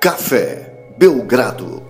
Café 0.00 0.94
Belgrado. 0.96 1.82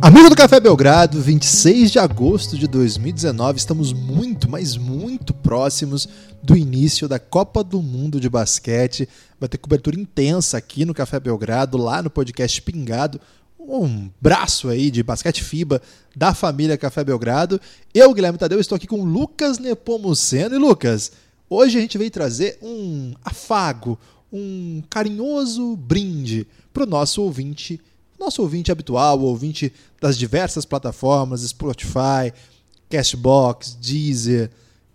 Amigo 0.00 0.30
do 0.30 0.36
Café 0.36 0.60
Belgrado, 0.60 1.20
26 1.20 1.90
de 1.90 1.98
agosto 1.98 2.56
de 2.56 2.68
2019, 2.68 3.58
estamos 3.58 3.92
muito, 3.92 4.48
mas 4.48 4.76
muito 4.76 5.34
próximos 5.34 6.08
do 6.40 6.56
início 6.56 7.08
da 7.08 7.18
Copa 7.18 7.64
do 7.64 7.82
Mundo 7.82 8.20
de 8.20 8.28
Basquete. 8.28 9.08
Vai 9.40 9.48
ter 9.48 9.58
cobertura 9.58 9.98
intensa 9.98 10.56
aqui 10.56 10.84
no 10.84 10.94
Café 10.94 11.18
Belgrado, 11.18 11.76
lá 11.76 12.00
no 12.00 12.08
podcast 12.08 12.62
Pingado. 12.62 13.20
Um 13.58 14.08
braço 14.20 14.68
aí 14.68 14.88
de 14.88 15.02
basquete 15.02 15.42
FIBA 15.42 15.82
da 16.14 16.32
família 16.32 16.78
Café 16.78 17.02
Belgrado. 17.02 17.60
Eu, 17.92 18.14
Guilherme 18.14 18.38
Tadeu, 18.38 18.60
estou 18.60 18.76
aqui 18.76 18.86
com 18.86 19.02
Lucas 19.02 19.58
Nepomuceno. 19.58 20.54
E 20.54 20.58
Lucas, 20.58 21.10
hoje 21.50 21.76
a 21.76 21.80
gente 21.80 21.98
veio 21.98 22.10
trazer 22.10 22.56
um 22.62 23.14
afago, 23.24 23.98
um 24.32 24.82
carinhoso 24.90 25.76
brinde 25.76 26.46
para 26.72 26.82
o 26.84 26.86
nosso 26.86 27.22
ouvinte, 27.22 27.80
nosso 28.18 28.42
ouvinte 28.42 28.70
habitual, 28.70 29.20
ouvinte 29.20 29.72
das 30.00 30.18
diversas 30.18 30.64
plataformas, 30.64 31.42
Spotify, 31.42 32.32
Cashbox, 32.90 33.76
Deezer, 33.80 34.50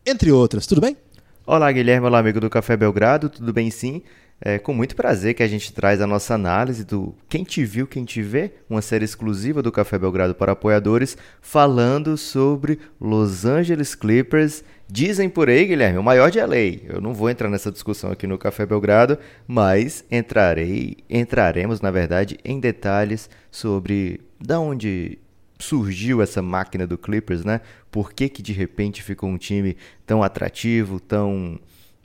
entre 0.06 0.32
outras. 0.32 0.68
Tudo 0.68 0.82
bem? 0.82 0.98
Olá, 1.46 1.72
Guilherme, 1.72 2.08
olá, 2.08 2.20
amigo 2.20 2.40
do 2.40 2.50
Café 2.50 2.78
Belgrado, 2.78 3.30
tudo 3.30 3.52
bem 3.52 3.70
sim? 3.70 4.02
É 4.46 4.60
com 4.60 4.74
muito 4.74 4.94
prazer 4.94 5.36
que 5.36 5.42
a 5.42 5.48
gente 5.48 5.72
traz 5.72 6.02
a 6.02 6.06
nossa 6.06 6.34
análise 6.34 6.84
do 6.84 7.16
Quem 7.30 7.46
Te 7.46 7.64
Viu, 7.64 7.88
Quem 7.88 8.04
Te 8.04 8.22
Vê, 8.22 8.52
uma 8.70 8.82
série 8.82 9.06
exclusiva 9.06 9.62
do 9.62 9.72
Café 9.72 9.98
Belgrado 9.98 10.36
para 10.36 10.52
apoiadores, 10.52 11.18
falando 11.40 12.18
sobre 12.18 12.78
Los 13.00 13.46
Angeles 13.46 13.96
Clippers. 13.96 14.62
Dizem 14.86 15.30
por 15.30 15.48
aí, 15.48 15.66
Guilherme, 15.66 15.98
o 15.98 16.04
maior 16.04 16.30
de 16.30 16.42
LA. 16.42 16.84
Eu 16.90 17.00
não 17.00 17.14
vou 17.14 17.30
entrar 17.30 17.50
nessa 17.50 17.72
discussão 17.72 18.12
aqui 18.12 18.28
no 18.28 18.38
Café 18.38 18.66
Belgrado, 18.66 19.18
mas 19.48 20.04
entrarei, 20.12 20.98
entraremos, 21.10 21.80
na 21.80 21.90
verdade, 21.90 22.38
em 22.44 22.60
detalhes 22.60 23.30
sobre 23.50 24.20
da 24.42 24.60
onde 24.60 25.20
surgiu 25.58 26.22
essa 26.22 26.42
máquina 26.42 26.86
do 26.86 26.98
Clippers, 26.98 27.46
né? 27.46 27.62
Por 27.90 28.12
que, 28.12 28.28
que 28.28 28.42
de 28.42 28.52
repente 28.52 29.02
ficou 29.02 29.30
um 29.30 29.38
time 29.38 29.78
tão 30.06 30.22
atrativo, 30.22 31.00
tão 31.00 31.58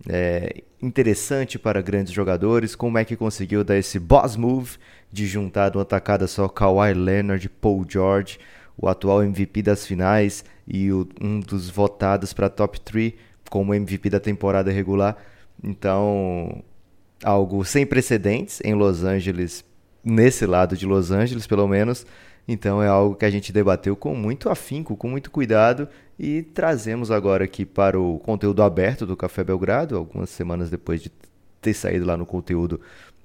é, 0.06 0.62
interessante 0.80 1.58
para 1.58 1.80
grandes 1.82 2.12
jogadores? 2.12 2.76
Como 2.76 2.98
é 2.98 3.04
que 3.04 3.16
conseguiu 3.16 3.64
dar 3.64 3.76
esse 3.76 3.98
boss 3.98 4.36
move 4.36 4.76
de 5.10 5.26
juntar 5.26 5.74
uma 5.74 5.84
tacada 5.84 6.26
só 6.26 6.48
Kawhi 6.48 6.94
Leonard, 6.94 7.48
Paul 7.48 7.84
George, 7.88 8.38
o 8.76 8.88
atual 8.88 9.24
MVP 9.24 9.62
das 9.62 9.86
finais 9.86 10.44
e 10.66 10.92
o, 10.92 11.08
um 11.20 11.40
dos 11.40 11.68
votados 11.70 12.32
para 12.32 12.48
top 12.48 12.80
3 12.80 13.14
como 13.50 13.74
MVP 13.74 14.10
da 14.10 14.20
temporada 14.20 14.70
regular? 14.70 15.16
Então, 15.62 16.62
algo 17.22 17.64
sem 17.64 17.84
precedentes 17.84 18.60
em 18.62 18.74
Los 18.74 19.02
Angeles, 19.02 19.64
nesse 20.04 20.46
lado 20.46 20.76
de 20.76 20.86
Los 20.86 21.10
Angeles, 21.10 21.46
pelo 21.46 21.66
menos. 21.66 22.06
Então 22.48 22.82
é 22.82 22.88
algo 22.88 23.14
que 23.14 23.26
a 23.26 23.30
gente 23.30 23.52
debateu 23.52 23.94
com 23.94 24.14
muito 24.14 24.48
afinco, 24.48 24.96
com 24.96 25.06
muito 25.06 25.30
cuidado 25.30 25.86
e 26.18 26.42
trazemos 26.42 27.10
agora 27.10 27.44
aqui 27.44 27.66
para 27.66 28.00
o 28.00 28.18
conteúdo 28.20 28.62
aberto 28.62 29.04
do 29.04 29.14
Café 29.14 29.44
Belgrado, 29.44 29.96
algumas 29.98 30.30
semanas 30.30 30.70
depois 30.70 31.02
de 31.02 31.12
ter 31.60 31.74
saído 31.74 32.06
lá 32.06 32.16
no 32.16 32.24
conteúdo 32.24 32.80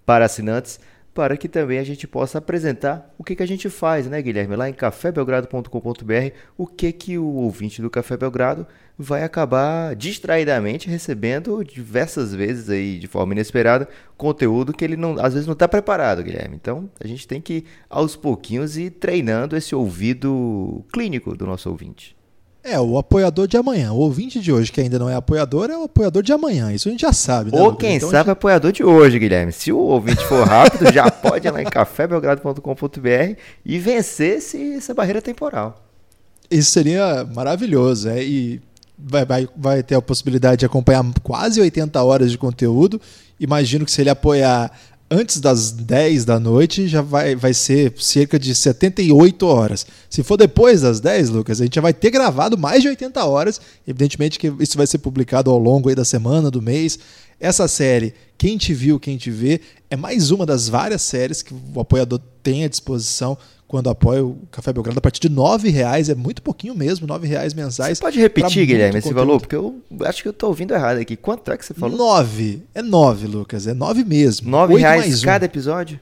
para 0.06 0.26
assinantes, 0.26 0.78
para 1.14 1.38
que 1.38 1.48
também 1.48 1.78
a 1.78 1.84
gente 1.84 2.08
possa 2.08 2.40
apresentar 2.40 3.14
o 3.18 3.24
que, 3.24 3.36
que 3.36 3.44
a 3.44 3.48
gente 3.48 3.70
faz, 3.70 4.08
né, 4.08 4.22
Guilherme? 4.22 4.56
Lá 4.56 4.68
em 4.68 4.74
cafébelgrado.com.br, 4.74 6.36
o 6.58 6.66
que, 6.66 6.92
que 6.92 7.18
o 7.18 7.26
ouvinte 7.26 7.82
do 7.82 7.90
Café 7.90 8.18
Belgrado 8.18 8.66
vai 8.98 9.24
acabar 9.24 9.96
distraidamente 9.96 10.90
recebendo 10.90 11.64
diversas 11.64 12.34
vezes 12.34 12.70
aí 12.70 13.00
de 13.00 13.08
forma 13.08 13.34
inesperada 13.34 13.88
conteúdo 14.18 14.74
que 14.74 14.84
ele 14.84 14.96
não, 14.96 15.20
às 15.20 15.34
vezes 15.34 15.46
não 15.46 15.54
está 15.54 15.68
preparado, 15.68 16.24
Guilherme. 16.24 16.56
Então 16.56 16.90
a 17.00 17.08
gente 17.08 17.28
tem 17.28 17.42
que 17.42 17.66
aos 17.90 18.16
pouquinhos 18.16 18.78
ir 18.78 18.92
treinando 18.92 19.56
esse 19.56 19.76
ouvido 19.76 20.84
clínico 20.92 21.36
do 21.36 21.46
nosso 21.46 21.70
ouvinte. 21.70 22.16
É, 22.64 22.80
o 22.80 22.98
apoiador 22.98 23.46
de 23.46 23.58
amanhã. 23.58 23.92
O 23.92 23.98
ouvinte 23.98 24.40
de 24.40 24.52
hoje, 24.52 24.72
que 24.72 24.80
ainda 24.80 24.98
não 24.98 25.10
é 25.10 25.16
apoiador, 25.16 25.70
é 25.70 25.78
o 25.78 25.84
apoiador 25.84 26.24
de 26.24 26.32
amanhã. 26.32 26.72
Isso 26.72 26.88
a 26.88 26.92
gente 26.92 27.02
já 27.02 27.12
sabe, 27.12 27.52
né? 27.52 27.60
Ou 27.60 27.66
Lucas? 27.66 27.80
quem 27.80 27.98
então, 27.98 28.10
sabe, 28.10 28.24
gente... 28.24 28.32
apoiador 28.32 28.72
de 28.72 28.84
hoje, 28.86 29.20
Guilherme. 29.20 29.52
Se 29.52 29.74
o 29.74 29.78
ouvinte 29.78 30.24
for 30.26 30.48
rápido, 30.48 30.92
já 30.94 31.12
pode 31.12 31.46
ir 31.46 31.52
lá 31.52 31.62
em 31.62 31.66
cafébelgrado.com.br 31.66 33.38
e 33.66 33.80
vencer 33.80 34.38
esse, 34.38 34.76
essa 34.76 34.94
barreira 34.94 35.22
temporal. 35.22 35.84
Isso 36.50 36.72
seria 36.72 37.28
maravilhoso. 37.36 38.08
É, 38.08 38.24
e 38.24 38.62
vai, 38.98 39.26
vai, 39.26 39.50
vai 39.58 39.84
ter 39.84 39.96
a 39.96 40.02
possibilidade 40.02 40.60
de 40.60 40.66
acompanhar 40.66 41.04
quase 41.22 41.60
80 41.60 42.02
horas 42.02 42.32
de 42.32 42.38
conteúdo. 42.38 43.00
Imagino 43.38 43.84
que 43.84 43.92
se 43.92 44.00
ele 44.00 44.10
apoiar 44.10 44.72
antes 45.10 45.40
das 45.40 45.72
10 45.72 46.26
da 46.26 46.40
noite, 46.40 46.88
já 46.88 47.02
vai, 47.02 47.36
vai 47.36 47.54
ser 47.54 47.94
cerca 47.98 48.40
de 48.40 48.54
78 48.54 49.46
horas. 49.46 49.86
Se 50.10 50.24
for 50.24 50.38
depois 50.38 50.82
das 50.82 51.00
10, 51.00 51.30
Lucas, 51.30 51.62
a 51.62 51.64
gente 51.64 51.76
já 51.76 51.82
vai 51.82 51.94
ter 51.94 52.10
gravado 52.10 52.58
mais 52.58 52.82
de 52.82 52.90
80 52.90 53.24
horas. 53.26 53.62
Evidentemente 53.88 54.40
que 54.40 54.52
isso 54.60 54.78
vai 54.78 54.88
ser 54.88 54.98
publicado 54.98 55.52
ao 55.52 55.58
longo 55.58 55.94
da 55.96 56.06
semana, 56.06 56.50
do 56.50 56.62
mês. 56.62 56.98
Essa 57.40 57.68
série, 57.68 58.14
Quem 58.38 58.58
Te 58.58 58.74
Viu, 58.74 59.00
Quem 59.00 59.18
Te 59.18 59.30
Vê, 59.30 59.62
é 59.90 59.96
mais 59.96 60.32
uma 60.32 60.46
das 60.46 60.70
várias 60.70 61.02
séries 61.02 61.42
que 61.42 61.54
o 61.54 61.80
apoiador 61.80 62.20
tem 62.42 62.64
à 62.64 62.68
disposição 62.68 63.38
quando 63.74 63.90
apoia 63.90 64.24
o 64.24 64.38
Café 64.52 64.72
Belgrado 64.72 65.00
a 65.00 65.02
partir 65.02 65.20
de 65.20 65.30
nove 65.30 65.68
reais, 65.70 66.08
é 66.08 66.14
muito 66.14 66.44
pouquinho 66.44 66.76
mesmo, 66.76 67.08
nove 67.08 67.28
reais 67.28 67.56
mensais. 67.56 67.98
Você 67.98 68.04
pode 68.04 68.20
repetir, 68.20 68.68
Guilherme, 68.68 69.00
esse 69.00 69.12
valor? 69.12 69.40
Porque 69.40 69.56
eu 69.56 69.82
acho 70.02 70.22
que 70.22 70.28
eu 70.28 70.32
estou 70.32 70.50
ouvindo 70.50 70.76
errado 70.76 71.00
aqui. 71.00 71.16
Quanto 71.16 71.52
é 71.52 71.58
que 71.58 71.66
você 71.66 71.74
falou? 71.74 71.98
Nove. 71.98 72.62
É 72.76 72.84
nove, 72.84 73.26
Lucas. 73.26 73.66
É 73.66 73.74
nove 73.74 74.04
mesmo. 74.06 74.48
Nove 74.48 74.76
reais 74.76 75.26
cada 75.26 75.44
um. 75.44 75.48
episódio? 75.48 76.00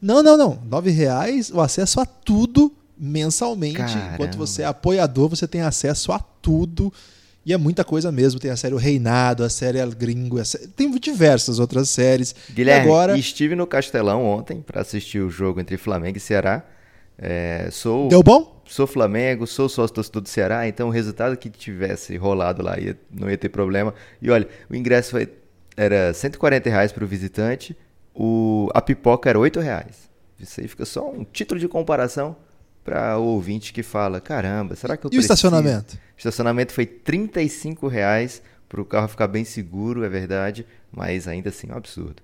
Não, 0.00 0.22
não, 0.22 0.38
não. 0.38 0.58
Nove 0.66 0.90
reais 0.90 1.50
o 1.50 1.60
acesso 1.60 2.00
a 2.00 2.06
tudo 2.06 2.72
mensalmente. 2.98 3.76
Caramba. 3.76 4.14
Enquanto 4.14 4.38
você 4.38 4.62
é 4.62 4.64
apoiador, 4.64 5.28
você 5.28 5.46
tem 5.46 5.60
acesso 5.60 6.12
a 6.12 6.18
tudo. 6.18 6.90
E 7.44 7.52
é 7.52 7.58
muita 7.58 7.84
coisa 7.84 8.10
mesmo. 8.10 8.40
Tem 8.40 8.50
a 8.50 8.56
série 8.56 8.72
O 8.72 8.78
Reinado, 8.78 9.44
a 9.44 9.50
série 9.50 9.76
El 9.76 9.90
Gringo, 9.90 10.40
a 10.40 10.46
série... 10.46 10.66
tem 10.68 10.90
diversas 10.92 11.58
outras 11.58 11.90
séries. 11.90 12.34
Guilherme, 12.54 12.86
e 12.86 12.90
agora... 12.90 13.18
estive 13.18 13.54
no 13.54 13.66
Castelão 13.66 14.24
ontem 14.24 14.62
para 14.62 14.80
assistir 14.80 15.20
o 15.20 15.28
jogo 15.28 15.60
entre 15.60 15.76
Flamengo 15.76 16.16
e 16.16 16.20
Ceará. 16.20 16.64
É, 17.24 17.68
sou, 17.70 18.08
Deu 18.08 18.20
bom? 18.20 18.60
Sou 18.66 18.84
Flamengo, 18.84 19.46
sou 19.46 19.68
sócio 19.68 19.94
torcedor 19.94 20.22
do 20.22 20.28
Ceará, 20.28 20.66
então 20.66 20.88
o 20.88 20.90
resultado 20.90 21.36
que 21.36 21.48
tivesse 21.48 22.16
rolado 22.16 22.64
lá 22.64 22.76
ia, 22.80 22.98
não 23.12 23.30
ia 23.30 23.38
ter 23.38 23.48
problema. 23.48 23.94
E 24.20 24.28
olha, 24.28 24.48
o 24.68 24.74
ingresso 24.74 25.12
foi, 25.12 25.28
era 25.76 26.12
140 26.12 26.68
reais 26.68 26.90
para 26.90 27.04
o 27.04 27.06
visitante, 27.06 27.76
o, 28.12 28.68
a 28.74 28.82
pipoca 28.82 29.30
era 29.30 29.38
8 29.38 29.60
reais. 29.60 30.10
Isso 30.40 30.60
aí 30.60 30.66
fica 30.66 30.84
só 30.84 31.08
um 31.08 31.22
título 31.22 31.60
de 31.60 31.68
comparação 31.68 32.34
para 32.82 33.16
o 33.16 33.24
ouvinte 33.24 33.72
que 33.72 33.84
fala: 33.84 34.20
caramba, 34.20 34.74
será 34.74 34.96
que 34.96 35.06
eu 35.06 35.10
E 35.12 35.16
o 35.16 35.20
estacionamento? 35.20 35.94
O 35.94 36.18
estacionamento 36.18 36.72
foi 36.72 36.86
35 36.86 37.86
reais 37.86 38.42
para 38.68 38.80
o 38.80 38.84
carro 38.84 39.06
ficar 39.06 39.28
bem 39.28 39.44
seguro, 39.44 40.02
é 40.02 40.08
verdade, 40.08 40.66
mas 40.90 41.28
ainda 41.28 41.50
assim 41.50 41.68
é 41.70 41.72
um 41.72 41.76
absurdo 41.76 42.20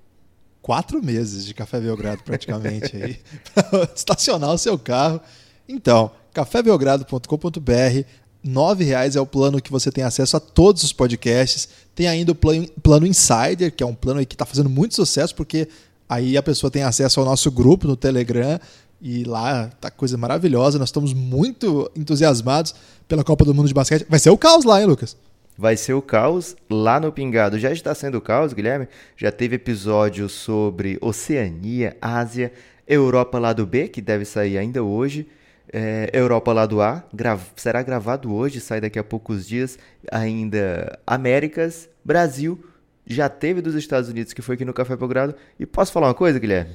quatro 0.62 1.02
meses 1.02 1.44
de 1.46 1.54
Café 1.54 1.80
Belgrado 1.80 2.22
praticamente 2.22 2.96
aí 2.96 3.18
para 3.54 3.90
estacionar 3.94 4.52
o 4.52 4.58
seu 4.58 4.78
carro. 4.78 5.20
Então, 5.68 6.10
cafébelgrado.com.br, 6.32 8.04
R$ 8.44 8.84
reais 8.84 9.16
é 9.16 9.20
o 9.20 9.26
plano 9.26 9.60
que 9.60 9.70
você 9.70 9.90
tem 9.90 10.04
acesso 10.04 10.36
a 10.36 10.40
todos 10.40 10.82
os 10.82 10.92
podcasts. 10.92 11.68
Tem 11.94 12.08
ainda 12.08 12.32
o 12.32 12.34
plano 12.34 13.06
Insider, 13.06 13.74
que 13.74 13.82
é 13.82 13.86
um 13.86 13.94
plano 13.94 14.24
que 14.24 14.34
está 14.34 14.46
fazendo 14.46 14.70
muito 14.70 14.94
sucesso, 14.94 15.34
porque 15.34 15.68
aí 16.08 16.36
a 16.36 16.42
pessoa 16.42 16.70
tem 16.70 16.82
acesso 16.82 17.20
ao 17.20 17.26
nosso 17.26 17.50
grupo 17.50 17.86
no 17.86 17.96
Telegram 17.96 18.58
e 19.00 19.24
lá 19.24 19.68
tá 19.80 19.90
coisa 19.90 20.16
maravilhosa. 20.16 20.78
Nós 20.78 20.88
estamos 20.88 21.12
muito 21.12 21.90
entusiasmados 21.96 22.74
pela 23.06 23.24
Copa 23.24 23.44
do 23.44 23.54
Mundo 23.54 23.68
de 23.68 23.74
Basquete. 23.74 24.06
Vai 24.08 24.18
ser 24.18 24.30
o 24.30 24.38
caos 24.38 24.64
lá, 24.64 24.80
hein, 24.80 24.86
Lucas? 24.86 25.16
Vai 25.58 25.76
ser 25.76 25.94
o 25.94 26.00
caos 26.00 26.56
lá 26.70 27.00
no 27.00 27.10
Pingado. 27.10 27.58
Já 27.58 27.72
está 27.72 27.92
sendo 27.92 28.18
o 28.18 28.20
caos, 28.20 28.52
Guilherme. 28.52 28.86
Já 29.16 29.32
teve 29.32 29.56
episódio 29.56 30.28
sobre 30.28 30.96
Oceania, 31.00 31.96
Ásia, 32.00 32.52
Europa 32.86 33.40
lado 33.40 33.66
B, 33.66 33.88
que 33.88 34.00
deve 34.00 34.24
sair 34.24 34.56
ainda 34.56 34.84
hoje. 34.84 35.26
É, 35.70 36.08
Europa 36.14 36.52
lado 36.52 36.80
A, 36.80 37.04
gra 37.12 37.38
será 37.56 37.82
gravado 37.82 38.32
hoje, 38.32 38.58
sai 38.60 38.80
daqui 38.80 38.98
a 39.00 39.04
poucos 39.04 39.46
dias. 39.46 39.76
Ainda 40.12 40.96
Américas, 41.04 41.90
Brasil, 42.04 42.64
já 43.04 43.28
teve 43.28 43.60
dos 43.60 43.74
Estados 43.74 44.08
Unidos, 44.08 44.32
que 44.32 44.40
foi 44.40 44.54
aqui 44.54 44.64
no 44.64 44.72
Café 44.72 44.96
Belgrado. 44.96 45.34
E 45.58 45.66
posso 45.66 45.90
falar 45.92 46.06
uma 46.06 46.14
coisa, 46.14 46.38
Guilherme? 46.38 46.74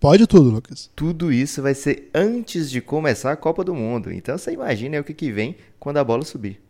Pode 0.00 0.26
tudo, 0.26 0.50
Lucas. 0.50 0.90
Tudo 0.94 1.32
isso 1.32 1.62
vai 1.62 1.72
ser 1.72 2.10
antes 2.12 2.68
de 2.68 2.80
começar 2.80 3.30
a 3.30 3.36
Copa 3.36 3.62
do 3.62 3.74
Mundo. 3.74 4.12
Então 4.12 4.36
você 4.36 4.52
imagina 4.52 5.00
o 5.00 5.04
que, 5.04 5.14
que 5.14 5.30
vem 5.30 5.56
quando 5.78 5.98
a 5.98 6.04
bola 6.04 6.24
subir. 6.24 6.63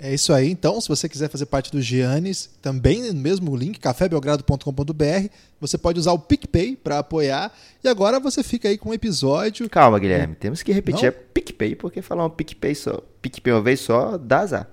É 0.00 0.14
isso 0.14 0.32
aí. 0.32 0.48
Então, 0.48 0.80
se 0.80 0.88
você 0.88 1.08
quiser 1.08 1.28
fazer 1.28 1.46
parte 1.46 1.72
do 1.72 1.82
Giannis, 1.82 2.48
também 2.62 3.12
no 3.12 3.20
mesmo 3.20 3.56
link, 3.56 3.80
cafébelgrado.com.br, 3.80 5.28
você 5.60 5.76
pode 5.76 5.98
usar 5.98 6.12
o 6.12 6.18
PicPay 6.18 6.76
para 6.76 7.00
apoiar. 7.00 7.52
E 7.82 7.88
agora 7.88 8.20
você 8.20 8.44
fica 8.44 8.68
aí 8.68 8.78
com 8.78 8.90
um 8.90 8.94
episódio. 8.94 9.68
Calma, 9.68 9.98
Guilherme. 9.98 10.36
Temos 10.36 10.62
que 10.62 10.72
repetir 10.72 11.02
Não? 11.02 11.08
é 11.08 11.10
PicPay, 11.10 11.74
porque 11.74 12.00
falar 12.00 12.24
um 12.26 12.30
PicPay 12.30 12.76
só, 12.76 13.02
PicPay 13.20 13.52
uma 13.52 13.62
vez 13.62 13.80
só, 13.80 14.16
dá 14.16 14.40
azar. 14.40 14.68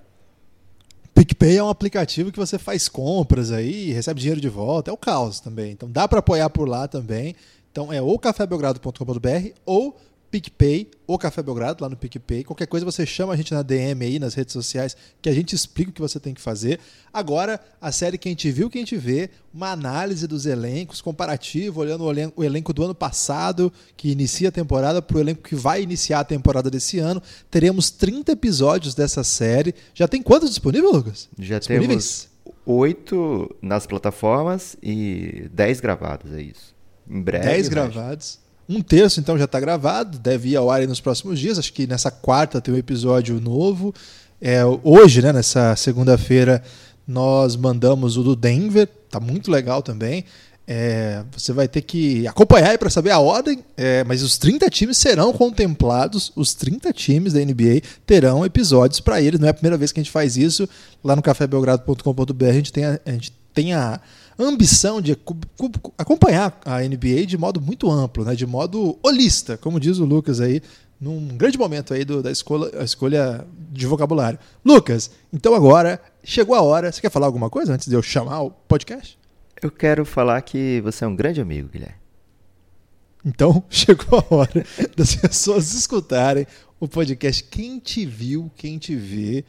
PicPay 1.16 1.58
é 1.58 1.64
um 1.64 1.70
aplicativo 1.70 2.32
que 2.32 2.38
você 2.38 2.60
faz 2.60 2.88
compras 2.88 3.52
aí, 3.52 3.92
recebe 3.94 4.20
dinheiro 4.20 4.42
de 4.42 4.50
volta, 4.50 4.92
é 4.92 4.94
o 4.94 4.98
caos 4.98 5.40
também. 5.40 5.72
Então 5.72 5.90
dá 5.90 6.08
para 6.08 6.20
apoiar 6.20 6.50
por 6.50 6.68
lá 6.68 6.88
também. 6.88 7.36
Então 7.72 7.92
é 7.92 8.02
ou 8.02 8.20
cafébelgrado.com.br 8.20 9.50
ou 9.66 9.98
PicPay 10.36 10.90
ou 11.08 11.18
Café 11.18 11.42
Belgrado 11.42 11.82
lá 11.82 11.90
no 11.90 11.96
PicPay. 11.96 12.44
Qualquer 12.44 12.68
coisa 12.68 12.86
você 12.86 13.06
chama 13.06 13.32
a 13.32 13.38
gente 13.38 13.54
na 13.54 13.62
DM 13.62 14.04
aí, 14.04 14.20
nas 14.20 14.34
redes 14.34 14.52
sociais, 14.52 14.98
que 15.22 15.30
a 15.30 15.32
gente 15.32 15.56
explica 15.56 15.92
o 15.92 15.94
que 15.94 16.02
você 16.02 16.20
tem 16.20 16.34
que 16.34 16.42
fazer. 16.42 16.78
Agora, 17.14 17.58
a 17.80 17.90
série 17.90 18.18
Quem 18.18 18.36
Te 18.36 18.52
Viu, 18.52 18.70
Quem 18.70 18.84
Te 18.84 18.98
Vê, 18.98 19.30
uma 19.54 19.72
análise 19.72 20.28
dos 20.28 20.46
elencos, 20.46 21.02
comparativo, 21.02 21.80
olhando 21.80 22.04
o 22.36 22.44
elenco, 22.44 22.74
do 22.74 22.84
ano 22.84 22.94
passado, 22.94 23.72
que 23.96 24.10
inicia 24.12 24.50
a 24.50 24.52
temporada, 24.52 25.02
para 25.02 25.16
o 25.16 25.22
elenco 25.22 25.42
que 25.42 25.56
vai 25.56 25.82
iniciar 25.82 26.20
a 26.20 26.26
temporada 26.26 26.70
desse 26.70 27.00
ano. 27.00 27.24
Teremos 27.50 27.90
30 27.90 28.34
episódios 28.34 28.94
dessa 28.94 29.24
série. 29.24 29.74
Já 29.94 30.06
tem 30.06 30.22
quantos 30.22 30.50
disponíveis, 30.50 30.94
Lucas? 30.94 31.30
Já 31.40 31.62
temos 31.62 32.28
oito 32.66 33.56
nas 33.62 33.88
plataformas 33.88 34.76
e 34.84 35.48
dez 35.54 35.80
gravados, 35.80 36.34
é 36.34 36.42
isso. 36.42 36.76
Em 37.10 37.22
breve. 37.22 37.46
Dez 37.46 37.70
gravados. 37.70 38.44
Um 38.68 38.82
terço, 38.82 39.20
então, 39.20 39.38
já 39.38 39.46
está 39.46 39.60
gravado, 39.60 40.18
deve 40.18 40.50
ir 40.50 40.56
ao 40.56 40.72
ar 40.72 40.88
nos 40.88 41.00
próximos 41.00 41.40
dias. 41.40 41.60
Acho 41.60 41.72
que 41.72 41.86
nessa 41.86 42.10
quarta 42.10 42.60
tem 42.60 42.74
um 42.74 42.78
episódio 42.78 43.40
novo. 43.40 43.94
É, 44.42 44.62
hoje, 44.84 45.22
né, 45.22 45.32
nessa 45.32 45.76
segunda-feira, 45.76 46.64
nós 47.08 47.56
mandamos 47.56 48.18
o 48.18 48.24
do 48.24 48.36
Denver, 48.36 48.88
tá 49.10 49.20
muito 49.20 49.52
legal 49.52 49.82
também. 49.82 50.26
É, 50.68 51.24
você 51.32 51.54
vai 51.54 51.68
ter 51.68 51.82
que 51.82 52.28
acompanhar 52.28 52.76
para 52.80 52.90
saber 52.90 53.12
a 53.12 53.20
ordem, 53.20 53.64
é, 53.78 54.04
mas 54.04 54.24
os 54.24 54.36
30 54.40 54.68
times 54.72 54.98
serão 54.98 55.32
contemplados, 55.32 56.32
os 56.36 56.56
30 56.56 56.92
times 56.92 57.34
da 57.34 57.40
NBA 57.40 57.82
terão 58.06 58.44
episódios 58.44 59.00
para 59.00 59.22
eles. 59.22 59.40
Não 59.40 59.48
é 59.48 59.52
a 59.52 59.54
primeira 59.54 59.78
vez 59.78 59.92
que 59.92 60.00
a 60.00 60.04
gente 60.04 60.12
faz 60.12 60.36
isso. 60.36 60.68
Lá 61.04 61.16
no 61.16 61.22
cafébelgrado.com.br 61.22 62.46
a 62.46 62.54
gente 62.54 62.74
tem 62.74 62.84
a, 62.84 63.00
a, 63.06 63.12
gente 63.12 63.32
tem 63.54 63.74
a 63.74 64.02
ambição 64.38 65.02
de 65.02 65.18
acompanhar 65.98 66.60
a 66.66 66.82
NBA 66.82 67.26
de 67.26 67.38
modo 67.38 67.62
muito 67.62 67.90
amplo, 67.90 68.26
né? 68.26 68.36
de 68.36 68.46
modo 68.46 68.98
holista, 69.02 69.58
como 69.58 69.80
diz 69.80 70.00
o 70.00 70.06
Lucas 70.06 70.42
aí, 70.42 70.62
num 71.00 71.28
grande 71.38 71.58
momento 71.58 71.94
aí 71.94 72.04
do, 72.04 72.22
da 72.22 72.32
escolha, 72.32 72.72
escolha 72.84 73.46
de 73.72 73.86
vocabulário. 73.86 74.40
Lucas, 74.64 75.12
então 75.32 75.54
agora 75.54 76.02
chegou 76.24 76.56
a 76.56 76.62
hora. 76.62 76.92
Você 76.92 77.02
quer 77.02 77.12
falar 77.12 77.28
alguma 77.28 77.50
coisa 77.50 77.74
antes 77.74 77.88
de 77.88 77.96
eu 77.96 78.02
chamar 78.02 78.42
o 78.42 78.52
podcast? 78.52 79.18
Eu 79.62 79.72
quero 79.72 80.06
falar 80.06 80.42
que 80.42 80.82
você 80.82 81.06
é 81.06 81.08
um 81.08 81.16
grande 81.16 81.42
amigo, 81.42 81.70
Guilherme. 81.70 81.96
Então 83.26 83.64
chegou 83.70 84.20
a 84.20 84.36
hora 84.36 84.66
das 84.96 85.16
pessoas 85.16 85.74
escutarem 85.74 86.46
o 86.80 86.88
podcast 86.88 87.44
Quem 87.44 87.80
Te 87.80 88.06
Viu, 88.06 88.52
Quem 88.56 88.78
Te 88.78 88.96
Vê 88.96 89.44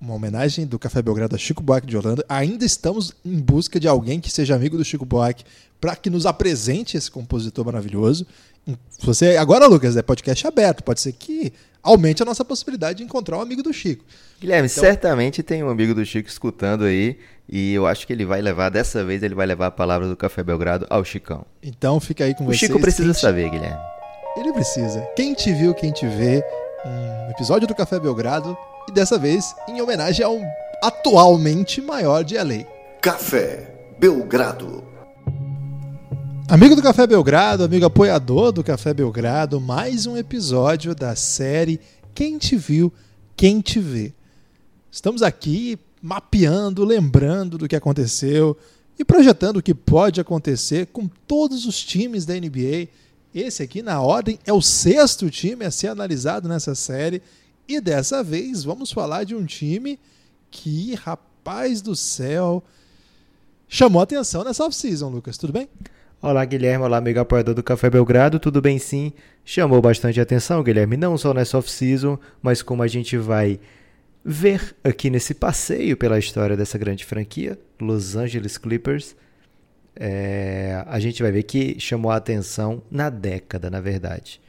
uma 0.00 0.14
homenagem 0.14 0.66
do 0.66 0.78
Café 0.78 1.00
Belgrado 1.00 1.34
a 1.34 1.38
Chico 1.38 1.62
Buarque 1.62 1.86
de 1.86 1.96
Holanda. 1.96 2.24
Ainda 2.28 2.64
estamos 2.64 3.12
em 3.24 3.38
busca 3.38 3.80
de 3.80 3.88
alguém 3.88 4.20
que 4.20 4.30
seja 4.30 4.54
amigo 4.54 4.76
do 4.76 4.84
Chico 4.84 5.04
Buarque 5.04 5.44
para 5.80 5.96
que 5.96 6.10
nos 6.10 6.26
apresente 6.26 6.96
esse 6.96 7.10
compositor 7.10 7.64
maravilhoso. 7.64 8.26
Você 9.00 9.36
agora, 9.36 9.66
Lucas, 9.66 9.96
é 9.96 10.02
podcast 10.02 10.46
aberto. 10.46 10.82
Pode 10.82 11.00
ser 11.00 11.12
que 11.12 11.52
aumente 11.82 12.22
a 12.22 12.26
nossa 12.26 12.44
possibilidade 12.44 12.98
de 12.98 13.04
encontrar 13.04 13.38
um 13.38 13.40
amigo 13.40 13.62
do 13.62 13.72
Chico. 13.72 14.04
Guilherme, 14.40 14.68
então... 14.70 14.82
certamente 14.82 15.42
tem 15.42 15.62
um 15.62 15.70
amigo 15.70 15.94
do 15.94 16.04
Chico 16.04 16.28
escutando 16.28 16.84
aí 16.84 17.18
e 17.48 17.72
eu 17.74 17.86
acho 17.86 18.06
que 18.06 18.12
ele 18.12 18.24
vai 18.24 18.42
levar 18.42 18.70
dessa 18.70 19.04
vez 19.04 19.22
ele 19.22 19.34
vai 19.34 19.46
levar 19.46 19.68
a 19.68 19.70
palavra 19.70 20.08
do 20.08 20.16
Café 20.16 20.42
Belgrado 20.42 20.86
ao 20.90 21.04
Chicão. 21.04 21.46
Então 21.62 22.00
fica 22.00 22.24
aí 22.24 22.34
com 22.34 22.42
o 22.42 22.46
vocês. 22.48 22.62
O 22.62 22.66
Chico 22.66 22.80
precisa 22.80 23.14
saber, 23.14 23.50
Guilherme. 23.50 23.80
Ele 24.36 24.52
precisa. 24.52 25.00
Quem 25.14 25.32
te 25.32 25.52
viu, 25.52 25.72
quem 25.72 25.92
te 25.92 26.06
vê, 26.06 26.44
um 26.84 27.30
episódio 27.30 27.66
do 27.66 27.74
Café 27.74 27.98
Belgrado 27.98 28.56
e 28.88 28.92
dessa 28.92 29.18
vez 29.18 29.54
em 29.68 29.80
homenagem 29.80 30.24
ao 30.24 30.40
atualmente 30.82 31.80
maior 31.80 32.22
de 32.22 32.36
LA. 32.36 32.64
Café 33.00 33.94
Belgrado. 33.98 34.84
Amigo 36.48 36.76
do 36.76 36.82
Café 36.82 37.06
Belgrado, 37.06 37.64
amigo 37.64 37.84
apoiador 37.84 38.52
do 38.52 38.62
Café 38.62 38.94
Belgrado, 38.94 39.60
mais 39.60 40.06
um 40.06 40.16
episódio 40.16 40.94
da 40.94 41.16
série 41.16 41.80
Quem 42.14 42.38
Te 42.38 42.56
Viu, 42.56 42.92
Quem 43.36 43.60
Te 43.60 43.80
Vê. 43.80 44.14
Estamos 44.90 45.22
aqui 45.22 45.76
mapeando, 46.00 46.84
lembrando 46.84 47.58
do 47.58 47.66
que 47.66 47.74
aconteceu 47.74 48.56
e 48.96 49.04
projetando 49.04 49.56
o 49.56 49.62
que 49.62 49.74
pode 49.74 50.20
acontecer 50.20 50.86
com 50.86 51.08
todos 51.26 51.66
os 51.66 51.82
times 51.82 52.24
da 52.24 52.34
NBA. 52.34 52.88
Esse 53.34 53.62
aqui, 53.62 53.82
na 53.82 54.00
ordem, 54.00 54.38
é 54.46 54.52
o 54.52 54.62
sexto 54.62 55.28
time 55.28 55.64
a 55.64 55.70
ser 55.70 55.88
analisado 55.88 56.48
nessa 56.48 56.74
série 56.74 57.20
e 57.68 57.80
dessa 57.80 58.22
vez 58.22 58.64
vamos 58.64 58.92
falar 58.92 59.24
de 59.24 59.34
um 59.34 59.44
time 59.44 59.98
que, 60.50 60.94
rapaz 60.94 61.82
do 61.82 61.94
céu, 61.96 62.62
chamou 63.68 64.00
atenção 64.00 64.44
nessa 64.44 64.64
off-season, 64.64 65.08
Lucas. 65.08 65.36
Tudo 65.36 65.52
bem? 65.52 65.68
Olá, 66.22 66.44
Guilherme. 66.44 66.84
Olá, 66.84 66.96
amigo 66.96 67.20
apoiador 67.20 67.54
do 67.54 67.62
Café 67.62 67.90
Belgrado. 67.90 68.38
Tudo 68.38 68.60
bem, 68.62 68.78
sim? 68.78 69.12
Chamou 69.44 69.80
bastante 69.80 70.20
atenção, 70.20 70.62
Guilherme, 70.62 70.96
não 70.96 71.18
só 71.18 71.34
nessa 71.34 71.58
off-season, 71.58 72.18
mas 72.42 72.62
como 72.62 72.82
a 72.82 72.88
gente 72.88 73.16
vai 73.16 73.60
ver 74.24 74.74
aqui 74.82 75.08
nesse 75.08 75.34
passeio 75.34 75.96
pela 75.96 76.18
história 76.18 76.56
dessa 76.56 76.76
grande 76.76 77.04
franquia, 77.04 77.58
Los 77.80 78.16
Angeles 78.16 78.58
Clippers. 78.58 79.14
É, 79.94 80.82
a 80.86 80.98
gente 80.98 81.22
vai 81.22 81.30
ver 81.30 81.44
que 81.44 81.78
chamou 81.78 82.10
a 82.10 82.16
atenção 82.16 82.82
na 82.90 83.08
década, 83.08 83.70
na 83.70 83.80
verdade. 83.80 84.40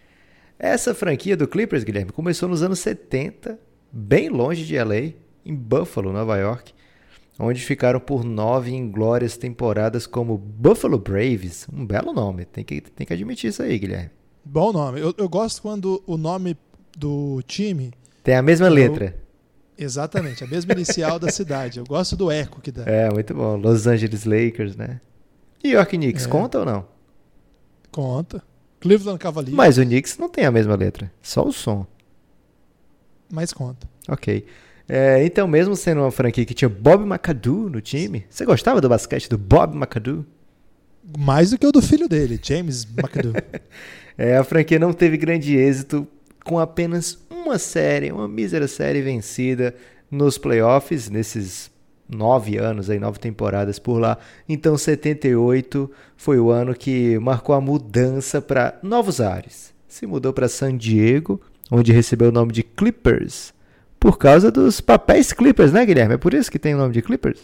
Essa 0.60 0.96
franquia 0.96 1.38
do 1.38 1.48
Clippers, 1.48 1.84
Guilherme, 1.84 2.12
começou 2.12 2.50
nos 2.50 2.64
anos 2.64 2.80
70, 2.80 3.60
bem 3.92 4.30
longe 4.30 4.66
de 4.66 4.76
LA, 4.76 5.14
em 5.46 5.56
Buffalo, 5.56 6.12
Nova 6.12 6.36
York, 6.38 6.74
onde 7.40 7.62
ficaram 7.62 8.00
por 8.00 8.24
nove 8.24 8.72
inglórias 8.72 9.38
temporadas 9.38 10.08
como 10.08 10.36
Buffalo 10.38 10.98
Braves. 10.98 11.68
Um 11.72 11.86
belo 11.86 12.12
nome, 12.12 12.46
tem 12.46 12.64
que, 12.64 12.82
tem 12.82 13.06
que 13.06 13.14
admitir 13.14 13.50
isso 13.50 13.62
aí, 13.62 13.78
Guilherme. 13.78 14.10
Bom 14.44 14.74
nome. 14.74 15.00
Eu, 15.00 15.14
eu 15.18 15.30
gosto 15.30 15.62
quando 15.62 16.02
o 16.08 16.18
nome 16.18 16.58
do 16.98 17.42
time. 17.44 17.94
Tem 18.24 18.36
a 18.36 18.42
mesma 18.42 18.68
letra. 18.68 19.16
Exatamente, 19.78 20.44
a 20.44 20.48
mesma 20.48 20.74
inicial 20.74 21.20
da 21.20 21.30
cidade. 21.30 21.78
Eu 21.78 21.86
gosto 21.86 22.16
do 22.16 22.32
eco 22.32 22.60
que 22.60 22.72
dá. 22.72 22.84
É, 22.86 23.12
muito 23.12 23.34
bom. 23.36 23.56
Los 23.58 23.86
Angeles 23.86 24.26
Lakers, 24.26 24.76
né? 24.76 25.00
E 25.64 25.74
York 25.74 25.96
Knicks, 25.96 26.26
é. 26.26 26.30
conta 26.30 26.60
ou 26.60 26.66
não? 26.66 26.86
Conta. 27.92 28.44
Cleveland 28.80 29.20
Cavaliers. 29.20 29.56
Mas 29.56 29.78
o 29.78 29.84
Knicks 29.84 30.18
não 30.18 30.30
tem 30.30 30.46
a 30.46 30.52
mesma 30.52 30.76
letra, 30.76 31.12
só 31.22 31.44
o 31.46 31.52
som. 31.52 31.86
Mas 33.32 33.54
conta. 33.54 33.88
Ok. 34.08 34.46
É, 34.88 35.24
então, 35.26 35.48
mesmo 35.48 35.76
sendo 35.76 36.02
uma 36.02 36.12
franquia 36.12 36.46
que 36.46 36.54
tinha 36.54 36.70
Bob 36.70 37.04
McAdoo 37.04 37.70
no 37.70 37.82
time, 37.82 38.26
você 38.30 38.46
gostava 38.46 38.80
do 38.80 38.88
basquete 38.88 39.28
do 39.30 39.38
Bob 39.38 39.76
McAdoo? 39.76 40.26
Mais 41.18 41.52
do 41.52 41.58
que 41.58 41.68
o 41.68 41.72
do 41.72 41.82
filho 41.82 42.08
dele, 42.08 42.40
James 42.42 42.86
McAdoo. 42.86 43.34
é, 44.18 44.38
a 44.38 44.44
franquia 44.44 44.80
não 44.80 44.94
teve 44.94 45.18
grande 45.18 45.56
êxito 45.56 46.08
com 46.44 46.58
apenas 46.58 47.18
uma 47.30 47.60
série, 47.60 48.12
uma 48.12 48.28
mísera 48.28 48.68
série 48.68 49.02
vencida 49.02 49.76
nos 50.10 50.38
playoffs, 50.38 51.10
nesses 51.10 51.70
nove 52.10 52.58
anos, 52.58 52.90
aí, 52.90 53.00
nove 53.00 53.20
temporadas 53.20 53.80
por 53.80 54.00
lá. 54.00 54.18
Então 54.48 54.78
78 54.78 55.90
foi 56.16 56.40
o 56.40 56.50
ano 56.50 56.74
que 56.74 57.18
marcou 57.20 57.56
a 57.56 57.62
mudança 57.62 58.42
para 58.42 58.78
novos 58.82 59.20
ares. 59.20 59.74
Se 59.88 60.06
mudou 60.06 60.34
para 60.34 60.48
San 60.48 60.78
Diego, 60.78 61.42
onde 61.72 61.92
recebeu 61.92 62.30
o 62.30 62.32
nome 62.32 62.52
de 62.52 62.64
Clippers, 62.64 63.54
por 64.00 64.18
causa 64.18 64.52
dos 64.52 64.80
papéis 64.80 65.34
Clippers, 65.34 65.72
né, 65.72 65.86
Guilherme? 65.86 66.16
É 66.16 66.18
por 66.18 66.34
isso 66.34 66.52
que 66.52 66.60
tem 66.60 66.76
o 66.76 66.78
nome 66.78 66.94
de 66.94 67.02
Clippers? 67.02 67.40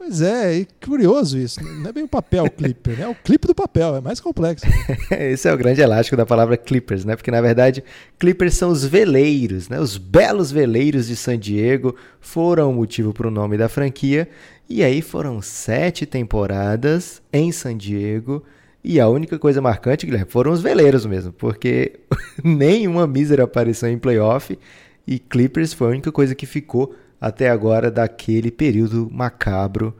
Pois 0.00 0.22
é, 0.22 0.62
é 0.62 0.66
curioso 0.82 1.36
isso. 1.36 1.62
Não 1.62 1.90
é 1.90 1.92
bem 1.92 2.04
o 2.04 2.08
papel 2.08 2.48
clipper, 2.50 2.96
né? 2.96 3.04
É 3.04 3.08
o 3.08 3.14
clipe 3.14 3.46
do 3.46 3.54
papel, 3.54 3.96
é 3.96 4.00
mais 4.00 4.18
complexo. 4.18 4.64
Esse 5.12 5.46
é 5.46 5.52
o 5.52 5.58
grande 5.58 5.82
elástico 5.82 6.16
da 6.16 6.24
palavra 6.24 6.56
clippers, 6.56 7.04
né? 7.04 7.14
Porque 7.14 7.30
na 7.30 7.42
verdade, 7.42 7.84
clippers 8.18 8.54
são 8.54 8.70
os 8.70 8.82
veleiros, 8.82 9.68
né? 9.68 9.78
Os 9.78 9.98
belos 9.98 10.50
veleiros 10.50 11.06
de 11.06 11.14
San 11.14 11.38
Diego 11.38 11.94
foram 12.18 12.70
o 12.70 12.72
motivo 12.72 13.12
para 13.12 13.28
o 13.28 13.30
nome 13.30 13.58
da 13.58 13.68
franquia. 13.68 14.26
E 14.70 14.82
aí 14.82 15.02
foram 15.02 15.42
sete 15.42 16.06
temporadas 16.06 17.20
em 17.30 17.52
San 17.52 17.76
Diego. 17.76 18.42
E 18.82 18.98
a 18.98 19.06
única 19.06 19.38
coisa 19.38 19.60
marcante, 19.60 20.06
Guilherme, 20.06 20.30
foram 20.30 20.50
os 20.50 20.62
veleiros 20.62 21.04
mesmo, 21.04 21.30
porque 21.30 22.00
nenhuma 22.42 23.06
mísera 23.06 23.44
apareceu 23.44 23.90
em 23.90 23.98
playoff 23.98 24.58
e 25.06 25.18
Clippers 25.18 25.74
foi 25.74 25.88
a 25.88 25.90
única 25.90 26.10
coisa 26.10 26.34
que 26.34 26.46
ficou 26.46 26.94
até 27.20 27.50
agora 27.50 27.90
daquele 27.90 28.50
período 28.50 29.08
macabro. 29.12 29.96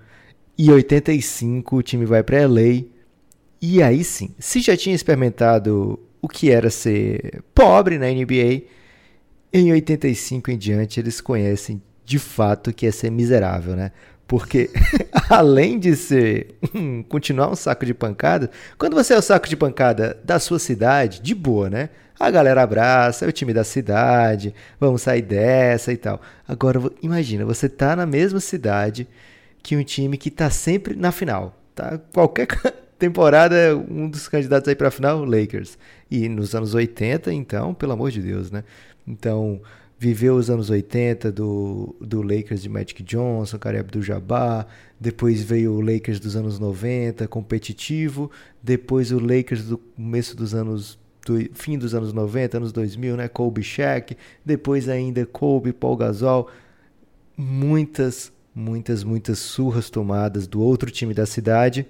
E 0.57 0.71
85 0.71 1.77
o 1.77 1.83
time 1.83 2.05
vai 2.05 2.23
para 2.23 2.47
LA. 2.47 2.85
E 3.61 3.83
aí 3.83 4.03
sim, 4.03 4.35
se 4.39 4.61
já 4.61 4.77
tinha 4.77 4.95
experimentado 4.95 5.99
o 6.23 6.29
que 6.29 6.51
era 6.51 6.71
ser 6.71 7.43
pobre 7.55 7.99
na 7.99 8.07
NBA, 8.07 8.63
em 9.53 9.73
85 9.73 10.51
em 10.51 10.59
diante 10.59 11.01
eles 11.01 11.21
conhecem 11.21 11.83
de 12.05 12.19
fato 12.19 12.73
que 12.73 12.87
é 12.87 12.91
ser 12.91 13.11
miserável, 13.11 13.77
né? 13.77 13.93
Porque 14.31 14.71
além 15.29 15.77
de 15.77 15.97
ser 15.97 16.55
um, 16.73 17.03
continuar 17.03 17.51
um 17.51 17.57
saco 17.57 17.85
de 17.85 17.93
pancada, 17.93 18.49
quando 18.79 18.95
você 18.95 19.13
é 19.13 19.19
o 19.19 19.23
saco 19.23 19.49
de 19.49 19.57
pancada 19.57 20.17
da 20.23 20.39
sua 20.39 20.61
cidade, 20.61 21.21
de 21.21 21.35
boa, 21.35 21.69
né? 21.69 21.91
A 22.17 22.31
galera 22.31 22.63
abraça, 22.63 23.25
é 23.25 23.29
o 23.29 23.33
time 23.33 23.53
da 23.53 23.65
cidade, 23.65 24.55
vamos 24.79 25.03
sair 25.03 25.23
dessa 25.23 25.93
e 25.93 25.97
tal. 25.97 26.21
Agora, 26.47 26.81
imagina, 27.03 27.45
você 27.45 27.69
tá 27.69 27.97
na 27.97 28.07
mesma 28.07 28.39
cidade 28.39 29.09
que 29.65 29.77
um 29.77 29.83
time 29.83 30.17
que 30.17 30.31
tá 30.31 30.49
sempre 30.49 30.95
na 30.95 31.11
final, 31.11 31.61
tá? 31.75 31.99
Qualquer 32.15 32.47
temporada, 33.01 33.77
um 33.77 34.09
dos 34.09 34.29
candidatos 34.29 34.69
aí 34.69 34.77
pra 34.77 34.93
final, 34.93 35.25
Lakers. 35.25 35.77
E 36.09 36.29
nos 36.29 36.55
anos 36.55 36.73
80, 36.73 37.35
então, 37.35 37.75
pelo 37.75 37.95
amor 37.95 38.13
de 38.13 38.23
Deus, 38.23 38.53
né? 38.53 38.63
Então, 39.05 39.61
viveu 40.01 40.37
os 40.37 40.49
anos 40.49 40.71
80 40.71 41.31
do, 41.31 41.95
do 42.01 42.23
Lakers 42.23 42.63
de 42.63 42.71
Magic 42.71 43.03
Johnson, 43.03 43.59
Kareem 43.59 43.81
Abdul-Jabbar, 43.81 44.67
depois 44.99 45.43
veio 45.43 45.75
o 45.75 45.81
Lakers 45.83 46.19
dos 46.19 46.35
anos 46.37 46.59
90, 46.59 47.29
competitivo, 47.29 48.31
depois 48.63 49.13
o 49.13 49.19
Lakers 49.19 49.65
do 49.65 49.77
começo 49.77 50.35
dos 50.35 50.55
anos 50.55 50.99
do 51.27 51.39
fim 51.53 51.77
dos 51.77 51.95
anos 51.95 52.15
90, 52.15 52.57
anos 52.57 52.73
2000, 52.73 53.15
né, 53.15 53.29
Kobe 53.29 53.63
Shaq, 53.63 54.17
depois 54.43 54.89
ainda 54.89 55.27
Kobe, 55.27 55.71
Paul 55.71 55.99
Gasol, 55.99 56.49
muitas, 57.37 58.33
muitas, 58.55 59.05
muitas 59.05 59.39
surras 59.39 59.91
tomadas 59.91 60.47
do 60.47 60.63
outro 60.63 60.91
time 60.91 61.13
da 61.13 61.27
cidade. 61.27 61.87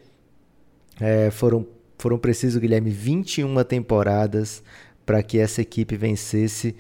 É, 1.01 1.31
foram 1.31 1.65
foram 1.97 2.19
precisos, 2.19 2.61
Guilherme, 2.61 2.91
21 2.91 3.63
temporadas 3.63 4.65
para 5.07 5.23
que 5.23 5.39
essa 5.39 5.61
equipe 5.61 5.97
vencesse 5.97 6.75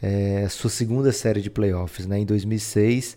é, 0.00 0.46
sua 0.48 0.70
segunda 0.70 1.12
série 1.12 1.40
de 1.40 1.50
playoffs, 1.50 2.06
né? 2.06 2.18
Em 2.18 2.26
2006, 2.26 3.16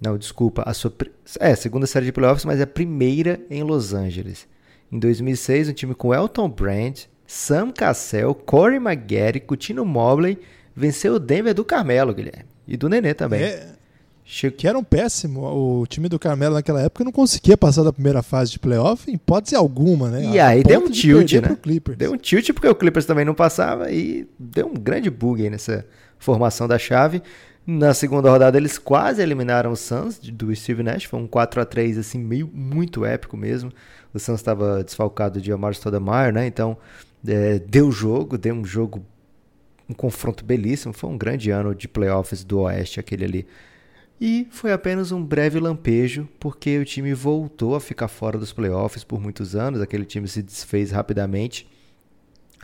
não, 0.00 0.18
desculpa, 0.18 0.62
a 0.66 0.74
sua 0.74 0.92
é 1.40 1.54
segunda 1.54 1.86
série 1.86 2.06
de 2.06 2.12
playoffs, 2.12 2.44
mas 2.44 2.60
é 2.60 2.64
a 2.64 2.66
primeira 2.66 3.40
em 3.50 3.62
Los 3.62 3.94
Angeles. 3.94 4.46
Em 4.90 4.98
2006, 4.98 5.68
um 5.68 5.72
time 5.72 5.94
com 5.94 6.14
Elton 6.14 6.48
Brand, 6.48 7.00
Sam 7.26 7.70
Cassell, 7.70 8.34
Corey 8.34 8.78
McGarry, 8.78 9.40
Coutinho 9.40 9.84
Mobley 9.84 10.38
venceu 10.74 11.14
o 11.14 11.18
Denver 11.18 11.54
do 11.54 11.64
Carmelo, 11.64 12.14
Guilherme, 12.14 12.44
e 12.68 12.76
do 12.76 12.88
Nenê 12.88 13.14
também. 13.14 13.42
É, 13.42 13.72
que 14.56 14.66
era 14.66 14.78
um 14.78 14.84
péssimo. 14.84 15.40
O 15.42 15.86
time 15.86 16.08
do 16.08 16.18
Carmelo 16.18 16.54
naquela 16.54 16.82
época 16.82 17.04
não 17.04 17.12
conseguia 17.12 17.56
passar 17.56 17.84
da 17.84 17.92
primeira 17.92 18.22
fase 18.22 18.50
de 18.50 18.58
playoff 18.58 19.10
em 19.10 19.14
hipótese 19.14 19.54
alguma, 19.54 20.10
né? 20.10 20.24
E 20.32 20.38
aí 20.38 20.62
deu 20.62 20.80
um 20.80 20.90
tilt, 20.90 21.32
né? 21.34 21.56
Deu 21.96 22.12
um 22.12 22.16
tilt 22.16 22.52
porque 22.52 22.68
o 22.68 22.74
Clippers 22.74 23.06
também 23.06 23.24
não 23.24 23.34
passava 23.34 23.90
e 23.90 24.28
deu 24.38 24.66
um 24.66 24.74
grande 24.74 25.08
bug 25.08 25.42
aí 25.42 25.48
nessa 25.48 25.86
formação 26.26 26.66
da 26.66 26.76
chave. 26.76 27.22
Na 27.64 27.94
segunda 27.94 28.28
rodada 28.28 28.58
eles 28.58 28.78
quase 28.78 29.22
eliminaram 29.22 29.70
o 29.70 29.76
Suns 29.76 30.18
do 30.18 30.54
Steve 30.54 30.82
Nash, 30.82 31.04
foi 31.04 31.20
um 31.20 31.26
4 31.26 31.60
a 31.60 31.64
3 31.64 31.98
assim 31.98 32.18
meio 32.18 32.50
muito 32.52 33.04
épico 33.04 33.36
mesmo. 33.36 33.72
O 34.12 34.18
Suns 34.18 34.40
estava 34.40 34.82
desfalcado 34.82 35.40
de 35.40 35.52
Amar 35.52 35.72
Stoudemire, 35.72 36.32
né? 36.32 36.46
Então 36.46 36.76
é, 37.26 37.60
deu 37.60 37.92
jogo, 37.92 38.36
deu 38.36 38.54
um 38.54 38.64
jogo 38.64 39.04
um 39.88 39.94
confronto 39.94 40.44
belíssimo, 40.44 40.92
foi 40.92 41.08
um 41.08 41.16
grande 41.16 41.50
ano 41.50 41.72
de 41.72 41.86
playoffs 41.86 42.42
do 42.42 42.60
Oeste 42.60 42.98
aquele 42.98 43.24
ali. 43.24 43.46
E 44.20 44.48
foi 44.50 44.72
apenas 44.72 45.12
um 45.12 45.22
breve 45.22 45.60
lampejo, 45.60 46.28
porque 46.40 46.78
o 46.78 46.84
time 46.84 47.14
voltou 47.14 47.76
a 47.76 47.80
ficar 47.80 48.08
fora 48.08 48.36
dos 48.36 48.52
playoffs 48.52 49.04
por 49.04 49.20
muitos 49.20 49.54
anos, 49.54 49.80
aquele 49.80 50.04
time 50.04 50.26
se 50.26 50.42
desfez 50.42 50.90
rapidamente. 50.90 51.68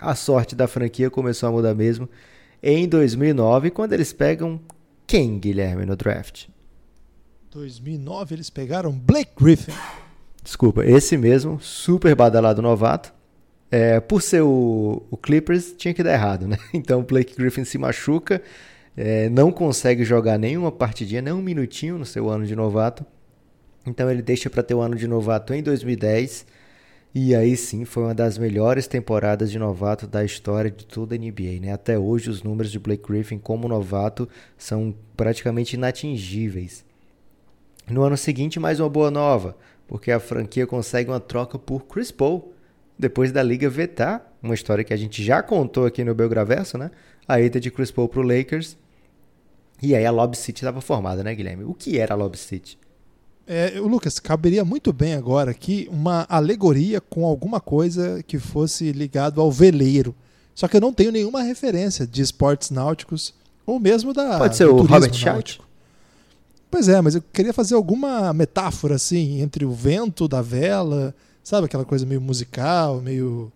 A 0.01 0.17
sorte 0.17 0.57
da 0.57 0.67
franquia 0.67 1.11
começou 1.11 1.49
a 1.49 1.53
mudar 1.53 1.75
mesmo 1.75 2.09
em 2.63 2.89
2009, 2.89 3.71
quando 3.71 3.93
eles 3.93 4.13
pegam 4.13 4.61
quem, 5.07 5.39
Guilherme, 5.39 5.85
no 5.85 5.97
draft? 5.97 6.47
2009 7.51 8.35
eles 8.35 8.49
pegaram 8.49 8.93
Blake 8.93 9.33
Griffin. 9.39 9.73
Desculpa, 10.43 10.85
esse 10.85 11.17
mesmo, 11.17 11.61
super 11.61 12.15
badalado 12.15 12.63
novato. 12.63 13.13
É, 13.71 14.01
por 14.01 14.23
ser 14.23 14.43
o, 14.43 15.03
o, 15.11 15.17
Clippers, 15.17 15.73
tinha 15.77 15.93
que 15.93 16.03
dar 16.03 16.13
errado, 16.13 16.47
né? 16.47 16.59
Então 16.73 17.01
o 17.01 17.03
Blake 17.03 17.35
Griffin 17.35 17.65
se 17.65 17.79
machuca, 17.79 18.43
é, 18.97 19.29
não 19.29 19.51
consegue 19.51 20.05
jogar 20.05 20.39
nenhuma 20.39 20.71
partidinha, 20.71 21.23
nem 21.23 21.33
um 21.33 21.43
minutinho 21.43 21.99
no 21.99 22.05
seu 22.05 22.29
ano 22.29 22.47
de 22.47 22.55
novato. 22.55 23.05
Então 23.87 24.11
ele 24.11 24.23
deixa 24.23 24.49
para 24.49 24.63
ter 24.63 24.75
o 24.75 24.81
ano 24.81 24.95
de 24.95 25.09
novato 25.09 25.53
em 25.53 25.63
2010 25.63 26.47
e 27.15 27.35
aí 27.35 27.57
sim 27.57 27.85
foi 27.85 28.05
uma 28.05 28.15
das 28.15 28.39
melhores 28.39 28.87
temporadas 28.87 29.51
de 29.51 29.59
novato 29.59 30.07
da 30.07 30.25
história 30.25 30.71
de 30.71 30.87
toda 30.87 31.15
a 31.15 31.19
NBA. 31.19 31.61
Né? 31.61 31.73
Até 31.73 31.99
hoje 31.99 32.31
os 32.31 32.43
números 32.43 32.73
de 32.73 32.79
Blake 32.79 33.03
Griffin 33.07 33.39
como 33.39 33.69
novato 33.69 34.27
são 34.57 34.95
praticamente 35.15 35.77
inatingíveis. 35.77 36.85
No 37.91 38.03
ano 38.03 38.17
seguinte, 38.17 38.59
mais 38.59 38.81
uma 38.81 38.89
boa 38.89 39.11
nova, 39.11 39.57
porque 39.87 40.11
a 40.11 40.19
franquia 40.19 40.67
consegue 40.67 41.11
uma 41.11 41.21
troca 41.21 41.59
por 41.59 41.85
Chris 41.85 42.11
Paul, 42.11 42.55
depois 42.99 43.31
da 43.31 43.43
liga 43.43 43.69
vetar, 43.69 44.33
uma 44.43 44.55
história 44.55 44.85
que 44.85 44.95
a 44.95 44.97
gente 44.97 45.23
já 45.23 45.43
contou 45.43 45.85
aqui 45.85 46.03
no 46.03 46.15
Belgraverso, 46.15 46.79
né? 46.79 46.91
A 47.29 47.41
ida 47.41 47.61
de 47.61 47.71
Chris 47.71 47.91
Paul 47.91 48.09
para 48.09 48.21
o 48.21 48.23
Lakers. 48.23 48.79
E 49.83 49.95
aí 49.95 50.07
a 50.07 50.11
Lob 50.11 50.35
City 50.37 50.63
estava 50.63 50.81
formada, 50.81 51.23
né, 51.23 51.35
Guilherme? 51.35 51.65
O 51.65 51.75
que 51.75 51.99
era 51.99 52.15
a 52.15 52.17
Lob 52.17 52.39
City? 52.39 52.79
É, 53.47 53.79
Lucas, 53.81 54.19
caberia 54.19 54.65
muito 54.65 54.93
bem 54.93 55.15
agora 55.15 55.51
aqui 55.51 55.89
uma 55.91 56.27
alegoria 56.29 57.01
com 57.01 57.27
alguma 57.27 57.61
coisa 57.61 58.23
que 58.23 58.39
fosse 58.39 58.93
ligado 58.93 59.41
ao 59.41 59.51
veleiro. 59.51 60.15
Só 60.55 60.69
que 60.69 60.77
eu 60.77 60.81
não 60.81 60.93
tenho 60.93 61.11
nenhuma 61.11 61.43
referência 61.43 62.07
de 62.07 62.23
esportes 62.23 62.71
náuticos 62.71 63.35
ou 63.67 63.81
mesmo 63.81 64.13
da. 64.13 64.39
Pode 64.39 64.57
ser 64.57 64.67
o 64.67 64.77
Robert 64.83 65.13
Schott? 65.13 65.61
Pois 66.71 66.89
é, 66.89 67.01
mas 67.01 67.15
eu 67.15 67.23
queria 67.33 67.53
fazer 67.53 67.75
alguma 67.75 68.33
metáfora 68.33 68.95
assim 68.95 69.41
entre 69.41 69.65
o 69.65 69.73
vento 69.73 70.27
da 70.27 70.41
vela, 70.41 71.15
sabe 71.43 71.67
aquela 71.67 71.85
coisa 71.85 72.07
meio 72.07 72.21
musical, 72.21 73.01
meio 73.01 73.53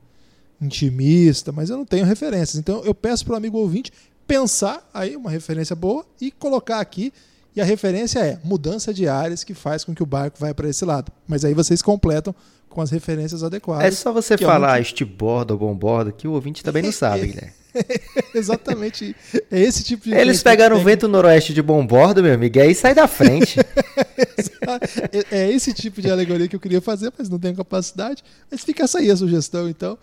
intimista, 0.60 1.52
mas 1.52 1.70
eu 1.70 1.76
não 1.76 1.86
tenho 1.86 2.04
referências. 2.04 2.56
Então 2.56 2.82
eu 2.84 2.94
peço 2.94 3.24
para 3.24 3.34
o 3.34 3.36
amigo 3.36 3.56
ouvinte 3.56 3.92
pensar 4.26 4.86
aí 4.92 5.16
uma 5.16 5.30
referência 5.30 5.76
boa 5.76 6.04
e 6.20 6.30
colocar 6.30 6.80
aqui 6.80 7.12
e 7.56 7.60
a 7.60 7.64
referência 7.64 8.18
é 8.18 8.38
mudança 8.44 8.92
de 8.92 9.08
áreas 9.08 9.42
que 9.42 9.54
faz 9.54 9.82
com 9.82 9.94
que 9.94 10.02
o 10.02 10.06
barco 10.06 10.36
vá 10.38 10.52
para 10.54 10.68
esse 10.68 10.84
lado. 10.84 11.10
Mas 11.26 11.42
aí 11.42 11.54
vocês 11.54 11.80
completam 11.80 12.34
com 12.68 12.82
as 12.82 12.90
referências 12.90 13.42
adequadas. 13.42 13.86
É 13.86 13.90
só 13.90 14.12
você 14.12 14.36
falar 14.36 14.78
é 14.78 14.82
estibordo 14.82 15.54
ou 15.54 15.58
bombordo 15.58 16.12
que 16.12 16.28
o 16.28 16.32
ouvinte 16.32 16.62
também 16.62 16.82
não 16.82 16.92
sabe, 16.92 17.28
Guilherme. 17.32 17.52
Exatamente. 18.34 19.14
É 19.50 19.60
esse 19.60 19.82
tipo 19.82 20.04
de. 20.04 20.14
Eles 20.14 20.42
pegaram 20.42 20.76
o 20.76 20.84
vento 20.84 21.08
noroeste 21.08 21.52
de 21.52 21.62
bombordo, 21.62 22.22
meu 22.22 22.34
amigo, 22.34 22.58
e 22.58 22.60
aí 22.60 22.75
sai 22.75 22.94
da 22.94 23.06
frente. 23.06 23.58
é, 25.30 25.38
é 25.38 25.50
esse 25.50 25.72
tipo 25.72 26.00
de 26.00 26.10
alegoria 26.10 26.48
que 26.48 26.56
eu 26.56 26.60
queria 26.60 26.80
fazer, 26.80 27.12
mas 27.16 27.28
não 27.28 27.38
tenho 27.38 27.54
capacidade. 27.54 28.22
Mas 28.50 28.62
fica 28.62 28.84
essa 28.84 28.98
aí 28.98 29.10
a 29.10 29.16
sugestão, 29.16 29.68
então. 29.68 29.98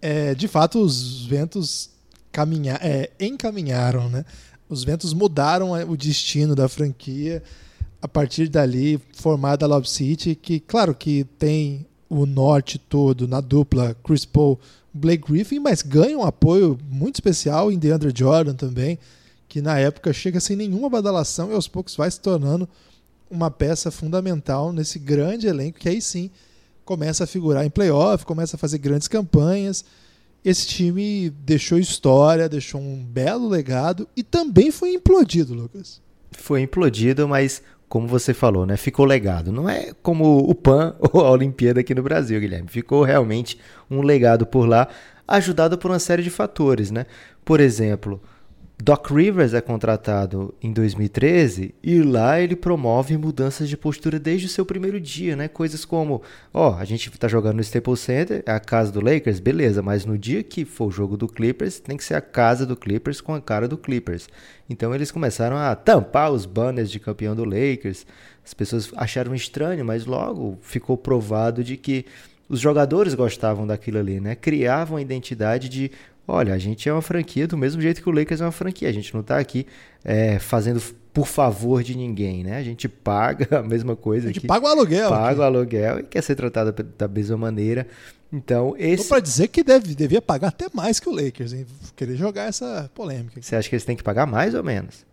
É, 0.00 0.34
de 0.34 0.46
fato, 0.46 0.78
os 0.78 1.24
ventos 1.26 1.90
caminha, 2.30 2.78
é, 2.82 3.10
encaminharam 3.18 4.10
né, 4.10 4.24
os 4.68 4.84
ventos 4.84 5.12
mudaram 5.12 5.76
é, 5.76 5.84
o 5.84 5.96
destino 5.96 6.54
da 6.54 6.68
franquia 6.68 7.42
a 8.00 8.08
partir 8.08 8.48
dali, 8.48 9.00
formada 9.14 9.64
a 9.64 9.68
Love 9.68 9.88
City, 9.88 10.34
que 10.34 10.60
claro 10.60 10.94
que 10.94 11.24
tem 11.38 11.86
o 12.08 12.26
norte 12.26 12.78
todo 12.78 13.26
na 13.26 13.40
dupla 13.40 13.96
Chris 14.04 14.24
Paul, 14.24 14.60
Blake 14.92 15.30
Griffin, 15.30 15.58
mas 15.58 15.82
ganha 15.82 16.16
um 16.16 16.24
apoio 16.24 16.78
muito 16.88 17.16
especial 17.16 17.70
em 17.70 17.78
DeAndre 17.78 18.12
Jordan 18.14 18.54
também, 18.54 18.98
que 19.48 19.60
na 19.60 19.78
época 19.78 20.12
chega 20.12 20.40
sem 20.40 20.56
nenhuma 20.56 20.88
badalação 20.88 21.50
e 21.50 21.54
aos 21.54 21.68
poucos 21.68 21.96
vai 21.96 22.10
se 22.10 22.20
tornando 22.20 22.68
uma 23.30 23.50
peça 23.50 23.90
fundamental 23.90 24.72
nesse 24.72 24.98
grande 24.98 25.46
elenco 25.46 25.78
que 25.78 25.88
aí 25.88 26.00
sim 26.00 26.30
começa 26.84 27.24
a 27.24 27.26
figurar 27.26 27.64
em 27.64 27.70
playoff, 27.70 28.24
começa 28.24 28.56
a 28.56 28.58
fazer 28.58 28.78
grandes 28.78 29.08
campanhas 29.08 29.84
esse 30.48 30.64
time 30.64 31.28
deixou 31.28 31.76
história, 31.76 32.48
deixou 32.48 32.80
um 32.80 33.04
belo 33.04 33.48
legado 33.48 34.08
e 34.16 34.22
também 34.22 34.70
foi 34.70 34.94
implodido, 34.94 35.52
Lucas. 35.52 36.00
Foi 36.30 36.60
implodido, 36.60 37.26
mas 37.26 37.60
como 37.88 38.06
você 38.06 38.32
falou, 38.32 38.64
né? 38.64 38.76
Ficou 38.76 39.04
legado. 39.04 39.50
Não 39.50 39.68
é 39.68 39.90
como 40.04 40.38
o 40.38 40.54
PAN 40.54 40.94
ou 41.12 41.24
a 41.24 41.30
Olimpíada 41.32 41.80
aqui 41.80 41.92
no 41.96 42.02
Brasil, 42.04 42.38
Guilherme. 42.38 42.68
Ficou 42.68 43.02
realmente 43.02 43.58
um 43.90 44.02
legado 44.02 44.46
por 44.46 44.68
lá, 44.68 44.86
ajudado 45.26 45.76
por 45.76 45.90
uma 45.90 45.98
série 45.98 46.22
de 46.22 46.30
fatores, 46.30 46.92
né? 46.92 47.06
Por 47.44 47.58
exemplo, 47.58 48.22
Doc 48.78 49.10
Rivers 49.10 49.54
é 49.54 49.60
contratado 49.62 50.54
em 50.62 50.70
2013 50.70 51.74
e 51.82 52.02
lá 52.02 52.38
ele 52.38 52.54
promove 52.54 53.16
mudanças 53.16 53.70
de 53.70 53.76
postura 53.76 54.18
desde 54.18 54.46
o 54.46 54.50
seu 54.50 54.66
primeiro 54.66 55.00
dia, 55.00 55.34
né? 55.34 55.48
Coisas 55.48 55.82
como, 55.82 56.20
ó, 56.52 56.76
a 56.76 56.84
gente 56.84 57.10
tá 57.12 57.26
jogando 57.26 57.56
no 57.56 57.62
Staples 57.62 58.00
Center, 58.00 58.42
é 58.44 58.52
a 58.52 58.60
casa 58.60 58.92
do 58.92 59.00
Lakers, 59.00 59.40
beleza, 59.40 59.80
mas 59.80 60.04
no 60.04 60.18
dia 60.18 60.42
que 60.42 60.66
for 60.66 60.88
o 60.88 60.90
jogo 60.90 61.16
do 61.16 61.26
Clippers, 61.26 61.80
tem 61.80 61.96
que 61.96 62.04
ser 62.04 62.14
a 62.14 62.20
casa 62.20 62.66
do 62.66 62.76
Clippers 62.76 63.22
com 63.22 63.34
a 63.34 63.40
cara 63.40 63.66
do 63.66 63.78
Clippers. 63.78 64.28
Então 64.68 64.94
eles 64.94 65.10
começaram 65.10 65.56
a 65.56 65.74
tampar 65.74 66.30
os 66.30 66.44
banners 66.44 66.90
de 66.90 67.00
campeão 67.00 67.34
do 67.34 67.44
Lakers. 67.44 68.06
As 68.44 68.52
pessoas 68.52 68.92
acharam 68.94 69.34
estranho, 69.34 69.86
mas 69.86 70.04
logo 70.04 70.58
ficou 70.60 70.98
provado 70.98 71.64
de 71.64 71.78
que 71.78 72.04
os 72.48 72.60
jogadores 72.60 73.14
gostavam 73.14 73.66
daquilo 73.66 73.98
ali, 73.98 74.20
né? 74.20 74.34
Criavam 74.34 74.98
a 74.98 75.02
identidade 75.02 75.68
de 75.68 75.90
olha, 76.26 76.54
a 76.54 76.58
gente 76.58 76.88
é 76.88 76.92
uma 76.92 77.02
franquia 77.02 77.46
do 77.46 77.56
mesmo 77.56 77.80
jeito 77.80 78.02
que 78.02 78.08
o 78.08 78.12
Lakers 78.12 78.40
é 78.40 78.44
uma 78.44 78.52
franquia. 78.52 78.88
A 78.88 78.92
gente 78.92 79.12
não 79.14 79.20
está 79.20 79.38
aqui 79.38 79.66
é, 80.04 80.38
fazendo 80.38 80.80
por 81.12 81.26
favor 81.26 81.82
de 81.82 81.96
ninguém, 81.96 82.44
né? 82.44 82.58
A 82.58 82.62
gente 82.62 82.88
paga 82.88 83.48
a 83.60 83.62
mesma 83.62 83.96
coisa. 83.96 84.26
A 84.26 84.28
gente 84.28 84.38
aqui, 84.38 84.46
paga 84.46 84.66
o 84.66 84.68
aluguel. 84.68 85.08
Paga 85.08 85.30
aqui. 85.30 85.40
o 85.40 85.42
aluguel 85.42 86.00
e 86.00 86.02
quer 86.02 86.22
ser 86.22 86.34
tratado 86.34 86.72
da 86.72 87.08
mesma 87.08 87.36
maneira. 87.36 87.86
Então, 88.32 88.74
esse. 88.76 89.04
Tô 89.04 89.08
para 89.10 89.20
dizer 89.20 89.48
que 89.48 89.62
deve, 89.62 89.94
devia 89.94 90.20
pagar 90.20 90.48
até 90.48 90.66
mais 90.74 91.00
que 91.00 91.08
o 91.08 91.12
Lakers, 91.12 91.52
hein? 91.52 91.66
Querer 91.94 92.16
jogar 92.16 92.48
essa 92.48 92.90
polêmica. 92.94 93.40
Você 93.40 93.56
acha 93.56 93.68
que 93.68 93.74
eles 93.74 93.84
têm 93.84 93.96
que 93.96 94.02
pagar 94.02 94.26
mais 94.26 94.54
ou 94.54 94.62
menos? 94.62 95.06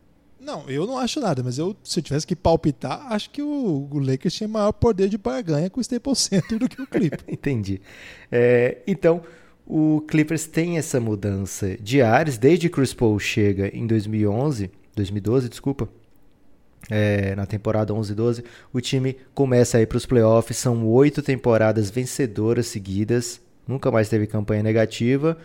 Não, 0.44 0.70
eu 0.70 0.86
não 0.86 0.98
acho 0.98 1.22
nada, 1.22 1.42
mas 1.42 1.58
eu, 1.58 1.74
se 1.86 2.00
eu 2.00 2.04
tivesse 2.04 2.28
que 2.28 2.36
palpitar, 2.36 3.14
acho 3.14 3.30
que 3.30 3.42
o, 3.42 3.88
o 3.90 4.00
Lakers 4.00 4.34
tinha 4.34 4.48
maior 4.48 4.74
poder 4.74 5.08
de 5.08 5.18
barganha 5.18 5.70
com 5.70 5.80
o 5.80 5.82
Staples 5.82 6.20
Center 6.20 6.60
do 6.60 6.68
que 6.68 6.82
o 6.82 6.86
Clippers. 6.86 7.24
Entendi. 7.30 7.82
É, 8.30 8.80
então, 8.86 9.22
o 9.66 10.02
Clippers 10.08 10.46
tem 10.46 10.78
essa 10.78 11.00
mudança 11.00 11.78
de 11.78 12.02
ares 12.02 12.38
desde 12.38 12.70
que 12.70 12.76
Chris 12.76 12.94
Paul 12.94 13.18
chega 13.20 13.70
em 13.76 13.88
2011, 13.88 14.70
2012, 14.96 15.50
desculpa. 15.50 15.90
É, 16.90 17.34
na 17.36 17.46
temporada 17.46 17.94
11-12, 17.94 18.44
o 18.74 18.82
time 18.82 19.16
começa 19.34 19.78
a 19.78 19.82
ir 19.82 19.88
para 19.88 19.98
os 19.98 20.06
playoffs. 20.06 20.58
São 20.58 20.86
oito 20.88 21.22
temporadas 21.22 21.90
vencedoras 21.90 22.68
seguidas, 22.68 23.42
nunca 23.66 23.90
mais 23.90 24.10
teve 24.10 24.28
campanha 24.28 24.62
negativa. 24.62 25.38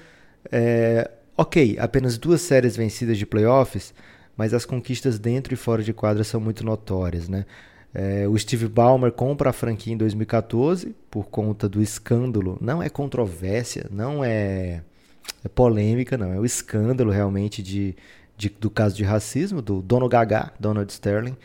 É, 0.51 1.09
ok, 1.37 1.77
apenas 1.79 2.19
duas 2.19 2.41
séries 2.41 2.77
vencidas 2.77 3.17
de 3.17 3.25
playoffs, 3.25 3.95
mas 4.37 4.53
as 4.53 4.65
conquistas 4.65 5.19
dentro 5.19 5.55
e 5.55 5.57
fora 5.57 5.83
de 5.83 5.93
quadra 5.93 6.25
são 6.25 6.41
muito 6.41 6.65
notórias, 6.65 7.29
né? 7.29 7.47
É, 7.95 8.29
o 8.29 8.37
Steve 8.39 8.69
Ballmer 8.69 9.13
compra 9.13 9.51
a 9.51 9.53
franquia 9.53 9.93
em 9.93 9.97
2014 9.97 10.95
por 11.11 11.27
conta 11.27 11.69
do 11.69 11.81
escândalo. 11.81 12.59
Não 12.61 12.83
é 12.83 12.89
controvérsia, 12.89 13.87
não 13.91 14.23
é, 14.23 14.83
é 15.45 15.49
polêmica, 15.55 16.17
não. 16.17 16.33
É 16.33 16.39
o 16.39 16.45
escândalo 16.45 17.11
realmente 17.11 17.63
de, 17.63 17.97
de, 18.37 18.49
do 18.49 18.71
caso 18.71 18.95
de 18.95 19.05
racismo 19.05 19.63
do 19.63 19.81
dono 19.81 20.09
Gagá, 20.09 20.53
Donald 20.61 20.93
Sterling, 20.93 21.37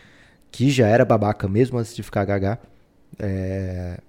que 0.51 0.69
já 0.69 0.87
era 0.87 1.05
babaca 1.05 1.47
mesmo 1.47 1.77
antes 1.77 1.95
de 1.95 2.03
ficar 2.03 2.25
Gagá. 2.25 2.59
É, 3.17 3.99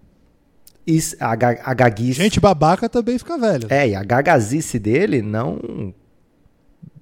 a, 1.21 1.31
a 1.71 1.75
gaguice... 1.75 2.15
Gente 2.15 2.41
babaca 2.41 2.89
também 2.89 3.19
fica 3.19 3.39
velho. 3.39 3.69
É, 3.71 3.89
e 3.89 3.95
a 3.95 4.03
gagazice 4.03 4.79
dele 4.79 5.23
não 5.23 5.95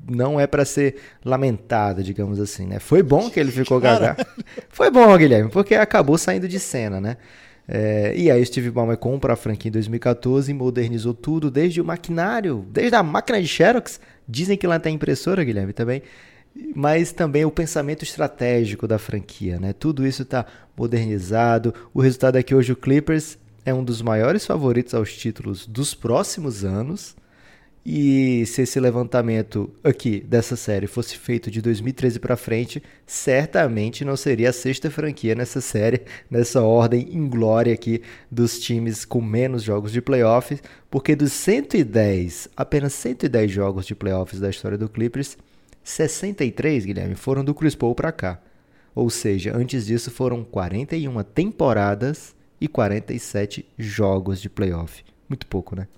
não 0.08 0.40
é 0.40 0.46
para 0.46 0.64
ser 0.64 0.96
lamentada, 1.24 2.02
digamos 2.02 2.40
assim, 2.40 2.66
né? 2.66 2.78
Foi 2.78 3.02
bom 3.02 3.30
que 3.30 3.38
ele 3.38 3.52
ficou 3.52 3.80
gaga. 3.80 4.16
Foi 4.68 4.90
bom, 4.90 5.16
Guilherme, 5.16 5.50
porque 5.50 5.74
acabou 5.74 6.18
saindo 6.18 6.48
de 6.48 6.58
cena, 6.58 7.00
né? 7.00 7.16
É, 7.66 8.12
e 8.16 8.30
aí 8.30 8.42
o 8.42 8.46
Steve 8.46 8.70
Ballmer 8.70 8.96
compra 8.96 9.34
a 9.34 9.36
franquia 9.36 9.68
em 9.68 9.72
2014 9.72 10.50
e 10.50 10.54
modernizou 10.54 11.14
tudo, 11.14 11.50
desde 11.50 11.80
o 11.80 11.84
maquinário, 11.84 12.66
desde 12.70 12.96
a 12.96 13.02
máquina 13.02 13.40
de 13.40 13.46
Xerox. 13.46 14.00
Dizem 14.28 14.56
que 14.56 14.66
lá 14.66 14.78
tem 14.78 14.94
impressora, 14.94 15.44
Guilherme, 15.44 15.72
também. 15.72 16.02
Mas 16.74 17.12
também 17.12 17.44
o 17.44 17.50
pensamento 17.50 18.02
estratégico 18.02 18.86
da 18.86 18.98
franquia, 18.98 19.58
né? 19.58 19.72
Tudo 19.72 20.06
isso 20.06 20.22
está 20.22 20.44
modernizado. 20.76 21.72
O 21.94 22.00
resultado 22.00 22.36
é 22.36 22.42
que 22.42 22.54
hoje 22.54 22.72
o 22.72 22.76
Clippers 22.76 23.38
é 23.64 23.72
um 23.72 23.84
dos 23.84 24.02
maiores 24.02 24.44
favoritos 24.44 24.92
aos 24.94 25.16
títulos 25.16 25.66
dos 25.66 25.94
próximos 25.94 26.64
anos. 26.64 27.16
E 27.84 28.46
se 28.46 28.62
esse 28.62 28.78
levantamento 28.78 29.68
aqui 29.82 30.20
dessa 30.20 30.54
série 30.54 30.86
fosse 30.86 31.18
feito 31.18 31.50
de 31.50 31.60
2013 31.60 32.20
para 32.20 32.36
frente, 32.36 32.80
certamente 33.04 34.04
não 34.04 34.16
seria 34.16 34.50
a 34.50 34.52
sexta 34.52 34.88
franquia 34.88 35.34
nessa 35.34 35.60
série, 35.60 36.02
nessa 36.30 36.62
ordem 36.62 37.08
inglória 37.12 37.74
aqui 37.74 38.00
dos 38.30 38.60
times 38.60 39.04
com 39.04 39.20
menos 39.20 39.64
jogos 39.64 39.90
de 39.90 40.00
playoffs, 40.00 40.62
porque 40.88 41.16
dos 41.16 41.32
110, 41.32 42.50
apenas 42.56 42.92
110 42.92 43.50
jogos 43.50 43.84
de 43.84 43.96
playoffs 43.96 44.38
da 44.38 44.48
história 44.48 44.78
do 44.78 44.88
Clippers, 44.88 45.36
63, 45.82 46.84
Guilherme, 46.84 47.16
foram 47.16 47.44
do 47.44 47.52
Chris 47.52 47.74
Paul 47.74 47.96
para 47.96 48.12
cá. 48.12 48.40
Ou 48.94 49.10
seja, 49.10 49.56
antes 49.56 49.86
disso 49.86 50.10
foram 50.10 50.44
41 50.44 51.20
temporadas 51.24 52.36
e 52.60 52.68
47 52.68 53.66
jogos 53.76 54.40
de 54.40 54.48
playoff. 54.48 55.02
Muito 55.28 55.48
pouco, 55.48 55.74
né? 55.74 55.88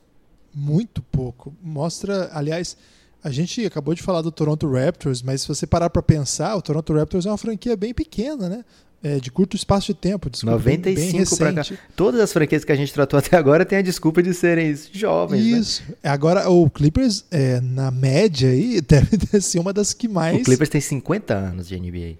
Muito 0.55 1.03
pouco. 1.03 1.55
Mostra, 1.63 2.31
aliás, 2.33 2.77
a 3.23 3.31
gente 3.31 3.65
acabou 3.65 3.95
de 3.95 4.03
falar 4.03 4.21
do 4.21 4.31
Toronto 4.31 4.71
Raptors, 4.71 5.23
mas 5.23 5.41
se 5.41 5.49
você 5.49 5.67
parar 5.67 5.89
para 5.89 6.03
pensar, 6.03 6.55
o 6.57 6.63
Toronto 6.63 6.93
Raptors 6.93 7.25
é 7.25 7.31
uma 7.31 7.39
franquia 7.39 7.75
bem 7.75 7.95
pequena, 7.95 8.49
né? 8.51 8.65
É, 9.03 9.19
de 9.19 9.31
curto 9.31 9.55
espaço 9.55 9.89
de 9.89 9.95
tempo. 9.95 10.31
Desculpa, 10.31 10.57
95 10.57 11.37
para 11.37 11.53
cá. 11.53 11.62
Todas 11.95 12.21
as 12.21 12.33
franquias 12.33 12.64
que 12.64 12.73
a 12.73 12.77
gente 12.77 12.90
tratou 12.93 13.19
até 13.19 13.37
agora 13.37 13.64
têm 13.64 13.79
a 13.79 13.83
desculpa 13.83 14.23
de 14.23 14.33
serem 14.33 14.75
jovens. 14.93 15.45
Né? 15.45 15.59
Isso. 15.59 15.83
Né? 15.88 15.97
Agora, 16.05 16.49
o 16.49 16.71
Clippers, 16.71 17.25
é, 17.31 17.61
na 17.61 17.90
média, 17.90 18.49
aí, 18.49 18.81
deve 18.87 19.40
ser 19.43 19.59
uma 19.59 19.75
das 19.75 19.93
que 19.93 20.09
mais. 20.09 20.40
O 20.40 20.45
Clippers 20.45 20.71
tem 20.71 20.81
50 20.81 21.35
anos 21.35 21.69
de 21.69 21.79
NBA. 21.79 22.17